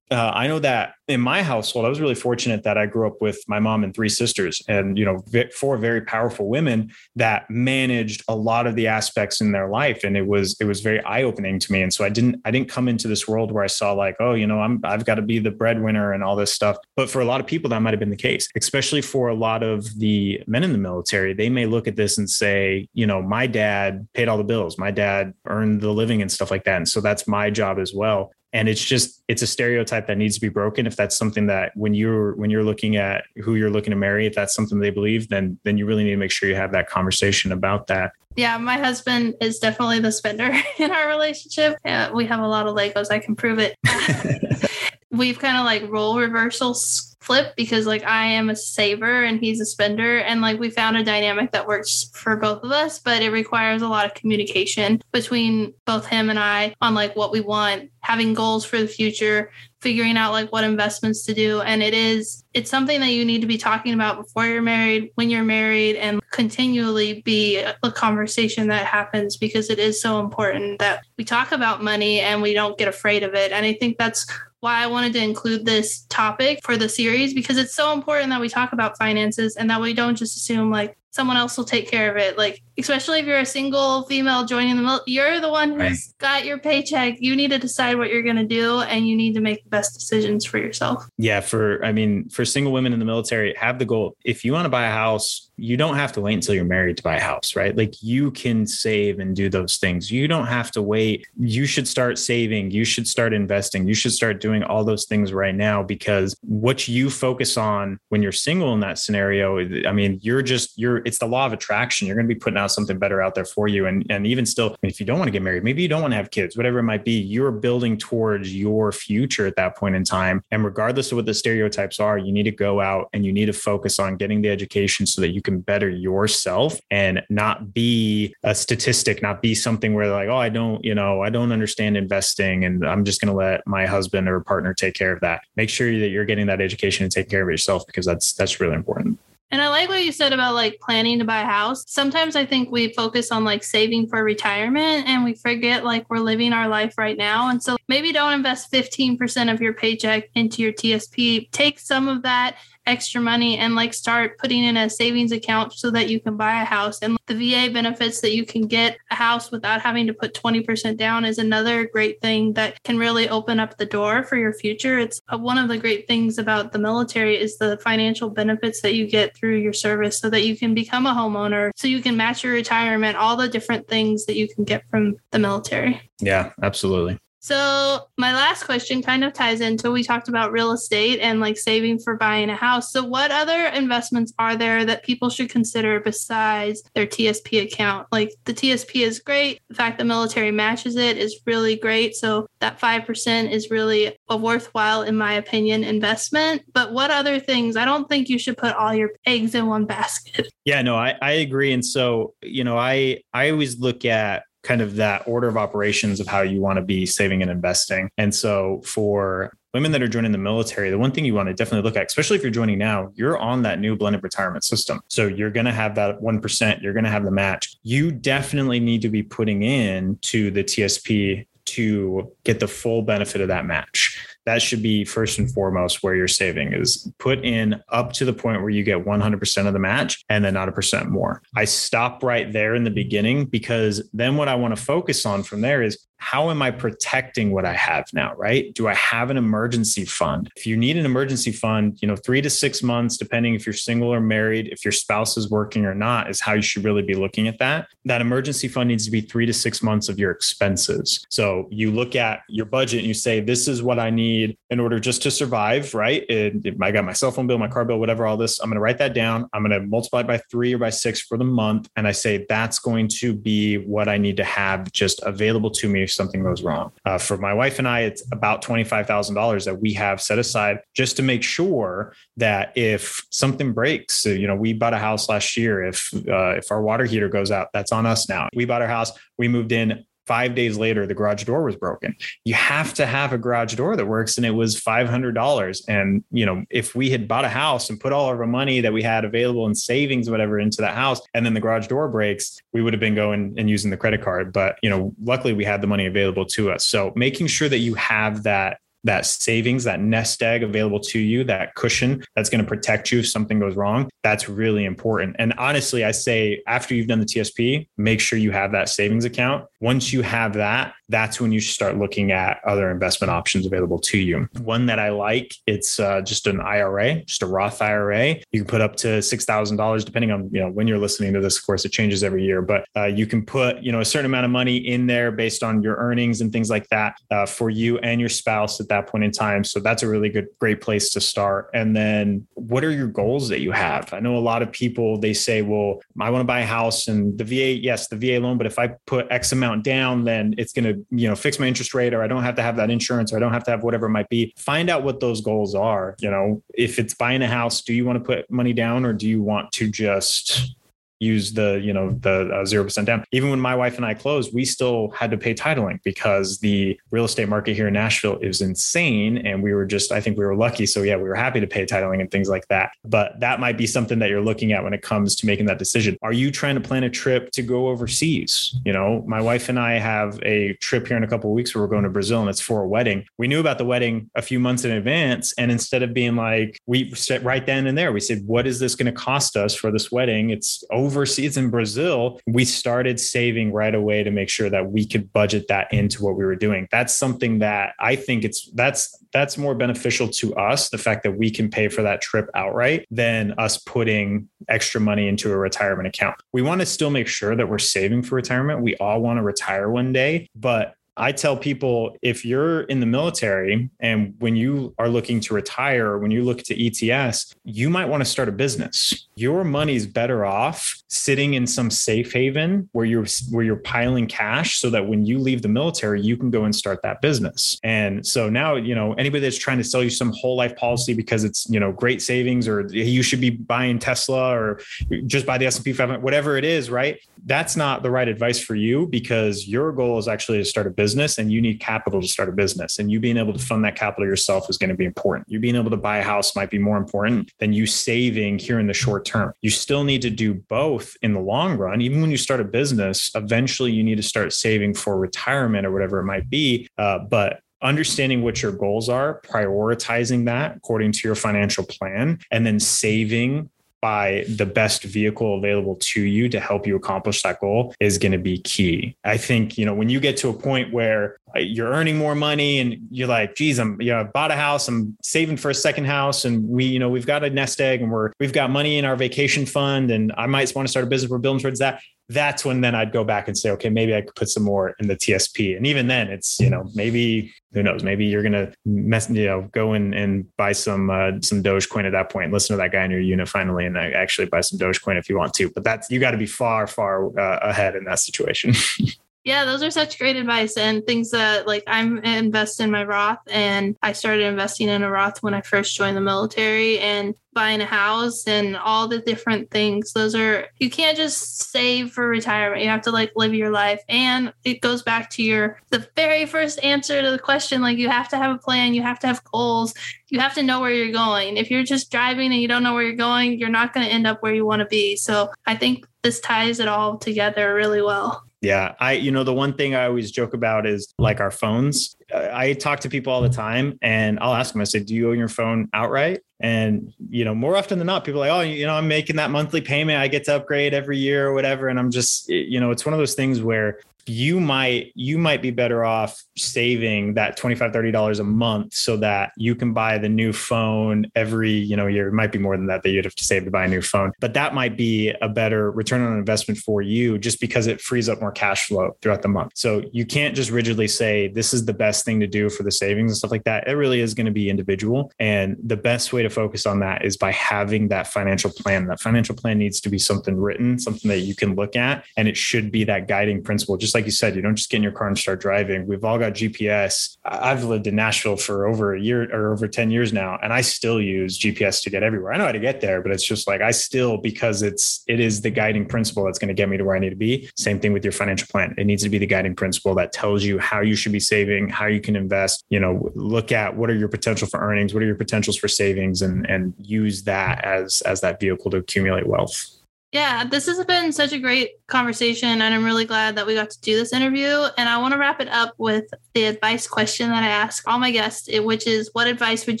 uh, 0.10 0.30
I 0.34 0.46
know 0.48 0.58
that 0.60 0.94
in 1.10 1.20
my 1.20 1.42
household, 1.42 1.84
I 1.84 1.88
was 1.88 2.00
really 2.00 2.14
fortunate 2.14 2.62
that 2.62 2.78
I 2.78 2.86
grew 2.86 3.06
up 3.06 3.20
with 3.20 3.38
my 3.48 3.58
mom 3.58 3.84
and 3.84 3.94
three 3.94 4.08
sisters, 4.08 4.62
and 4.68 4.96
you 4.96 5.04
know, 5.04 5.22
four 5.52 5.76
very 5.76 6.02
powerful 6.02 6.48
women 6.48 6.92
that 7.16 7.50
managed 7.50 8.22
a 8.28 8.34
lot 8.34 8.66
of 8.66 8.76
the 8.76 8.86
aspects 8.86 9.40
in 9.40 9.52
their 9.52 9.68
life, 9.68 10.04
and 10.04 10.16
it 10.16 10.26
was 10.26 10.56
it 10.60 10.64
was 10.64 10.80
very 10.80 11.02
eye 11.04 11.22
opening 11.22 11.58
to 11.58 11.72
me. 11.72 11.82
And 11.82 11.92
so 11.92 12.04
I 12.04 12.08
didn't 12.08 12.40
I 12.44 12.50
didn't 12.50 12.68
come 12.68 12.88
into 12.88 13.08
this 13.08 13.26
world 13.26 13.52
where 13.52 13.64
I 13.64 13.68
saw 13.68 13.92
like, 13.92 14.16
oh, 14.20 14.34
you 14.34 14.46
know, 14.46 14.60
I'm 14.60 14.80
I've 14.84 15.04
got 15.04 15.16
to 15.16 15.22
be 15.22 15.38
the 15.38 15.50
breadwinner 15.50 16.12
and 16.12 16.22
all 16.22 16.36
this 16.36 16.52
stuff. 16.52 16.76
But 16.96 17.10
for 17.10 17.20
a 17.20 17.24
lot 17.24 17.40
of 17.40 17.46
people, 17.46 17.70
that 17.70 17.80
might 17.80 17.92
have 17.92 18.00
been 18.00 18.10
the 18.10 18.16
case, 18.16 18.48
especially 18.56 19.02
for 19.02 19.28
a 19.28 19.34
lot 19.34 19.62
of 19.62 19.98
the 19.98 20.42
men 20.46 20.64
in 20.64 20.72
the 20.72 20.78
military. 20.78 21.34
They 21.34 21.50
may 21.50 21.66
look 21.66 21.88
at 21.88 21.96
this 21.96 22.18
and 22.18 22.30
say, 22.30 22.88
you 22.94 23.06
know, 23.06 23.20
my 23.20 23.46
dad 23.46 24.06
paid 24.14 24.28
all 24.28 24.38
the 24.38 24.44
bills, 24.44 24.78
my 24.78 24.90
dad 24.90 25.34
earned 25.46 25.80
the 25.80 25.90
living 25.90 26.22
and 26.22 26.30
stuff 26.30 26.50
like 26.50 26.64
that, 26.64 26.76
and 26.76 26.88
so 26.88 27.00
that's 27.00 27.26
my 27.26 27.50
job 27.50 27.78
as 27.78 27.92
well 27.92 28.30
and 28.52 28.68
it's 28.68 28.84
just 28.84 29.22
it's 29.28 29.42
a 29.42 29.46
stereotype 29.46 30.06
that 30.06 30.18
needs 30.18 30.34
to 30.34 30.40
be 30.40 30.48
broken 30.48 30.86
if 30.86 30.96
that's 31.00 31.16
something 31.16 31.46
that 31.46 31.72
when 31.76 31.94
you're 31.94 32.34
when 32.36 32.50
you're 32.50 32.62
looking 32.62 32.96
at 32.96 33.24
who 33.42 33.54
you're 33.54 33.70
looking 33.70 33.90
to 33.90 33.96
marry 33.96 34.26
if 34.26 34.34
that's 34.34 34.54
something 34.54 34.78
they 34.80 34.90
believe 34.90 35.30
then 35.30 35.58
then 35.64 35.78
you 35.78 35.86
really 35.86 36.04
need 36.04 36.10
to 36.10 36.16
make 36.18 36.30
sure 36.30 36.46
you 36.46 36.54
have 36.54 36.72
that 36.72 36.90
conversation 36.90 37.52
about 37.52 37.86
that. 37.86 38.12
Yeah 38.36 38.58
my 38.58 38.76
husband 38.76 39.34
is 39.40 39.58
definitely 39.58 40.00
the 40.00 40.12
spender 40.12 40.52
in 40.78 40.90
our 40.90 41.08
relationship. 41.08 41.78
Yeah, 41.86 42.12
we 42.12 42.26
have 42.26 42.40
a 42.40 42.46
lot 42.46 42.66
of 42.66 42.76
legos 42.76 43.10
i 43.10 43.18
can 43.18 43.34
prove 43.34 43.58
it 43.58 43.74
we've 45.10 45.38
kind 45.38 45.56
of 45.56 45.64
like 45.64 45.90
role 45.90 46.18
reversal 46.18 46.74
flip 47.20 47.54
because 47.54 47.86
like 47.86 48.02
I 48.04 48.26
am 48.26 48.48
a 48.48 48.56
saver 48.56 49.24
and 49.24 49.38
he's 49.38 49.60
a 49.60 49.66
spender 49.66 50.18
and 50.18 50.40
like 50.40 50.58
we 50.58 50.70
found 50.70 50.96
a 50.96 51.04
dynamic 51.04 51.52
that 51.52 51.66
works 51.66 52.10
for 52.14 52.36
both 52.36 52.62
of 52.64 52.70
us 52.70 52.98
but 52.98 53.22
it 53.22 53.30
requires 53.30 53.82
a 53.82 53.88
lot 53.88 54.06
of 54.06 54.14
communication 54.14 55.02
between 55.12 55.74
both 55.84 56.06
him 56.06 56.30
and 56.30 56.38
I 56.38 56.74
on 56.80 56.94
like 56.94 57.16
what 57.16 57.30
we 57.30 57.40
want 57.40 57.90
having 58.00 58.32
goals 58.32 58.64
for 58.64 58.80
the 58.80 58.88
future 58.88 59.50
figuring 59.82 60.16
out 60.16 60.32
like 60.32 60.50
what 60.50 60.64
investments 60.64 61.24
to 61.26 61.34
do 61.34 61.60
and 61.60 61.82
it 61.82 61.92
is 61.92 62.42
it's 62.54 62.70
something 62.70 63.00
that 63.00 63.10
you 63.10 63.24
need 63.24 63.42
to 63.42 63.46
be 63.46 63.58
talking 63.58 63.92
about 63.92 64.22
before 64.22 64.46
you're 64.46 64.62
married 64.62 65.10
when 65.16 65.28
you're 65.28 65.44
married 65.44 65.96
and 65.96 66.20
continually 66.30 67.20
be 67.22 67.58
a 67.58 67.92
conversation 67.92 68.68
that 68.68 68.86
happens 68.86 69.36
because 69.36 69.68
it 69.68 69.78
is 69.78 70.00
so 70.00 70.20
important 70.20 70.78
that 70.78 71.02
we 71.18 71.24
talk 71.24 71.52
about 71.52 71.82
money 71.82 72.20
and 72.20 72.40
we 72.40 72.54
don't 72.54 72.78
get 72.78 72.88
afraid 72.88 73.22
of 73.22 73.34
it 73.34 73.52
and 73.52 73.66
i 73.66 73.74
think 73.74 73.98
that's 73.98 74.26
why 74.60 74.82
I 74.82 74.86
wanted 74.86 75.12
to 75.14 75.22
include 75.22 75.64
this 75.64 76.02
topic 76.08 76.60
for 76.62 76.76
the 76.76 76.88
series 76.88 77.34
because 77.34 77.56
it's 77.56 77.74
so 77.74 77.92
important 77.92 78.30
that 78.30 78.40
we 78.40 78.48
talk 78.48 78.72
about 78.72 78.98
finances 78.98 79.56
and 79.56 79.68
that 79.70 79.80
we 79.80 79.94
don't 79.94 80.16
just 80.16 80.36
assume 80.36 80.70
like 80.70 80.96
someone 81.10 81.36
else 81.36 81.56
will 81.56 81.64
take 81.64 81.90
care 81.90 82.10
of 82.10 82.16
it. 82.16 82.38
Like, 82.38 82.62
especially 82.80 83.20
if 83.20 83.26
you're 83.26 83.38
a 83.38 83.46
single 83.46 84.04
female 84.04 84.44
joining 84.44 84.76
the 84.76 84.82
military, 84.82 85.12
you're 85.12 85.40
the 85.40 85.50
one 85.50 85.70
who's 85.70 85.78
right. 85.78 85.98
got 86.18 86.44
your 86.44 86.58
paycheck. 86.58 87.16
You 87.18 87.36
need 87.36 87.50
to 87.50 87.58
decide 87.58 87.96
what 87.96 88.10
you're 88.10 88.22
going 88.22 88.36
to 88.36 88.46
do 88.46 88.80
and 88.80 89.06
you 89.06 89.16
need 89.16 89.34
to 89.34 89.40
make 89.40 89.62
the 89.64 89.70
best 89.70 89.94
decisions 89.94 90.44
for 90.44 90.58
yourself. 90.58 91.06
Yeah. 91.18 91.40
For, 91.40 91.84
I 91.84 91.92
mean, 91.92 92.28
for 92.28 92.44
single 92.44 92.72
women 92.72 92.92
in 92.92 92.98
the 92.98 93.04
military, 93.04 93.54
have 93.54 93.78
the 93.78 93.84
goal. 93.84 94.16
If 94.24 94.44
you 94.44 94.52
want 94.52 94.64
to 94.66 94.70
buy 94.70 94.86
a 94.86 94.90
house, 94.90 95.50
you 95.56 95.76
don't 95.76 95.96
have 95.96 96.12
to 96.12 96.20
wait 96.20 96.34
until 96.34 96.54
you're 96.54 96.64
married 96.64 96.96
to 96.96 97.02
buy 97.02 97.16
a 97.16 97.20
house, 97.20 97.54
right? 97.54 97.76
Like 97.76 98.02
you 98.02 98.30
can 98.30 98.66
save 98.66 99.18
and 99.18 99.36
do 99.36 99.50
those 99.50 99.76
things. 99.76 100.10
You 100.10 100.26
don't 100.26 100.46
have 100.46 100.70
to 100.72 100.82
wait. 100.82 101.26
You 101.38 101.66
should 101.66 101.86
start 101.86 102.18
saving. 102.18 102.70
You 102.70 102.84
should 102.84 103.06
start 103.06 103.34
investing. 103.34 103.86
You 103.86 103.94
should 103.94 104.12
start 104.12 104.40
doing 104.40 104.62
all 104.62 104.84
those 104.84 105.04
things 105.04 105.32
right 105.32 105.54
now 105.54 105.82
because 105.82 106.34
what 106.40 106.88
you 106.88 107.10
focus 107.10 107.58
on 107.58 107.98
when 108.08 108.22
you're 108.22 108.32
single 108.32 108.72
in 108.72 108.80
that 108.80 108.98
scenario, 108.98 109.58
I 109.86 109.92
mean, 109.92 110.18
you're 110.22 110.42
just, 110.42 110.78
you're, 110.78 110.98
it's 110.98 111.18
the 111.18 111.26
law 111.26 111.44
of 111.44 111.52
attraction. 111.52 112.06
You're 112.06 112.16
going 112.16 112.28
to 112.28 112.34
be 112.34 112.40
putting 112.40 112.56
out 112.56 112.69
something 112.70 112.98
better 112.98 113.20
out 113.22 113.34
there 113.34 113.44
for 113.44 113.68
you. 113.68 113.86
And, 113.86 114.04
and 114.10 114.26
even 114.26 114.46
still, 114.46 114.76
if 114.82 115.00
you 115.00 115.06
don't 115.06 115.18
want 115.18 115.28
to 115.28 115.32
get 115.32 115.42
married, 115.42 115.64
maybe 115.64 115.82
you 115.82 115.88
don't 115.88 116.02
want 116.02 116.12
to 116.12 116.16
have 116.16 116.30
kids, 116.30 116.56
whatever 116.56 116.78
it 116.78 116.84
might 116.84 117.04
be, 117.04 117.18
you're 117.18 117.52
building 117.52 117.96
towards 117.96 118.54
your 118.54 118.92
future 118.92 119.46
at 119.46 119.56
that 119.56 119.76
point 119.76 119.94
in 119.94 120.04
time. 120.04 120.42
And 120.50 120.64
regardless 120.64 121.12
of 121.12 121.16
what 121.16 121.26
the 121.26 121.34
stereotypes 121.34 122.00
are, 122.00 122.18
you 122.18 122.32
need 122.32 122.44
to 122.44 122.50
go 122.50 122.80
out 122.80 123.08
and 123.12 123.24
you 123.24 123.32
need 123.32 123.46
to 123.46 123.52
focus 123.52 123.98
on 123.98 124.16
getting 124.16 124.42
the 124.42 124.48
education 124.48 125.06
so 125.06 125.20
that 125.20 125.30
you 125.30 125.42
can 125.42 125.60
better 125.60 125.88
yourself 125.88 126.80
and 126.90 127.22
not 127.28 127.72
be 127.72 128.34
a 128.42 128.54
statistic, 128.54 129.22
not 129.22 129.42
be 129.42 129.54
something 129.54 129.94
where 129.94 130.10
like, 130.10 130.28
oh, 130.28 130.36
I 130.36 130.48
don't, 130.48 130.84
you 130.84 130.94
know, 130.94 131.22
I 131.22 131.30
don't 131.30 131.52
understand 131.52 131.96
investing 131.96 132.64
and 132.64 132.86
I'm 132.86 133.04
just 133.04 133.20
going 133.20 133.32
to 133.32 133.36
let 133.36 133.66
my 133.66 133.86
husband 133.86 134.28
or 134.28 134.40
partner 134.40 134.74
take 134.74 134.94
care 134.94 135.12
of 135.12 135.20
that. 135.20 135.42
Make 135.56 135.70
sure 135.70 135.98
that 135.98 136.08
you're 136.08 136.24
getting 136.24 136.46
that 136.46 136.60
education 136.60 137.04
and 137.04 137.12
take 137.12 137.28
care 137.28 137.42
of 137.42 137.48
yourself 137.48 137.86
because 137.86 138.06
that's 138.06 138.32
that's 138.32 138.60
really 138.60 138.74
important. 138.74 139.18
And 139.50 139.60
I 139.60 139.68
like 139.68 139.88
what 139.88 140.04
you 140.04 140.12
said 140.12 140.32
about 140.32 140.54
like 140.54 140.78
planning 140.80 141.18
to 141.18 141.24
buy 141.24 141.40
a 141.42 141.44
house. 141.46 141.84
Sometimes 141.88 142.36
I 142.36 142.46
think 142.46 142.70
we 142.70 142.92
focus 142.92 143.32
on 143.32 143.44
like 143.44 143.64
saving 143.64 144.08
for 144.08 144.22
retirement 144.22 145.08
and 145.08 145.24
we 145.24 145.34
forget 145.34 145.84
like 145.84 146.08
we're 146.08 146.18
living 146.18 146.52
our 146.52 146.68
life 146.68 146.96
right 146.96 147.18
now. 147.18 147.48
And 147.48 147.60
so 147.60 147.76
maybe 147.88 148.12
don't 148.12 148.32
invest 148.32 148.70
15% 148.70 149.52
of 149.52 149.60
your 149.60 149.72
paycheck 149.72 150.28
into 150.36 150.62
your 150.62 150.72
TSP. 150.72 151.50
Take 151.50 151.80
some 151.80 152.06
of 152.06 152.22
that 152.22 152.56
extra 152.86 153.20
money 153.20 153.58
and 153.58 153.74
like 153.74 153.94
start 153.94 154.38
putting 154.38 154.64
in 154.64 154.76
a 154.76 154.90
savings 154.90 155.32
account 155.32 155.72
so 155.72 155.90
that 155.90 156.08
you 156.08 156.20
can 156.20 156.36
buy 156.36 156.62
a 156.62 156.64
house. 156.64 157.00
And 157.00 157.16
the 157.26 157.34
VA 157.34 157.72
benefits 157.72 158.20
that 158.20 158.34
you 158.34 158.44
can 158.44 158.66
get 158.66 158.98
a 159.10 159.14
house 159.14 159.50
without 159.50 159.80
having 159.80 160.06
to 160.06 160.14
put 160.14 160.34
20% 160.34 160.96
down 160.96 161.24
is 161.24 161.38
another 161.38 161.86
great 161.86 162.20
thing 162.20 162.52
that 162.54 162.82
can 162.82 162.98
really 162.98 163.28
open 163.28 163.60
up 163.60 163.76
the 163.76 163.86
door 163.86 164.22
for 164.24 164.36
your 164.36 164.52
future. 164.52 164.98
It's 164.98 165.20
uh, 165.32 165.38
one 165.38 165.58
of 165.58 165.68
the 165.68 165.78
great 165.78 166.08
things 166.08 166.38
about 166.38 166.72
the 166.72 166.78
military 166.78 167.38
is 167.38 167.58
the 167.58 167.78
financial 167.78 168.30
benefits 168.30 168.80
that 168.82 168.94
you 168.94 169.06
get 169.06 169.36
through 169.36 169.56
your 169.56 169.72
service 169.72 170.18
so 170.18 170.30
that 170.30 170.44
you 170.44 170.56
can 170.56 170.74
become 170.74 171.06
a 171.06 171.14
homeowner, 171.14 171.70
so 171.76 171.88
you 171.88 172.02
can 172.02 172.16
match 172.16 172.42
your 172.44 172.52
retirement, 172.52 173.16
all 173.16 173.36
the 173.36 173.48
different 173.48 173.86
things 173.88 174.26
that 174.26 174.36
you 174.36 174.48
can 174.52 174.64
get 174.64 174.82
from 174.90 175.16
the 175.30 175.38
military. 175.38 176.00
Yeah, 176.20 176.52
absolutely. 176.62 177.18
So, 177.42 178.08
my 178.18 178.34
last 178.34 178.64
question 178.64 179.02
kind 179.02 179.24
of 179.24 179.32
ties 179.32 179.62
into 179.62 179.90
we 179.90 180.04
talked 180.04 180.28
about 180.28 180.52
real 180.52 180.72
estate 180.72 181.20
and 181.20 181.40
like 181.40 181.56
saving 181.56 181.98
for 181.98 182.16
buying 182.16 182.50
a 182.50 182.54
house. 182.54 182.92
So, 182.92 183.02
what 183.02 183.30
other 183.30 183.66
investments 183.66 184.32
are 184.38 184.56
there 184.56 184.84
that 184.84 185.04
people 185.04 185.30
should 185.30 185.48
consider 185.48 186.00
besides 186.00 186.82
their 186.94 187.06
TSP 187.06 187.62
account? 187.62 188.08
Like, 188.12 188.34
the 188.44 188.52
TSP 188.52 189.06
is 189.06 189.20
great. 189.20 189.60
The 189.70 189.74
fact 189.74 189.98
the 189.98 190.04
military 190.04 190.50
matches 190.50 190.96
it 190.96 191.16
is 191.16 191.40
really 191.46 191.76
great. 191.76 192.14
So, 192.14 192.46
that 192.60 192.78
5% 192.78 193.50
is 193.50 193.70
really 193.70 194.14
a 194.28 194.36
worthwhile, 194.36 195.02
in 195.02 195.16
my 195.16 195.32
opinion, 195.32 195.82
investment. 195.82 196.62
But 196.74 196.92
what 196.92 197.10
other 197.10 197.40
things? 197.40 197.74
I 197.74 197.86
don't 197.86 198.06
think 198.06 198.28
you 198.28 198.38
should 198.38 198.58
put 198.58 198.76
all 198.76 198.92
your 198.92 199.12
eggs 199.24 199.54
in 199.54 199.66
one 199.66 199.86
basket. 199.86 200.52
Yeah, 200.66 200.82
no, 200.82 200.94
I, 200.94 201.16
I 201.22 201.32
agree. 201.32 201.72
And 201.72 201.84
so, 201.84 202.34
you 202.42 202.64
know, 202.64 202.76
I, 202.76 203.22
I 203.32 203.50
always 203.50 203.78
look 203.78 204.04
at 204.04 204.42
kind 204.62 204.80
of 204.80 204.96
that 204.96 205.26
order 205.26 205.48
of 205.48 205.56
operations 205.56 206.20
of 206.20 206.26
how 206.26 206.42
you 206.42 206.60
want 206.60 206.76
to 206.76 206.82
be 206.82 207.06
saving 207.06 207.42
and 207.42 207.50
investing. 207.50 208.10
And 208.18 208.34
so 208.34 208.82
for 208.84 209.52
women 209.72 209.92
that 209.92 210.02
are 210.02 210.08
joining 210.08 210.32
the 210.32 210.38
military, 210.38 210.90
the 210.90 210.98
one 210.98 211.12
thing 211.12 211.24
you 211.24 211.34
want 211.34 211.48
to 211.48 211.54
definitely 211.54 211.88
look 211.88 211.96
at, 211.96 212.06
especially 212.06 212.36
if 212.36 212.42
you're 212.42 212.50
joining 212.50 212.78
now, 212.78 213.10
you're 213.14 213.38
on 213.38 213.62
that 213.62 213.78
new 213.78 213.96
blended 213.96 214.22
retirement 214.22 214.64
system. 214.64 215.00
So 215.08 215.26
you're 215.26 215.50
going 215.50 215.66
to 215.66 215.72
have 215.72 215.94
that 215.94 216.20
1%, 216.20 216.82
you're 216.82 216.92
going 216.92 217.04
to 217.04 217.10
have 217.10 217.24
the 217.24 217.30
match. 217.30 217.76
You 217.82 218.10
definitely 218.10 218.80
need 218.80 219.02
to 219.02 219.08
be 219.08 219.22
putting 219.22 219.62
in 219.62 220.18
to 220.22 220.50
the 220.50 220.64
TSP 220.64 221.46
to 221.66 222.32
get 222.44 222.60
the 222.60 222.68
full 222.68 223.02
benefit 223.02 223.40
of 223.40 223.48
that 223.48 223.66
match 223.66 224.18
that 224.46 224.62
should 224.62 224.82
be 224.82 225.04
first 225.04 225.38
and 225.38 225.52
foremost 225.52 226.02
where 226.02 226.14
you're 226.14 226.28
saving 226.28 226.72
is 226.72 227.10
put 227.18 227.44
in 227.44 227.80
up 227.90 228.12
to 228.14 228.24
the 228.24 228.32
point 228.32 228.60
where 228.60 228.70
you 228.70 228.82
get 228.82 229.04
100% 229.04 229.66
of 229.66 229.72
the 229.72 229.78
match 229.78 230.24
and 230.28 230.44
then 230.44 230.54
not 230.54 230.68
a 230.68 230.72
percent 230.72 231.10
more. 231.10 231.42
I 231.54 231.64
stop 231.66 232.22
right 232.22 232.52
there 232.52 232.74
in 232.74 232.84
the 232.84 232.90
beginning 232.90 233.46
because 233.46 234.08
then 234.12 234.36
what 234.36 234.48
I 234.48 234.54
want 234.54 234.74
to 234.74 234.82
focus 234.82 235.26
on 235.26 235.42
from 235.42 235.60
there 235.60 235.82
is 235.82 236.06
how 236.20 236.50
am 236.50 236.60
I 236.60 236.70
protecting 236.70 237.50
what 237.50 237.64
I 237.64 237.72
have 237.72 238.04
now, 238.12 238.34
right? 238.36 238.72
Do 238.74 238.88
I 238.88 238.94
have 238.94 239.30
an 239.30 239.38
emergency 239.38 240.04
fund? 240.04 240.50
If 240.54 240.66
you 240.66 240.76
need 240.76 240.98
an 240.98 241.06
emergency 241.06 241.50
fund, 241.50 241.98
you 242.02 242.06
know, 242.06 242.14
three 242.14 242.42
to 242.42 242.50
six 242.50 242.82
months, 242.82 243.16
depending 243.16 243.54
if 243.54 243.66
you're 243.66 243.72
single 243.72 244.12
or 244.12 244.20
married, 244.20 244.68
if 244.68 244.84
your 244.84 244.92
spouse 244.92 245.38
is 245.38 245.50
working 245.50 245.86
or 245.86 245.94
not, 245.94 246.28
is 246.28 246.38
how 246.38 246.52
you 246.52 246.62
should 246.62 246.84
really 246.84 247.02
be 247.02 247.14
looking 247.14 247.48
at 247.48 247.58
that. 247.58 247.88
That 248.04 248.20
emergency 248.20 248.68
fund 248.68 248.88
needs 248.88 249.06
to 249.06 249.10
be 249.10 249.22
three 249.22 249.46
to 249.46 249.52
six 249.54 249.82
months 249.82 250.10
of 250.10 250.18
your 250.18 250.30
expenses. 250.30 251.24
So 251.30 251.68
you 251.70 251.90
look 251.90 252.14
at 252.14 252.42
your 252.48 252.66
budget 252.66 252.98
and 252.98 253.08
you 253.08 253.14
say, 253.14 253.40
this 253.40 253.66
is 253.66 253.82
what 253.82 253.98
I 253.98 254.10
need 254.10 254.58
in 254.68 254.78
order 254.78 255.00
just 255.00 255.22
to 255.22 255.30
survive, 255.30 255.94
right? 255.94 256.24
It, 256.28 256.76
I 256.82 256.90
got 256.90 257.06
my 257.06 257.14
cell 257.14 257.30
phone 257.30 257.46
bill, 257.46 257.56
my 257.56 257.68
car 257.68 257.86
bill, 257.86 257.98
whatever, 257.98 258.26
all 258.26 258.36
this. 258.36 258.60
I'm 258.60 258.68
going 258.68 258.76
to 258.76 258.82
write 258.82 258.98
that 258.98 259.14
down. 259.14 259.48
I'm 259.54 259.64
going 259.64 259.80
to 259.80 259.86
multiply 259.86 260.22
by 260.22 260.36
three 260.50 260.74
or 260.74 260.78
by 260.78 260.90
six 260.90 261.22
for 261.22 261.38
the 261.38 261.44
month. 261.44 261.88
And 261.96 262.06
I 262.06 262.12
say, 262.12 262.44
that's 262.46 262.78
going 262.78 263.08
to 263.20 263.32
be 263.32 263.78
what 263.78 264.06
I 264.06 264.18
need 264.18 264.36
to 264.36 264.44
have 264.44 264.92
just 264.92 265.22
available 265.22 265.70
to 265.70 265.88
me 265.88 266.06
if 266.10 266.14
something 266.14 266.42
goes 266.42 266.62
wrong. 266.62 266.92
Uh, 267.04 267.18
for 267.18 267.36
my 267.36 267.54
wife 267.54 267.78
and 267.78 267.88
I, 267.88 268.00
it's 268.00 268.22
about 268.32 268.62
$25,000 268.62 269.64
that 269.64 269.80
we 269.80 269.94
have 269.94 270.20
set 270.20 270.38
aside 270.38 270.80
just 270.94 271.16
to 271.16 271.22
make 271.22 271.42
sure 271.42 272.12
that 272.36 272.76
if 272.76 273.24
something 273.30 273.72
breaks, 273.72 274.26
you 274.26 274.46
know, 274.46 274.56
we 274.56 274.72
bought 274.72 274.94
a 274.94 274.98
house 274.98 275.28
last 275.28 275.56
year. 275.56 275.82
If, 275.84 276.12
uh, 276.28 276.56
if 276.56 276.70
our 276.70 276.82
water 276.82 277.04
heater 277.04 277.28
goes 277.28 277.50
out, 277.50 277.68
that's 277.72 277.92
on 277.92 278.06
us 278.06 278.28
now. 278.28 278.48
We 278.54 278.64
bought 278.64 278.82
our 278.82 278.88
house, 278.88 279.12
we 279.38 279.48
moved 279.48 279.72
in 279.72 280.04
five 280.30 280.54
days 280.54 280.78
later 280.78 281.08
the 281.08 281.14
garage 281.14 281.42
door 281.42 281.64
was 281.64 281.74
broken 281.74 282.14
you 282.44 282.54
have 282.54 282.94
to 282.94 283.04
have 283.04 283.32
a 283.32 283.38
garage 283.38 283.74
door 283.74 283.96
that 283.96 284.06
works 284.06 284.36
and 284.36 284.46
it 284.46 284.52
was 284.52 284.80
$500 284.80 285.84
and 285.88 286.22
you 286.30 286.46
know 286.46 286.64
if 286.70 286.94
we 286.94 287.10
had 287.10 287.26
bought 287.26 287.44
a 287.44 287.48
house 287.48 287.90
and 287.90 287.98
put 287.98 288.12
all 288.12 288.32
of 288.32 288.38
our 288.38 288.46
money 288.46 288.80
that 288.80 288.92
we 288.92 289.02
had 289.02 289.24
available 289.24 289.66
in 289.66 289.74
savings 289.74 290.30
whatever 290.30 290.60
into 290.60 290.80
that 290.82 290.94
house 290.94 291.20
and 291.34 291.44
then 291.44 291.54
the 291.54 291.60
garage 291.60 291.88
door 291.88 292.06
breaks 292.06 292.60
we 292.72 292.80
would 292.80 292.92
have 292.92 293.00
been 293.00 293.16
going 293.16 293.52
and 293.58 293.68
using 293.68 293.90
the 293.90 293.96
credit 293.96 294.22
card 294.22 294.52
but 294.52 294.78
you 294.84 294.88
know 294.88 295.12
luckily 295.20 295.52
we 295.52 295.64
had 295.64 295.80
the 295.80 295.88
money 295.88 296.06
available 296.06 296.46
to 296.46 296.70
us 296.70 296.86
so 296.86 297.12
making 297.16 297.48
sure 297.48 297.68
that 297.68 297.78
you 297.78 297.94
have 297.94 298.44
that 298.44 298.78
that 299.04 299.24
savings, 299.24 299.84
that 299.84 300.00
nest 300.00 300.42
egg 300.42 300.62
available 300.62 301.00
to 301.00 301.18
you, 301.18 301.44
that 301.44 301.74
cushion 301.74 302.22
that's 302.36 302.50
going 302.50 302.62
to 302.62 302.68
protect 302.68 303.10
you 303.10 303.20
if 303.20 303.28
something 303.28 303.58
goes 303.58 303.74
wrong. 303.74 304.10
That's 304.22 304.48
really 304.48 304.84
important. 304.84 305.36
And 305.38 305.54
honestly, 305.56 306.04
I 306.04 306.10
say 306.10 306.62
after 306.66 306.94
you've 306.94 307.06
done 307.06 307.20
the 307.20 307.26
TSP, 307.26 307.88
make 307.96 308.20
sure 308.20 308.38
you 308.38 308.50
have 308.50 308.72
that 308.72 308.88
savings 308.88 309.24
account. 309.24 309.64
Once 309.80 310.12
you 310.12 310.22
have 310.22 310.54
that, 310.54 310.94
that's 311.08 311.40
when 311.40 311.52
you 311.52 311.60
start 311.60 311.96
looking 311.96 312.32
at 312.32 312.60
other 312.64 312.90
investment 312.90 313.30
options 313.30 313.66
available 313.66 313.98
to 313.98 314.18
you. 314.18 314.48
One 314.60 314.86
that 314.86 314.98
I 314.98 315.10
like, 315.10 315.54
it's 315.66 315.98
uh, 315.98 316.20
just 316.20 316.46
an 316.46 316.60
IRA, 316.60 317.22
just 317.24 317.42
a 317.42 317.46
Roth 317.46 317.82
IRA. 317.82 318.36
You 318.52 318.60
can 318.60 318.66
put 318.66 318.80
up 318.80 318.96
to 318.96 319.20
six 319.22 319.44
thousand 319.44 319.76
dollars, 319.76 320.04
depending 320.04 320.30
on 320.30 320.48
you 320.52 320.60
know 320.60 320.70
when 320.70 320.86
you're 320.86 320.98
listening 320.98 321.32
to 321.34 321.40
this. 321.40 321.58
Of 321.58 321.66
course, 321.66 321.84
it 321.84 321.92
changes 321.92 322.22
every 322.22 322.44
year, 322.44 322.62
but 322.62 322.84
uh, 322.96 323.06
you 323.06 323.26
can 323.26 323.44
put 323.44 323.82
you 323.82 323.90
know 323.92 324.00
a 324.00 324.04
certain 324.04 324.26
amount 324.26 324.44
of 324.44 324.50
money 324.50 324.76
in 324.76 325.06
there 325.06 325.32
based 325.32 325.62
on 325.62 325.82
your 325.82 325.96
earnings 325.96 326.40
and 326.40 326.52
things 326.52 326.70
like 326.70 326.88
that 326.88 327.16
uh, 327.30 327.46
for 327.46 327.70
you 327.70 327.98
and 327.98 328.20
your 328.20 328.28
spouse 328.28 328.80
at 328.80 328.88
that 328.88 329.06
point 329.06 329.24
in 329.24 329.32
time. 329.32 329.64
So 329.64 329.80
that's 329.80 330.02
a 330.02 330.08
really 330.08 330.28
good, 330.28 330.46
great 330.58 330.80
place 330.80 331.10
to 331.10 331.20
start. 331.20 331.70
And 331.74 331.94
then 331.96 332.46
what 332.54 332.84
are 332.84 332.90
your 332.90 333.06
goals 333.06 333.48
that 333.48 333.60
you 333.60 333.72
have? 333.72 334.12
I 334.12 334.20
know 334.20 334.36
a 334.36 334.38
lot 334.38 334.62
of 334.62 334.70
people, 334.72 335.18
they 335.18 335.32
say, 335.32 335.62
well, 335.62 336.00
I 336.20 336.30
want 336.30 336.42
to 336.42 336.46
buy 336.46 336.60
a 336.60 336.66
house 336.66 337.08
and 337.08 337.36
the 337.38 337.44
VA, 337.44 337.78
yes, 337.80 338.08
the 338.08 338.16
VA 338.16 338.40
loan, 338.40 338.58
but 338.58 338.66
if 338.66 338.78
I 338.78 338.88
put 339.06 339.26
X 339.30 339.52
amount 339.52 339.69
down, 339.76 340.24
then 340.24 340.54
it's 340.58 340.72
going 340.72 340.84
to, 340.84 341.06
you 341.10 341.28
know, 341.28 341.36
fix 341.36 341.58
my 341.58 341.66
interest 341.66 341.94
rate 341.94 342.12
or 342.14 342.22
I 342.22 342.26
don't 342.26 342.42
have 342.42 342.56
to 342.56 342.62
have 342.62 342.76
that 342.76 342.90
insurance 342.90 343.32
or 343.32 343.36
I 343.36 343.40
don't 343.40 343.52
have 343.52 343.64
to 343.64 343.70
have 343.70 343.82
whatever 343.82 344.06
it 344.06 344.10
might 344.10 344.28
be. 344.28 344.52
Find 344.56 344.90
out 344.90 345.02
what 345.02 345.20
those 345.20 345.40
goals 345.40 345.74
are. 345.74 346.16
You 346.20 346.30
know, 346.30 346.62
if 346.74 346.98
it's 346.98 347.14
buying 347.14 347.42
a 347.42 347.48
house, 347.48 347.82
do 347.82 347.94
you 347.94 348.04
want 348.04 348.18
to 348.18 348.24
put 348.24 348.50
money 348.50 348.72
down 348.72 349.04
or 349.04 349.12
do 349.12 349.28
you 349.28 349.42
want 349.42 349.72
to 349.72 349.88
just 349.88 350.74
use 351.20 351.52
the 351.52 351.80
you 351.82 351.92
know 351.92 352.10
the 352.10 352.50
uh, 352.52 352.64
zero 352.64 352.84
percent 352.84 353.06
down. 353.06 353.24
Even 353.30 353.50
when 353.50 353.60
my 353.60 353.74
wife 353.74 353.96
and 353.96 354.04
I 354.04 354.14
closed, 354.14 354.52
we 354.52 354.64
still 354.64 355.10
had 355.10 355.30
to 355.30 355.38
pay 355.38 355.54
titling 355.54 356.02
because 356.02 356.58
the 356.58 356.98
real 357.10 357.24
estate 357.24 357.48
market 357.48 357.74
here 357.74 357.86
in 357.86 357.94
Nashville 357.94 358.38
is 358.38 358.60
insane, 358.60 359.38
and 359.46 359.62
we 359.62 359.74
were 359.74 359.84
just 359.84 360.10
I 360.10 360.20
think 360.20 360.38
we 360.38 360.44
were 360.44 360.56
lucky. 360.56 360.86
So 360.86 361.02
yeah, 361.02 361.16
we 361.16 361.24
were 361.24 361.34
happy 361.34 361.60
to 361.60 361.66
pay 361.66 361.86
titling 361.86 362.20
and 362.20 362.30
things 362.30 362.48
like 362.48 362.66
that. 362.68 362.92
But 363.04 363.38
that 363.40 363.60
might 363.60 363.76
be 363.76 363.86
something 363.86 364.18
that 364.18 364.30
you're 364.30 364.40
looking 364.40 364.72
at 364.72 364.82
when 364.82 364.94
it 364.94 365.02
comes 365.02 365.36
to 365.36 365.46
making 365.46 365.66
that 365.66 365.78
decision. 365.78 366.16
Are 366.22 366.32
you 366.32 366.50
trying 366.50 366.74
to 366.74 366.80
plan 366.80 367.04
a 367.04 367.10
trip 367.10 367.50
to 367.52 367.62
go 367.62 367.88
overseas? 367.88 368.74
You 368.84 368.92
know, 368.92 369.22
my 369.26 369.40
wife 369.40 369.68
and 369.68 369.78
I 369.78 369.98
have 369.98 370.40
a 370.42 370.74
trip 370.74 371.06
here 371.06 371.16
in 371.16 371.24
a 371.24 371.28
couple 371.28 371.52
weeks 371.52 371.74
where 371.74 371.82
we're 371.82 371.90
going 371.90 372.04
to 372.04 372.10
Brazil, 372.10 372.40
and 372.40 372.48
it's 372.48 372.60
for 372.60 372.82
a 372.82 372.88
wedding. 372.88 373.26
We 373.38 373.46
knew 373.46 373.60
about 373.60 373.78
the 373.78 373.84
wedding 373.84 374.30
a 374.34 374.42
few 374.42 374.58
months 374.58 374.84
in 374.84 374.90
advance, 374.90 375.52
and 375.58 375.70
instead 375.70 376.02
of 376.02 376.14
being 376.14 376.36
like 376.36 376.80
we 376.86 377.14
said 377.14 377.44
right 377.44 377.64
then 377.64 377.86
and 377.86 377.96
there, 377.96 378.12
we 378.12 378.20
said, 378.20 378.46
"What 378.46 378.66
is 378.66 378.78
this 378.78 378.94
going 378.94 379.06
to 379.06 379.12
cost 379.12 379.56
us 379.56 379.74
for 379.74 379.90
this 379.90 380.10
wedding?" 380.10 380.50
It's 380.50 380.82
over 380.90 381.09
overseas 381.10 381.56
in 381.56 381.70
Brazil, 381.70 382.40
we 382.46 382.64
started 382.64 383.18
saving 383.18 383.72
right 383.72 383.94
away 383.94 384.22
to 384.22 384.30
make 384.30 384.48
sure 384.48 384.70
that 384.70 384.92
we 384.92 385.04
could 385.04 385.32
budget 385.32 385.66
that 385.68 385.92
into 385.92 386.22
what 386.22 386.36
we 386.36 386.44
were 386.44 386.54
doing. 386.54 386.86
That's 386.92 387.16
something 387.16 387.58
that 387.58 387.94
I 387.98 388.14
think 388.14 388.44
it's 388.44 388.70
that's 388.74 389.18
that's 389.32 389.58
more 389.58 389.74
beneficial 389.74 390.28
to 390.28 390.54
us, 390.54 390.88
the 390.90 390.98
fact 390.98 391.24
that 391.24 391.32
we 391.32 391.50
can 391.50 391.68
pay 391.68 391.88
for 391.88 392.02
that 392.02 392.20
trip 392.20 392.48
outright 392.54 393.06
than 393.10 393.52
us 393.58 393.78
putting 393.78 394.48
extra 394.68 395.00
money 395.00 395.26
into 395.26 395.52
a 395.52 395.56
retirement 395.56 396.06
account. 396.06 396.36
We 396.52 396.62
want 396.62 396.80
to 396.80 396.86
still 396.86 397.10
make 397.10 397.26
sure 397.26 397.56
that 397.56 397.68
we're 397.68 397.78
saving 397.78 398.22
for 398.22 398.36
retirement. 398.36 398.82
We 398.82 398.96
all 398.96 399.20
want 399.20 399.38
to 399.38 399.42
retire 399.42 399.90
one 399.90 400.12
day, 400.12 400.48
but 400.54 400.94
I 401.20 401.32
tell 401.32 401.54
people 401.54 402.16
if 402.22 402.46
you're 402.46 402.84
in 402.84 402.98
the 402.98 403.06
military 403.06 403.90
and 404.00 404.34
when 404.38 404.56
you 404.56 404.94
are 404.98 405.08
looking 405.08 405.38
to 405.40 405.54
retire, 405.54 406.16
when 406.16 406.30
you 406.30 406.42
look 406.42 406.62
to 406.62 406.86
ETS, 406.86 407.54
you 407.62 407.90
might 407.90 408.06
want 408.06 408.22
to 408.22 408.24
start 408.24 408.48
a 408.48 408.52
business. 408.52 409.28
Your 409.34 409.62
money's 409.62 410.06
better 410.06 410.46
off 410.46 411.02
sitting 411.08 411.54
in 411.54 411.66
some 411.66 411.90
safe 411.90 412.32
haven 412.32 412.88
where 412.92 413.04
you're 413.04 413.26
where 413.50 413.62
you're 413.62 413.76
piling 413.76 414.28
cash 414.28 414.78
so 414.78 414.88
that 414.88 415.06
when 415.06 415.26
you 415.26 415.38
leave 415.38 415.60
the 415.60 415.68
military, 415.68 416.22
you 416.22 416.38
can 416.38 416.50
go 416.50 416.64
and 416.64 416.74
start 416.74 417.02
that 417.02 417.20
business. 417.20 417.78
And 417.84 418.26
so 418.26 418.48
now, 418.48 418.76
you 418.76 418.94
know, 418.94 419.12
anybody 419.14 419.42
that's 419.42 419.58
trying 419.58 419.78
to 419.78 419.84
sell 419.84 420.02
you 420.02 420.10
some 420.10 420.32
whole 420.32 420.56
life 420.56 420.74
policy 420.76 421.12
because 421.12 421.44
it's, 421.44 421.68
you 421.68 421.80
know, 421.80 421.92
great 421.92 422.22
savings 422.22 422.66
or 422.66 422.88
you 422.88 423.22
should 423.22 423.42
be 423.42 423.50
buying 423.50 423.98
Tesla 423.98 424.56
or 424.56 424.80
just 425.26 425.44
buy 425.44 425.58
the 425.58 425.66
S&P 425.66 425.92
500, 425.92 426.22
whatever 426.22 426.56
it 426.56 426.64
is, 426.64 426.88
right? 426.88 427.20
That's 427.44 427.76
not 427.76 428.02
the 428.02 428.10
right 428.10 428.28
advice 428.28 428.60
for 428.60 428.74
you 428.74 429.06
because 429.06 429.66
your 429.66 429.92
goal 429.92 430.18
is 430.18 430.28
actually 430.28 430.58
to 430.58 430.64
start 430.64 430.86
a 430.86 430.90
business 430.90 431.38
and 431.38 431.50
you 431.50 431.60
need 431.60 431.80
capital 431.80 432.20
to 432.20 432.28
start 432.28 432.48
a 432.48 432.52
business. 432.52 432.98
And 432.98 433.10
you 433.10 433.20
being 433.20 433.36
able 433.36 433.52
to 433.52 433.58
fund 433.58 433.84
that 433.84 433.96
capital 433.96 434.26
yourself 434.26 434.68
is 434.68 434.76
going 434.78 434.90
to 434.90 434.96
be 434.96 435.04
important. 435.04 435.48
You 435.48 435.60
being 435.60 435.76
able 435.76 435.90
to 435.90 435.96
buy 435.96 436.18
a 436.18 436.22
house 436.22 436.54
might 436.54 436.70
be 436.70 436.78
more 436.78 436.96
important 436.96 437.50
than 437.58 437.72
you 437.72 437.86
saving 437.86 438.58
here 438.58 438.78
in 438.78 438.86
the 438.86 438.94
short 438.94 439.24
term. 439.24 439.52
You 439.62 439.70
still 439.70 440.04
need 440.04 440.22
to 440.22 440.30
do 440.30 440.54
both 440.54 441.16
in 441.22 441.32
the 441.32 441.40
long 441.40 441.76
run. 441.76 442.00
Even 442.00 442.20
when 442.20 442.30
you 442.30 442.36
start 442.36 442.60
a 442.60 442.64
business, 442.64 443.30
eventually 443.34 443.92
you 443.92 444.02
need 444.02 444.16
to 444.16 444.22
start 444.22 444.52
saving 444.52 444.94
for 444.94 445.18
retirement 445.18 445.86
or 445.86 445.92
whatever 445.92 446.18
it 446.20 446.24
might 446.24 446.50
be. 446.50 446.88
Uh, 446.98 447.18
but 447.18 447.60
understanding 447.82 448.42
what 448.42 448.62
your 448.62 448.72
goals 448.72 449.08
are, 449.08 449.40
prioritizing 449.42 450.44
that 450.44 450.76
according 450.76 451.12
to 451.12 451.20
your 451.26 451.34
financial 451.34 451.84
plan, 451.84 452.38
and 452.50 452.66
then 452.66 452.78
saving 452.78 453.70
by 454.00 454.44
the 454.48 454.66
best 454.66 455.04
vehicle 455.04 455.58
available 455.58 455.96
to 455.96 456.22
you 456.22 456.48
to 456.48 456.60
help 456.60 456.86
you 456.86 456.96
accomplish 456.96 457.42
that 457.42 457.60
goal 457.60 457.94
is 458.00 458.18
going 458.18 458.32
to 458.32 458.38
be 458.38 458.58
key. 458.58 459.16
I 459.24 459.36
think, 459.36 459.76
you 459.76 459.84
know, 459.84 459.94
when 459.94 460.08
you 460.08 460.20
get 460.20 460.36
to 460.38 460.48
a 460.48 460.52
point 460.52 460.92
where 460.92 461.38
uh, 461.54 461.60
you're 461.60 461.88
earning 461.88 462.16
more 462.16 462.34
money 462.34 462.78
and 462.78 462.96
you're 463.10 463.28
like, 463.28 463.54
geez, 463.54 463.78
I'm, 463.78 464.00
you 464.00 464.12
know, 464.12 464.20
I 464.20 464.24
bought 464.24 464.50
a 464.50 464.56
house, 464.56 464.88
I'm 464.88 465.16
saving 465.22 465.56
for 465.56 465.70
a 465.70 465.74
second 465.74 466.04
house 466.06 466.44
and 466.44 466.66
we, 466.68 466.84
you 466.84 466.98
know, 466.98 467.08
we've 467.08 467.26
got 467.26 467.44
a 467.44 467.50
nest 467.50 467.80
egg 467.80 468.02
and 468.02 468.10
we're, 468.10 468.32
we've 468.40 468.52
got 468.52 468.70
money 468.70 468.98
in 468.98 469.04
our 469.04 469.16
vacation 469.16 469.66
fund 469.66 470.10
and 470.10 470.32
I 470.36 470.46
might 470.46 470.74
want 470.74 470.86
to 470.86 470.90
start 470.90 471.04
a 471.04 471.08
business. 471.08 471.30
We're 471.30 471.38
building 471.38 471.60
towards 471.60 471.80
that 471.80 472.00
that's 472.30 472.64
when 472.64 472.80
then 472.80 472.94
I'd 472.94 473.12
go 473.12 473.24
back 473.24 473.48
and 473.48 473.58
say, 473.58 473.70
okay, 473.70 473.90
maybe 473.90 474.14
I 474.14 474.20
could 474.20 474.36
put 474.36 474.48
some 474.48 474.62
more 474.62 474.94
in 475.00 475.08
the 475.08 475.16
TSP. 475.16 475.76
And 475.76 475.84
even 475.84 476.06
then 476.06 476.28
it's, 476.28 476.60
you 476.60 476.70
know, 476.70 476.88
maybe 476.94 477.52
who 477.72 477.82
knows, 477.82 478.04
maybe 478.04 478.24
you're 478.24 478.42
to 478.42 478.72
mess, 478.84 479.28
you 479.28 479.46
know, 479.46 479.68
go 479.72 479.94
in 479.94 480.14
and 480.14 480.46
buy 480.56 480.70
some, 480.72 481.10
uh, 481.10 481.32
some 481.42 481.60
Dogecoin 481.60 482.04
at 482.04 482.12
that 482.12 482.30
point, 482.30 482.52
listen 482.52 482.74
to 482.74 482.78
that 482.78 482.92
guy 482.92 483.04
in 483.04 483.10
your 483.10 483.20
unit 483.20 483.48
finally, 483.48 483.84
and 483.84 483.98
actually 483.98 484.46
buy 484.46 484.60
some 484.60 484.78
Dogecoin 484.78 485.18
if 485.18 485.28
you 485.28 485.36
want 485.36 485.54
to, 485.54 485.70
but 485.70 485.82
that's, 485.82 486.08
you 486.10 486.20
got 486.20 486.30
to 486.30 486.38
be 486.38 486.46
far, 486.46 486.86
far 486.86 487.36
uh, 487.38 487.58
ahead 487.68 487.96
in 487.96 488.04
that 488.04 488.20
situation. 488.20 488.74
Yeah, 489.42 489.64
those 489.64 489.82
are 489.82 489.90
such 489.90 490.18
great 490.18 490.36
advice 490.36 490.76
and 490.76 491.04
things 491.06 491.30
that 491.30 491.66
like 491.66 491.82
I'm 491.86 492.18
invest 492.18 492.78
in 492.78 492.90
my 492.90 493.04
Roth 493.04 493.38
and 493.50 493.96
I 494.02 494.12
started 494.12 494.44
investing 494.44 494.90
in 494.90 495.02
a 495.02 495.10
Roth 495.10 495.42
when 495.42 495.54
I 495.54 495.62
first 495.62 495.96
joined 495.96 496.18
the 496.18 496.20
military 496.20 496.98
and 496.98 497.34
buying 497.54 497.80
a 497.80 497.86
house 497.86 498.46
and 498.46 498.76
all 498.76 499.08
the 499.08 499.20
different 499.20 499.70
things. 499.70 500.12
Those 500.12 500.34
are 500.34 500.66
you 500.76 500.90
can't 500.90 501.16
just 501.16 501.70
save 501.70 502.12
for 502.12 502.28
retirement. 502.28 502.82
You 502.82 502.90
have 502.90 503.00
to 503.02 503.10
like 503.10 503.32
live 503.34 503.54
your 503.54 503.70
life. 503.70 504.02
And 504.10 504.52
it 504.64 504.82
goes 504.82 505.02
back 505.02 505.30
to 505.30 505.42
your 505.42 505.80
the 505.88 506.06
very 506.16 506.44
first 506.44 506.78
answer 506.84 507.22
to 507.22 507.30
the 507.30 507.38
question 507.38 507.80
like 507.80 507.96
you 507.96 508.10
have 508.10 508.28
to 508.28 508.36
have 508.36 508.54
a 508.54 508.58
plan, 508.58 508.92
you 508.92 509.02
have 509.02 509.20
to 509.20 509.26
have 509.26 509.42
goals, 509.44 509.94
you 510.28 510.38
have 510.38 510.54
to 510.54 510.62
know 510.62 510.80
where 510.80 510.92
you're 510.92 511.12
going. 511.12 511.56
If 511.56 511.70
you're 511.70 511.82
just 511.82 512.10
driving 512.10 512.52
and 512.52 512.60
you 512.60 512.68
don't 512.68 512.82
know 512.82 512.92
where 512.92 513.04
you're 513.04 513.14
going, 513.14 513.58
you're 513.58 513.70
not 513.70 513.94
going 513.94 514.06
to 514.06 514.12
end 514.12 514.26
up 514.26 514.42
where 514.42 514.52
you 514.52 514.66
want 514.66 514.80
to 514.80 514.86
be. 514.86 515.16
So, 515.16 515.48
I 515.66 515.76
think 515.76 516.06
this 516.22 516.40
ties 516.40 516.78
it 516.78 516.88
all 516.88 517.16
together 517.16 517.74
really 517.74 518.02
well. 518.02 518.44
Yeah. 518.60 518.94
I, 519.00 519.12
you 519.12 519.30
know, 519.30 519.42
the 519.42 519.54
one 519.54 519.72
thing 519.72 519.94
I 519.94 520.04
always 520.04 520.30
joke 520.30 520.52
about 520.52 520.86
is 520.86 521.14
like 521.18 521.40
our 521.40 521.50
phones. 521.50 522.14
I 522.32 522.74
talk 522.74 523.00
to 523.00 523.08
people 523.08 523.32
all 523.32 523.40
the 523.40 523.48
time 523.48 523.98
and 524.02 524.38
I'll 524.38 524.54
ask 524.54 524.72
them, 524.72 524.82
I 524.82 524.84
say, 524.84 525.00
do 525.00 525.14
you 525.14 525.30
own 525.30 525.38
your 525.38 525.48
phone 525.48 525.88
outright? 525.94 526.40
And, 526.60 527.14
you 527.30 527.46
know, 527.46 527.54
more 527.54 527.74
often 527.74 527.96
than 527.96 528.06
not, 528.06 528.24
people 528.24 528.44
are 528.44 528.48
like, 528.48 528.58
oh, 528.58 528.60
you 528.60 528.84
know, 528.86 528.94
I'm 528.94 529.08
making 529.08 529.36
that 529.36 529.50
monthly 529.50 529.80
payment. 529.80 530.18
I 530.18 530.28
get 530.28 530.44
to 530.44 530.56
upgrade 530.56 530.92
every 530.92 531.16
year 531.16 531.48
or 531.48 531.54
whatever. 531.54 531.88
And 531.88 531.98
I'm 531.98 532.10
just, 532.10 532.50
you 532.50 532.78
know, 532.80 532.90
it's 532.90 533.06
one 533.06 533.14
of 533.14 533.18
those 533.18 533.34
things 533.34 533.62
where 533.62 534.00
you 534.30 534.60
might 534.60 535.12
you 535.14 535.38
might 535.38 535.60
be 535.60 535.70
better 535.70 536.04
off 536.04 536.42
saving 536.56 537.34
that 537.34 537.56
25 537.56 537.92
30 537.92 538.12
dollars 538.12 538.38
a 538.38 538.44
month 538.44 538.94
so 538.94 539.16
that 539.16 539.52
you 539.56 539.74
can 539.74 539.92
buy 539.92 540.18
the 540.18 540.28
new 540.28 540.52
phone 540.52 541.26
every 541.34 541.72
you 541.72 541.96
know 541.96 542.06
year. 542.06 542.28
It 542.28 542.32
might 542.32 542.52
be 542.52 542.58
more 542.58 542.76
than 542.76 542.86
that 542.86 543.02
that 543.02 543.10
you'd 543.10 543.24
have 543.24 543.34
to 543.34 543.44
save 543.44 543.64
to 543.64 543.70
buy 543.70 543.84
a 543.84 543.88
new 543.88 544.02
phone 544.02 544.32
but 544.40 544.54
that 544.54 544.74
might 544.74 544.96
be 544.96 545.30
a 545.42 545.48
better 545.48 545.90
return 545.90 546.22
on 546.22 546.38
investment 546.38 546.78
for 546.78 547.02
you 547.02 547.38
just 547.38 547.60
because 547.60 547.86
it 547.86 548.00
frees 548.00 548.28
up 548.28 548.40
more 548.40 548.52
cash 548.52 548.86
flow 548.86 549.16
throughout 549.20 549.42
the 549.42 549.48
month. 549.48 549.72
So 549.74 550.02
you 550.12 550.24
can't 550.24 550.54
just 550.54 550.70
rigidly 550.70 551.08
say 551.08 551.48
this 551.48 551.74
is 551.74 551.84
the 551.84 551.94
best 551.94 552.24
thing 552.24 552.40
to 552.40 552.46
do 552.46 552.70
for 552.70 552.82
the 552.82 552.92
savings 552.92 553.32
and 553.32 553.36
stuff 553.36 553.50
like 553.50 553.64
that. 553.64 553.88
It 553.88 553.92
really 553.92 554.20
is 554.20 554.34
going 554.34 554.46
to 554.46 554.52
be 554.52 554.70
individual 554.70 555.32
and 555.38 555.76
the 555.82 555.96
best 555.96 556.32
way 556.32 556.42
to 556.42 556.50
focus 556.50 556.86
on 556.86 557.00
that 557.00 557.24
is 557.24 557.36
by 557.36 557.52
having 557.52 558.08
that 558.08 558.26
financial 558.26 558.70
plan. 558.70 559.06
That 559.06 559.20
financial 559.20 559.54
plan 559.54 559.78
needs 559.78 560.00
to 560.02 560.08
be 560.08 560.18
something 560.18 560.56
written 560.56 560.98
something 560.98 561.28
that 561.28 561.40
you 561.40 561.54
can 561.54 561.74
look 561.74 561.96
at 561.96 562.24
and 562.36 562.48
it 562.48 562.56
should 562.56 562.90
be 562.90 563.04
that 563.04 563.28
guiding 563.28 563.62
principle 563.62 563.96
just 563.96 564.14
like 564.14 564.19
like 564.20 564.26
you 564.26 564.32
said, 564.32 564.54
you 564.54 564.60
don't 564.60 564.76
just 564.76 564.90
get 564.90 564.98
in 564.98 565.02
your 565.02 565.12
car 565.12 565.28
and 565.28 565.38
start 565.38 565.60
driving. 565.60 566.06
We've 566.06 566.24
all 566.24 566.38
got 566.38 566.52
GPS. 566.52 567.38
I've 567.42 567.84
lived 567.84 568.06
in 568.06 568.16
Nashville 568.16 568.58
for 568.58 568.86
over 568.86 569.14
a 569.14 569.20
year 569.20 569.48
or 569.50 569.72
over 569.72 569.88
10 569.88 570.10
years 570.10 570.30
now, 570.30 570.58
and 570.62 570.74
I 570.74 570.82
still 570.82 571.22
use 571.22 571.58
GPS 571.58 572.02
to 572.02 572.10
get 572.10 572.22
everywhere. 572.22 572.52
I 572.52 572.58
know 572.58 572.66
how 572.66 572.72
to 572.72 572.78
get 572.78 573.00
there, 573.00 573.22
but 573.22 573.32
it's 573.32 573.44
just 573.44 573.66
like 573.66 573.80
I 573.80 573.92
still, 573.92 574.36
because 574.36 574.82
it's 574.82 575.24
it 575.26 575.40
is 575.40 575.62
the 575.62 575.70
guiding 575.70 576.04
principle 576.04 576.44
that's 576.44 576.58
going 576.58 576.68
to 576.68 576.74
get 576.74 576.90
me 576.90 576.98
to 576.98 577.04
where 577.04 577.16
I 577.16 577.18
need 577.18 577.30
to 577.30 577.36
be. 577.36 577.70
Same 577.76 577.98
thing 577.98 578.12
with 578.12 578.24
your 578.24 578.32
financial 578.32 578.68
plan. 578.68 578.94
It 578.98 579.06
needs 579.06 579.22
to 579.22 579.30
be 579.30 579.38
the 579.38 579.46
guiding 579.46 579.74
principle 579.74 580.14
that 580.16 580.32
tells 580.34 580.62
you 580.62 580.78
how 580.78 581.00
you 581.00 581.16
should 581.16 581.32
be 581.32 581.40
saving, 581.40 581.88
how 581.88 582.04
you 582.06 582.20
can 582.20 582.36
invest, 582.36 582.84
you 582.90 583.00
know, 583.00 583.32
look 583.34 583.72
at 583.72 583.96
what 583.96 584.10
are 584.10 584.14
your 584.14 584.28
potential 584.28 584.68
for 584.68 584.80
earnings, 584.80 585.14
what 585.14 585.22
are 585.22 585.26
your 585.26 585.34
potentials 585.34 585.78
for 585.78 585.88
savings, 585.88 586.42
and 586.42 586.68
and 586.68 586.92
use 587.00 587.44
that 587.44 587.82
as 587.86 588.20
as 588.22 588.42
that 588.42 588.60
vehicle 588.60 588.90
to 588.90 588.98
accumulate 588.98 589.46
wealth. 589.46 589.99
Yeah, 590.32 590.62
this 590.62 590.86
has 590.86 591.04
been 591.06 591.32
such 591.32 591.52
a 591.52 591.58
great 591.58 592.06
conversation, 592.06 592.68
and 592.68 592.94
I'm 592.94 593.04
really 593.04 593.24
glad 593.24 593.56
that 593.56 593.66
we 593.66 593.74
got 593.74 593.90
to 593.90 594.00
do 594.00 594.16
this 594.16 594.32
interview. 594.32 594.86
And 594.96 595.08
I 595.08 595.18
want 595.18 595.32
to 595.32 595.38
wrap 595.38 595.60
it 595.60 595.68
up 595.68 595.94
with 595.98 596.24
the 596.54 596.66
advice 596.66 597.08
question 597.08 597.48
that 597.48 597.64
I 597.64 597.68
ask 597.68 598.06
all 598.06 598.20
my 598.20 598.30
guests, 598.30 598.68
which 598.72 599.08
is 599.08 599.30
what 599.32 599.48
advice 599.48 599.88
would 599.88 600.00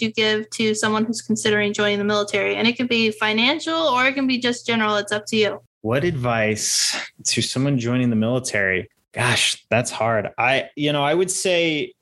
you 0.00 0.12
give 0.12 0.48
to 0.50 0.72
someone 0.76 1.04
who's 1.04 1.20
considering 1.20 1.72
joining 1.72 1.98
the 1.98 2.04
military? 2.04 2.54
And 2.54 2.68
it 2.68 2.76
can 2.76 2.86
be 2.86 3.10
financial 3.10 3.74
or 3.74 4.06
it 4.06 4.14
can 4.14 4.28
be 4.28 4.38
just 4.38 4.66
general. 4.66 4.94
It's 4.96 5.10
up 5.10 5.26
to 5.26 5.36
you. 5.36 5.62
What 5.80 6.04
advice 6.04 6.96
to 7.24 7.42
someone 7.42 7.76
joining 7.78 8.10
the 8.10 8.16
military? 8.16 8.88
Gosh, 9.12 9.64
that's 9.68 9.90
hard. 9.90 10.28
I, 10.38 10.70
you 10.76 10.92
know, 10.92 11.02
I 11.02 11.12
would 11.12 11.32
say 11.32 11.94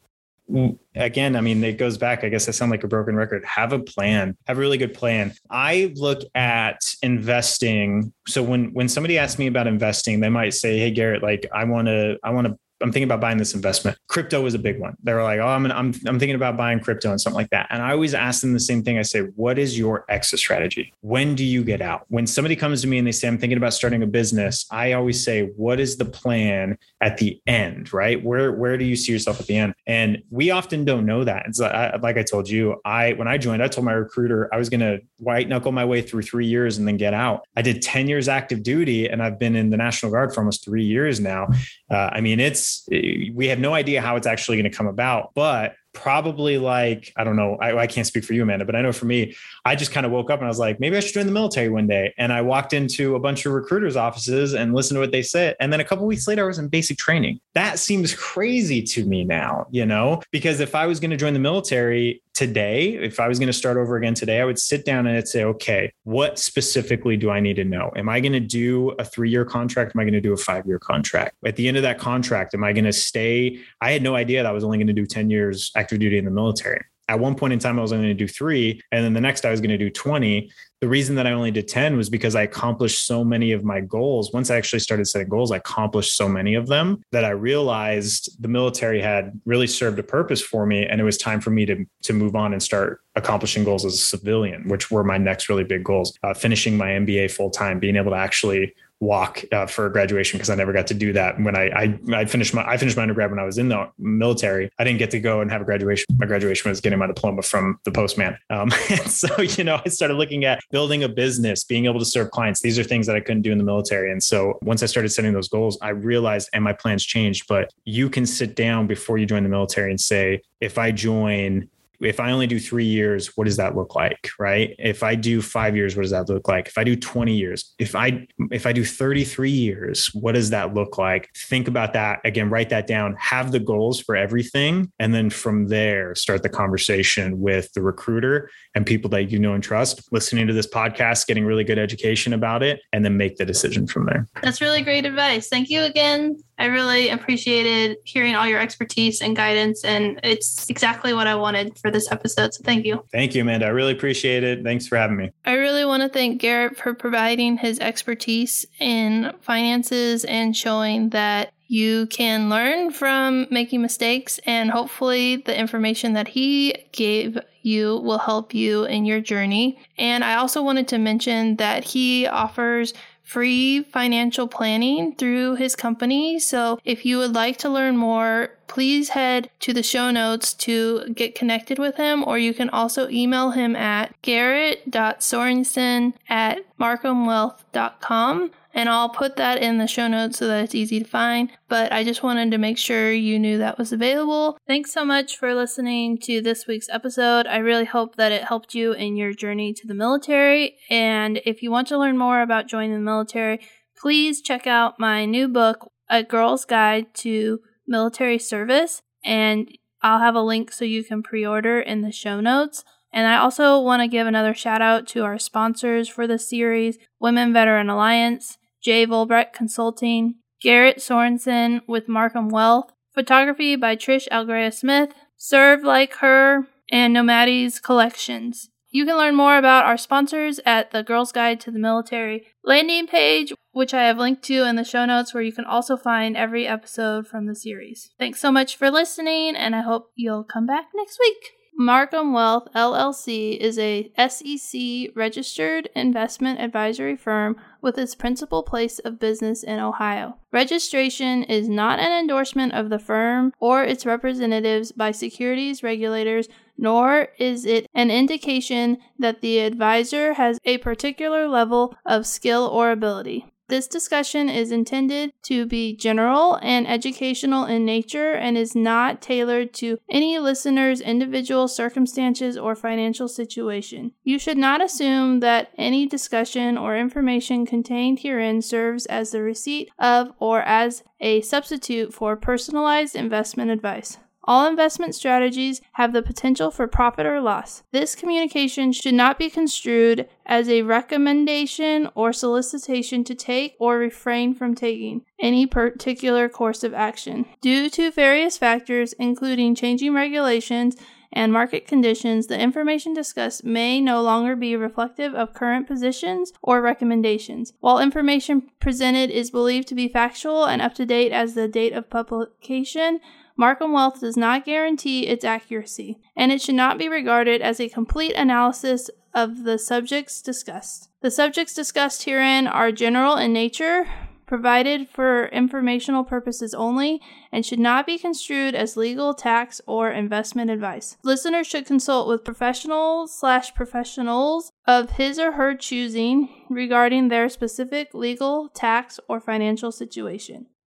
again, 0.94 1.36
I 1.36 1.40
mean, 1.40 1.62
it 1.62 1.78
goes 1.78 1.98
back. 1.98 2.24
I 2.24 2.28
guess 2.28 2.48
I 2.48 2.52
sound 2.52 2.70
like 2.70 2.84
a 2.84 2.88
broken 2.88 3.16
record. 3.16 3.44
Have 3.44 3.72
a 3.72 3.78
plan. 3.78 4.36
Have 4.46 4.58
a 4.58 4.60
really 4.60 4.78
good 4.78 4.94
plan. 4.94 5.34
I 5.50 5.92
look 5.96 6.22
at 6.34 6.80
investing. 7.02 8.12
So 8.26 8.42
when 8.42 8.72
when 8.72 8.88
somebody 8.88 9.18
asks 9.18 9.38
me 9.38 9.46
about 9.46 9.66
investing, 9.66 10.20
they 10.20 10.28
might 10.28 10.54
say, 10.54 10.78
"Hey, 10.78 10.90
Garrett, 10.90 11.22
like 11.22 11.46
I 11.52 11.64
want 11.64 11.88
to 11.88 12.18
I 12.22 12.30
want 12.30 12.46
to 12.46 12.58
I'm 12.80 12.92
thinking 12.92 13.04
about 13.04 13.20
buying 13.20 13.38
this 13.38 13.54
investment. 13.54 13.98
Crypto 14.06 14.42
was 14.42 14.54
a 14.54 14.58
big 14.58 14.78
one. 14.78 14.96
They 15.02 15.12
were 15.12 15.22
like, 15.22 15.40
oh, 15.40 15.48
I'm, 15.48 15.66
I'm, 15.66 15.92
I'm 16.06 16.18
thinking 16.18 16.34
about 16.34 16.56
buying 16.56 16.80
crypto 16.80 17.10
and 17.10 17.20
something 17.20 17.36
like 17.36 17.50
that. 17.50 17.66
And 17.70 17.82
I 17.82 17.92
always 17.92 18.14
ask 18.14 18.40
them 18.40 18.52
the 18.52 18.60
same 18.60 18.82
thing. 18.82 18.98
I 18.98 19.02
say, 19.02 19.20
what 19.20 19.58
is 19.58 19.76
your 19.76 20.04
exit 20.08 20.38
strategy? 20.38 20.92
When 21.00 21.34
do 21.34 21.44
you 21.44 21.64
get 21.64 21.80
out? 21.82 22.04
When 22.08 22.26
somebody 22.26 22.54
comes 22.54 22.82
to 22.82 22.86
me 22.86 22.98
and 22.98 23.06
they 23.06 23.12
say, 23.12 23.26
I'm 23.26 23.38
thinking 23.38 23.56
about 23.56 23.74
starting 23.74 24.02
a 24.02 24.06
business, 24.06 24.66
I 24.70 24.92
always 24.92 25.22
say, 25.22 25.46
what 25.56 25.80
is 25.80 25.96
the 25.96 26.04
plan 26.04 26.78
at 27.00 27.18
the 27.18 27.40
end, 27.46 27.92
right? 27.92 28.22
Where, 28.22 28.52
where 28.52 28.76
do 28.76 28.84
you 28.84 28.96
see 28.96 29.12
yourself 29.12 29.40
at 29.40 29.46
the 29.46 29.56
end? 29.56 29.74
And 29.86 30.22
we 30.30 30.50
often 30.50 30.84
don't 30.84 31.06
know 31.06 31.24
that. 31.24 31.44
It's 31.46 31.60
like, 31.60 32.02
like 32.02 32.16
I 32.16 32.22
told 32.22 32.48
you, 32.48 32.80
I, 32.84 33.12
when 33.12 33.28
I 33.28 33.38
joined, 33.38 33.62
I 33.62 33.68
told 33.68 33.84
my 33.84 33.92
recruiter 33.92 34.52
I 34.52 34.58
was 34.58 34.68
going 34.68 34.80
to 34.80 35.00
white 35.18 35.48
knuckle 35.48 35.72
my 35.72 35.84
way 35.84 36.02
through 36.02 36.22
three 36.22 36.46
years 36.46 36.78
and 36.78 36.88
then 36.88 36.96
get 36.96 37.14
out. 37.14 37.46
I 37.56 37.62
did 37.62 37.82
10 37.82 38.08
years 38.08 38.28
active 38.28 38.62
duty 38.62 39.08
and 39.08 39.22
I've 39.22 39.38
been 39.38 39.54
in 39.54 39.70
the 39.70 39.76
National 39.76 40.10
Guard 40.10 40.34
for 40.34 40.40
almost 40.40 40.64
three 40.64 40.84
years 40.84 41.20
now. 41.20 41.48
Uh, 41.90 42.10
I 42.12 42.20
mean, 42.20 42.40
it's, 42.40 42.86
we 42.90 43.48
have 43.48 43.60
no 43.60 43.74
idea 43.74 44.00
how 44.00 44.16
it's 44.16 44.26
actually 44.26 44.56
going 44.56 44.70
to 44.70 44.76
come 44.76 44.88
about, 44.88 45.30
but 45.34 45.74
probably 45.98 46.58
like 46.58 47.12
I 47.16 47.24
don't 47.24 47.36
know. 47.36 47.56
I, 47.60 47.76
I, 47.76 47.86
can't 47.86 48.06
speak 48.06 48.24
for 48.24 48.32
you, 48.32 48.42
Amanda, 48.42 48.64
but 48.64 48.76
I 48.76 48.82
know 48.82 48.92
for 48.92 49.06
me, 49.06 49.34
I 49.64 49.74
just 49.74 49.92
kind 49.92 50.06
of 50.06 50.12
woke 50.12 50.30
up 50.30 50.38
and 50.38 50.46
I 50.46 50.48
was 50.48 50.58
like, 50.58 50.78
maybe 50.80 50.96
I 50.96 51.00
should 51.00 51.14
join 51.14 51.26
the 51.26 51.32
military 51.32 51.68
one 51.68 51.86
day. 51.86 52.14
And 52.18 52.32
I 52.32 52.40
walked 52.42 52.72
into 52.72 53.16
a 53.16 53.20
bunch 53.20 53.44
of 53.44 53.52
recruiters' 53.52 53.96
offices 53.96 54.54
and 54.54 54.74
listened 54.74 54.96
to 54.96 55.00
what 55.00 55.12
they 55.12 55.22
said. 55.22 55.56
And 55.60 55.72
then 55.72 55.80
a 55.80 55.84
couple 55.84 56.06
weeks 56.06 56.28
later, 56.28 56.44
I 56.44 56.46
was 56.46 56.58
in 56.58 56.68
basic 56.68 56.98
training. 56.98 57.40
That 57.54 57.78
seems 57.78 58.14
crazy 58.14 58.82
to 58.82 59.04
me 59.04 59.24
now, 59.24 59.66
you 59.70 59.84
know, 59.84 60.22
because 60.30 60.60
if 60.60 60.74
I 60.74 60.86
was 60.86 61.00
going 61.00 61.10
to 61.10 61.16
join 61.16 61.34
the 61.34 61.40
military 61.40 62.22
today, 62.38 62.94
if 62.94 63.18
I 63.18 63.26
was 63.26 63.40
going 63.40 63.48
to 63.48 63.52
start 63.52 63.76
over 63.76 63.96
again 63.96 64.14
today, 64.14 64.40
I 64.40 64.44
would 64.44 64.60
sit 64.60 64.84
down 64.84 65.08
and 65.08 65.16
I'd 65.16 65.26
say, 65.26 65.42
okay, 65.42 65.90
what 66.04 66.38
specifically 66.38 67.16
do 67.16 67.30
I 67.30 67.40
need 67.40 67.56
to 67.56 67.64
know? 67.64 67.90
Am 67.96 68.08
I 68.08 68.20
going 68.20 68.32
to 68.32 68.38
do 68.38 68.90
a 68.90 69.04
three 69.04 69.28
year 69.28 69.44
contract? 69.44 69.96
Am 69.96 70.00
I 70.00 70.04
going 70.04 70.12
to 70.12 70.20
do 70.20 70.32
a 70.32 70.36
five 70.36 70.64
year 70.64 70.78
contract? 70.78 71.34
At 71.44 71.56
the 71.56 71.66
end 71.66 71.76
of 71.76 71.82
that 71.82 71.98
contract, 71.98 72.54
am 72.54 72.62
I 72.62 72.72
going 72.72 72.84
to 72.84 72.92
stay? 72.92 73.58
I 73.80 73.90
had 73.90 74.04
no 74.04 74.14
idea 74.14 74.40
that 74.40 74.48
I 74.48 74.52
was 74.52 74.62
only 74.62 74.78
going 74.78 74.86
to 74.86 74.92
do 74.92 75.04
10 75.04 75.30
years 75.30 75.72
active 75.74 75.98
duty 75.98 76.16
in 76.16 76.24
the 76.24 76.30
military 76.30 76.84
at 77.08 77.18
one 77.18 77.34
point 77.34 77.54
in 77.54 77.58
time, 77.58 77.78
I 77.78 77.82
was 77.82 77.92
only 77.92 78.06
going 78.06 78.16
to 78.16 78.24
do 78.24 78.28
three. 78.28 78.80
And 78.92 79.04
then 79.04 79.14
the 79.14 79.20
next, 79.20 79.44
I 79.44 79.50
was 79.50 79.60
going 79.60 79.70
to 79.70 79.78
do 79.78 79.88
20. 79.90 80.50
The 80.80 80.88
reason 80.88 81.16
that 81.16 81.26
I 81.26 81.32
only 81.32 81.50
did 81.50 81.66
10 81.66 81.96
was 81.96 82.10
because 82.10 82.36
I 82.36 82.42
accomplished 82.42 83.06
so 83.06 83.24
many 83.24 83.52
of 83.52 83.64
my 83.64 83.80
goals. 83.80 84.32
Once 84.32 84.50
I 84.50 84.56
actually 84.56 84.78
started 84.80 85.06
setting 85.06 85.28
goals, 85.28 85.50
I 85.50 85.56
accomplished 85.56 86.16
so 86.16 86.28
many 86.28 86.54
of 86.54 86.68
them 86.68 87.02
that 87.10 87.24
I 87.24 87.30
realized 87.30 88.40
the 88.40 88.48
military 88.48 89.00
had 89.00 89.40
really 89.46 89.66
served 89.66 89.98
a 89.98 90.02
purpose 90.02 90.42
for 90.42 90.66
me. 90.66 90.86
And 90.86 91.00
it 91.00 91.04
was 91.04 91.16
time 91.16 91.40
for 91.40 91.50
me 91.50 91.64
to, 91.66 91.84
to 92.02 92.12
move 92.12 92.36
on 92.36 92.52
and 92.52 92.62
start 92.62 93.00
accomplishing 93.16 93.64
goals 93.64 93.84
as 93.84 93.94
a 93.94 93.96
civilian, 93.96 94.68
which 94.68 94.90
were 94.90 95.02
my 95.02 95.18
next 95.18 95.48
really 95.48 95.64
big 95.64 95.82
goals. 95.82 96.16
Uh, 96.22 96.34
finishing 96.34 96.76
my 96.76 96.90
MBA 96.90 97.30
full 97.30 97.50
time, 97.50 97.80
being 97.80 97.96
able 97.96 98.12
to 98.12 98.16
actually 98.16 98.74
walk 99.00 99.44
uh, 99.52 99.66
for 99.66 99.88
graduation 99.90 100.38
because 100.38 100.50
I 100.50 100.54
never 100.54 100.72
got 100.72 100.86
to 100.88 100.94
do 100.94 101.12
that 101.12 101.40
when 101.40 101.56
I, 101.56 101.68
I 101.68 101.98
I 102.12 102.24
finished 102.24 102.54
my 102.54 102.66
I 102.66 102.76
finished 102.76 102.96
my 102.96 103.02
undergrad 103.02 103.30
when 103.30 103.38
I 103.38 103.44
was 103.44 103.58
in 103.58 103.68
the 103.68 103.90
military. 103.98 104.70
I 104.78 104.84
didn't 104.84 104.98
get 104.98 105.10
to 105.12 105.20
go 105.20 105.40
and 105.40 105.50
have 105.50 105.60
a 105.60 105.64
graduation. 105.64 106.06
My 106.18 106.26
graduation 106.26 106.68
was 106.70 106.80
getting 106.80 106.98
my 106.98 107.06
diploma 107.06 107.42
from 107.42 107.78
the 107.84 107.92
postman. 107.92 108.36
Um, 108.50 108.70
so 109.06 109.40
you 109.40 109.64
know 109.64 109.80
I 109.84 109.88
started 109.88 110.14
looking 110.14 110.44
at 110.44 110.60
building 110.70 111.04
a 111.04 111.08
business, 111.08 111.64
being 111.64 111.86
able 111.86 112.00
to 112.00 112.04
serve 112.04 112.30
clients. 112.30 112.60
These 112.60 112.78
are 112.78 112.84
things 112.84 113.06
that 113.06 113.16
I 113.16 113.20
couldn't 113.20 113.42
do 113.42 113.52
in 113.52 113.58
the 113.58 113.64
military. 113.64 114.10
And 114.10 114.22
so 114.22 114.58
once 114.62 114.82
I 114.82 114.86
started 114.86 115.10
setting 115.10 115.32
those 115.32 115.48
goals, 115.48 115.78
I 115.80 115.90
realized 115.90 116.50
and 116.52 116.64
my 116.64 116.72
plans 116.72 117.04
changed. 117.04 117.46
But 117.48 117.72
you 117.84 118.10
can 118.10 118.26
sit 118.26 118.56
down 118.56 118.86
before 118.86 119.18
you 119.18 119.26
join 119.26 119.42
the 119.42 119.48
military 119.48 119.90
and 119.90 120.00
say, 120.00 120.42
if 120.60 120.78
I 120.78 120.90
join 120.90 121.68
if 122.00 122.20
I 122.20 122.30
only 122.30 122.46
do 122.46 122.58
three 122.58 122.84
years, 122.84 123.36
what 123.36 123.44
does 123.44 123.56
that 123.56 123.76
look 123.76 123.94
like? 123.94 124.30
Right. 124.38 124.74
If 124.78 125.02
I 125.02 125.14
do 125.14 125.42
five 125.42 125.76
years, 125.76 125.96
what 125.96 126.02
does 126.02 126.10
that 126.12 126.28
look 126.28 126.48
like? 126.48 126.68
If 126.68 126.78
I 126.78 126.84
do 126.84 126.96
20 126.96 127.34
years, 127.34 127.74
if 127.78 127.94
I 127.94 128.26
if 128.50 128.66
I 128.66 128.72
do 128.72 128.84
33 128.84 129.50
years, 129.50 130.08
what 130.14 130.32
does 130.32 130.50
that 130.50 130.74
look 130.74 130.98
like? 130.98 131.30
Think 131.36 131.68
about 131.68 131.92
that. 131.94 132.20
Again, 132.24 132.50
write 132.50 132.70
that 132.70 132.86
down, 132.86 133.16
have 133.18 133.52
the 133.52 133.60
goals 133.60 134.00
for 134.00 134.16
everything. 134.16 134.92
And 134.98 135.14
then 135.14 135.30
from 135.30 135.68
there, 135.68 136.14
start 136.14 136.42
the 136.42 136.48
conversation 136.48 137.40
with 137.40 137.72
the 137.72 137.82
recruiter 137.82 138.50
and 138.74 138.86
people 138.86 139.10
that 139.10 139.30
you 139.30 139.38
know 139.38 139.54
and 139.54 139.62
trust, 139.62 140.12
listening 140.12 140.46
to 140.46 140.52
this 140.52 140.66
podcast, 140.66 141.26
getting 141.26 141.44
really 141.44 141.64
good 141.64 141.78
education 141.78 142.32
about 142.32 142.62
it, 142.62 142.80
and 142.92 143.04
then 143.04 143.16
make 143.16 143.36
the 143.36 143.44
decision 143.44 143.86
from 143.86 144.06
there. 144.06 144.28
That's 144.42 144.60
really 144.60 144.82
great 144.82 145.04
advice. 145.04 145.48
Thank 145.48 145.70
you 145.70 145.82
again 145.82 146.38
I 146.58 146.66
really 146.66 147.10
appreciated 147.10 147.98
hearing 148.04 148.34
all 148.34 148.46
your 148.46 148.60
expertise 148.60 149.20
and 149.20 149.36
guidance, 149.36 149.84
and 149.84 150.18
it's 150.22 150.68
exactly 150.68 151.12
what 151.14 151.26
I 151.26 151.34
wanted 151.34 151.78
for 151.78 151.90
this 151.90 152.10
episode. 152.10 152.54
So 152.54 152.62
thank 152.64 152.84
you. 152.84 153.04
Thank 153.12 153.34
you, 153.34 153.42
Amanda. 153.42 153.66
I 153.66 153.70
really 153.70 153.92
appreciate 153.92 154.42
it. 154.42 154.64
Thanks 154.64 154.86
for 154.86 154.96
having 154.96 155.16
me. 155.16 155.30
I 155.44 155.54
really 155.54 155.84
want 155.84 156.02
to 156.02 156.08
thank 156.08 156.40
Garrett 156.40 156.76
for 156.76 156.94
providing 156.94 157.56
his 157.56 157.78
expertise 157.78 158.66
in 158.80 159.32
finances 159.40 160.24
and 160.24 160.56
showing 160.56 161.10
that 161.10 161.52
you 161.68 162.06
can 162.06 162.48
learn 162.48 162.90
from 162.90 163.46
making 163.50 163.82
mistakes, 163.82 164.40
and 164.46 164.70
hopefully, 164.70 165.36
the 165.36 165.56
information 165.56 166.14
that 166.14 166.26
he 166.26 166.74
gave 166.92 167.38
you 167.62 167.98
will 167.98 168.18
help 168.18 168.54
you 168.54 168.84
in 168.84 169.04
your 169.04 169.20
journey. 169.20 169.78
And 169.98 170.24
I 170.24 170.36
also 170.36 170.62
wanted 170.62 170.88
to 170.88 170.98
mention 170.98 171.56
that 171.56 171.84
he 171.84 172.26
offers 172.26 172.94
free 173.28 173.82
financial 173.82 174.48
planning 174.48 175.14
through 175.14 175.54
his 175.56 175.76
company. 175.76 176.38
So 176.38 176.80
if 176.86 177.04
you 177.04 177.18
would 177.18 177.34
like 177.34 177.58
to 177.58 177.68
learn 177.68 177.98
more, 177.98 178.52
please 178.68 179.10
head 179.10 179.50
to 179.60 179.74
the 179.74 179.82
show 179.82 180.10
notes 180.10 180.54
to 180.54 181.12
get 181.14 181.34
connected 181.34 181.78
with 181.78 181.96
him, 181.96 182.24
or 182.26 182.38
you 182.38 182.54
can 182.54 182.70
also 182.70 183.06
email 183.10 183.50
him 183.50 183.76
at 183.76 184.14
garrett.sorensen 184.22 186.14
at 186.30 186.60
markhamwealth.com. 186.80 188.50
And 188.78 188.88
I'll 188.88 189.08
put 189.08 189.34
that 189.34 189.60
in 189.60 189.78
the 189.78 189.88
show 189.88 190.06
notes 190.06 190.38
so 190.38 190.46
that 190.46 190.62
it's 190.62 190.74
easy 190.74 191.00
to 191.00 191.04
find. 191.04 191.50
But 191.68 191.90
I 191.90 192.04
just 192.04 192.22
wanted 192.22 192.52
to 192.52 192.58
make 192.58 192.78
sure 192.78 193.10
you 193.10 193.36
knew 193.36 193.58
that 193.58 193.76
was 193.76 193.92
available. 193.92 194.56
Thanks 194.68 194.92
so 194.92 195.04
much 195.04 195.36
for 195.36 195.52
listening 195.52 196.16
to 196.18 196.40
this 196.40 196.68
week's 196.68 196.88
episode. 196.88 197.48
I 197.48 197.56
really 197.56 197.86
hope 197.86 198.14
that 198.14 198.30
it 198.30 198.44
helped 198.44 198.76
you 198.76 198.92
in 198.92 199.16
your 199.16 199.32
journey 199.32 199.74
to 199.74 199.86
the 199.88 199.94
military. 199.94 200.76
And 200.88 201.40
if 201.44 201.60
you 201.60 201.72
want 201.72 201.88
to 201.88 201.98
learn 201.98 202.16
more 202.16 202.40
about 202.40 202.68
joining 202.68 202.92
the 202.92 203.00
military, 203.00 203.58
please 204.00 204.40
check 204.40 204.68
out 204.68 205.00
my 205.00 205.24
new 205.24 205.48
book, 205.48 205.90
A 206.08 206.22
Girl's 206.22 206.64
Guide 206.64 207.12
to 207.14 207.58
Military 207.84 208.38
Service. 208.38 209.02
And 209.24 209.76
I'll 210.02 210.20
have 210.20 210.36
a 210.36 210.40
link 210.40 210.70
so 210.70 210.84
you 210.84 211.02
can 211.02 211.24
pre 211.24 211.44
order 211.44 211.80
in 211.80 212.02
the 212.02 212.12
show 212.12 212.40
notes. 212.40 212.84
And 213.12 213.26
I 213.26 213.38
also 213.38 213.80
want 213.80 214.02
to 214.02 214.06
give 214.06 214.28
another 214.28 214.54
shout 214.54 214.82
out 214.82 215.08
to 215.08 215.24
our 215.24 215.38
sponsors 215.38 216.08
for 216.08 216.28
the 216.28 216.38
series 216.38 216.96
Women 217.18 217.52
Veteran 217.52 217.90
Alliance. 217.90 218.57
Jay 218.82 219.06
Volbrecht 219.06 219.52
Consulting, 219.52 220.36
Garrett 220.60 220.98
Sorensen 220.98 221.82
with 221.86 222.08
Markham 222.08 222.48
Wealth, 222.48 222.92
photography 223.14 223.76
by 223.76 223.96
Trish 223.96 224.28
Algrea 224.28 224.72
Smith, 224.72 225.10
Serve 225.36 225.82
Like 225.82 226.14
Her, 226.16 226.66
and 226.90 227.12
Nomades 227.12 227.80
Collections. 227.80 228.70
You 228.90 229.04
can 229.04 229.16
learn 229.16 229.34
more 229.34 229.58
about 229.58 229.84
our 229.84 229.98
sponsors 229.98 230.60
at 230.64 230.92
the 230.92 231.02
Girls 231.02 231.30
Guide 231.30 231.60
to 231.60 231.70
the 231.70 231.78
Military 231.78 232.46
landing 232.64 233.06
page, 233.06 233.52
which 233.72 233.92
I 233.92 234.04
have 234.04 234.18
linked 234.18 234.42
to 234.44 234.64
in 234.64 234.76
the 234.76 234.84
show 234.84 235.04
notes, 235.04 235.34
where 235.34 235.42
you 235.42 235.52
can 235.52 235.66
also 235.66 235.96
find 235.96 236.36
every 236.36 236.66
episode 236.66 237.26
from 237.26 237.46
the 237.46 237.54
series. 237.54 238.10
Thanks 238.18 238.40
so 238.40 238.50
much 238.50 238.76
for 238.76 238.90
listening, 238.90 239.54
and 239.56 239.76
I 239.76 239.82
hope 239.82 240.10
you'll 240.14 240.44
come 240.44 240.64
back 240.64 240.86
next 240.94 241.18
week. 241.20 241.57
Markham 241.80 242.32
Wealth 242.32 242.66
LLC 242.74 243.56
is 243.56 243.78
a 243.78 244.10
SEC 244.18 245.12
registered 245.14 245.88
investment 245.94 246.58
advisory 246.58 247.14
firm 247.14 247.54
with 247.80 247.96
its 247.96 248.16
principal 248.16 248.64
place 248.64 248.98
of 248.98 249.20
business 249.20 249.62
in 249.62 249.78
Ohio. 249.78 250.38
Registration 250.50 251.44
is 251.44 251.68
not 251.68 252.00
an 252.00 252.10
endorsement 252.10 252.72
of 252.72 252.90
the 252.90 252.98
firm 252.98 253.52
or 253.60 253.84
its 253.84 254.04
representatives 254.04 254.90
by 254.90 255.12
securities 255.12 255.84
regulators, 255.84 256.48
nor 256.76 257.28
is 257.38 257.64
it 257.64 257.86
an 257.94 258.10
indication 258.10 258.98
that 259.16 259.40
the 259.40 259.60
advisor 259.60 260.32
has 260.32 260.58
a 260.64 260.78
particular 260.78 261.46
level 261.46 261.94
of 262.04 262.26
skill 262.26 262.66
or 262.66 262.90
ability. 262.90 263.46
This 263.68 263.86
discussion 263.86 264.48
is 264.48 264.72
intended 264.72 265.32
to 265.42 265.66
be 265.66 265.94
general 265.94 266.58
and 266.62 266.88
educational 266.88 267.66
in 267.66 267.84
nature 267.84 268.32
and 268.32 268.56
is 268.56 268.74
not 268.74 269.20
tailored 269.20 269.74
to 269.74 269.98
any 270.08 270.38
listener's 270.38 271.02
individual 271.02 271.68
circumstances 271.68 272.56
or 272.56 272.74
financial 272.74 273.28
situation. 273.28 274.12
You 274.24 274.38
should 274.38 274.56
not 274.56 274.82
assume 274.82 275.40
that 275.40 275.70
any 275.76 276.06
discussion 276.06 276.78
or 276.78 276.96
information 276.96 277.66
contained 277.66 278.20
herein 278.20 278.62
serves 278.62 279.04
as 279.06 279.32
the 279.32 279.42
receipt 279.42 279.90
of 279.98 280.32
or 280.38 280.62
as 280.62 281.02
a 281.20 281.42
substitute 281.42 282.14
for 282.14 282.36
personalized 282.36 283.14
investment 283.14 283.70
advice. 283.70 284.16
All 284.48 284.66
investment 284.66 285.14
strategies 285.14 285.82
have 285.92 286.14
the 286.14 286.22
potential 286.22 286.70
for 286.70 286.86
profit 286.86 287.26
or 287.26 287.38
loss. 287.38 287.82
This 287.92 288.14
communication 288.14 288.92
should 288.92 289.12
not 289.12 289.38
be 289.38 289.50
construed 289.50 290.26
as 290.46 290.70
a 290.70 290.80
recommendation 290.80 292.08
or 292.14 292.32
solicitation 292.32 293.24
to 293.24 293.34
take 293.34 293.76
or 293.78 293.98
refrain 293.98 294.54
from 294.54 294.74
taking 294.74 295.20
any 295.38 295.66
particular 295.66 296.48
course 296.48 296.82
of 296.82 296.94
action. 296.94 297.44
Due 297.60 297.90
to 297.90 298.10
various 298.10 298.56
factors, 298.56 299.12
including 299.18 299.74
changing 299.74 300.14
regulations, 300.14 300.96
and 301.30 301.52
market 301.52 301.86
conditions, 301.86 302.46
the 302.46 302.58
information 302.58 303.12
discussed 303.12 303.62
may 303.62 304.00
no 304.00 304.22
longer 304.22 304.56
be 304.56 304.74
reflective 304.74 305.34
of 305.34 305.52
current 305.52 305.86
positions 305.86 306.54
or 306.62 306.80
recommendations. 306.80 307.74
While 307.80 307.98
information 307.98 308.70
presented 308.80 309.30
is 309.30 309.50
believed 309.50 309.88
to 309.88 309.94
be 309.94 310.08
factual 310.08 310.64
and 310.64 310.80
up 310.80 310.94
to 310.94 311.04
date 311.04 311.32
as 311.32 311.52
the 311.52 311.68
date 311.68 311.92
of 311.92 312.08
publication, 312.08 313.20
Markham 313.58 313.90
Wealth 313.90 314.20
does 314.20 314.36
not 314.36 314.64
guarantee 314.64 315.26
its 315.26 315.44
accuracy, 315.44 316.20
and 316.36 316.52
it 316.52 316.62
should 316.62 316.76
not 316.76 316.96
be 316.96 317.08
regarded 317.08 317.60
as 317.60 317.80
a 317.80 317.88
complete 317.88 318.32
analysis 318.34 319.10
of 319.34 319.64
the 319.64 319.80
subjects 319.80 320.40
discussed. 320.40 321.10
The 321.22 321.32
subjects 321.32 321.74
discussed 321.74 322.22
herein 322.22 322.68
are 322.68 322.92
general 322.92 323.34
in 323.34 323.52
nature, 323.52 324.06
provided 324.46 325.08
for 325.08 325.46
informational 325.48 326.22
purposes 326.22 326.72
only, 326.72 327.20
and 327.50 327.66
should 327.66 327.80
not 327.80 328.06
be 328.06 328.16
construed 328.16 328.76
as 328.76 328.96
legal, 328.96 329.34
tax, 329.34 329.80
or 329.88 330.12
investment 330.12 330.70
advice. 330.70 331.16
Listeners 331.24 331.66
should 331.66 331.84
consult 331.84 332.28
with 332.28 332.44
professionals 332.44 333.36
slash 333.36 333.74
professionals 333.74 334.70
of 334.86 335.10
his 335.10 335.36
or 335.36 335.52
her 335.52 335.74
choosing 335.74 336.48
regarding 336.70 337.26
their 337.26 337.48
specific 337.48 338.14
legal, 338.14 338.68
tax, 338.68 339.18
or 339.28 339.40
financial 339.40 339.90
situation. 339.90 340.68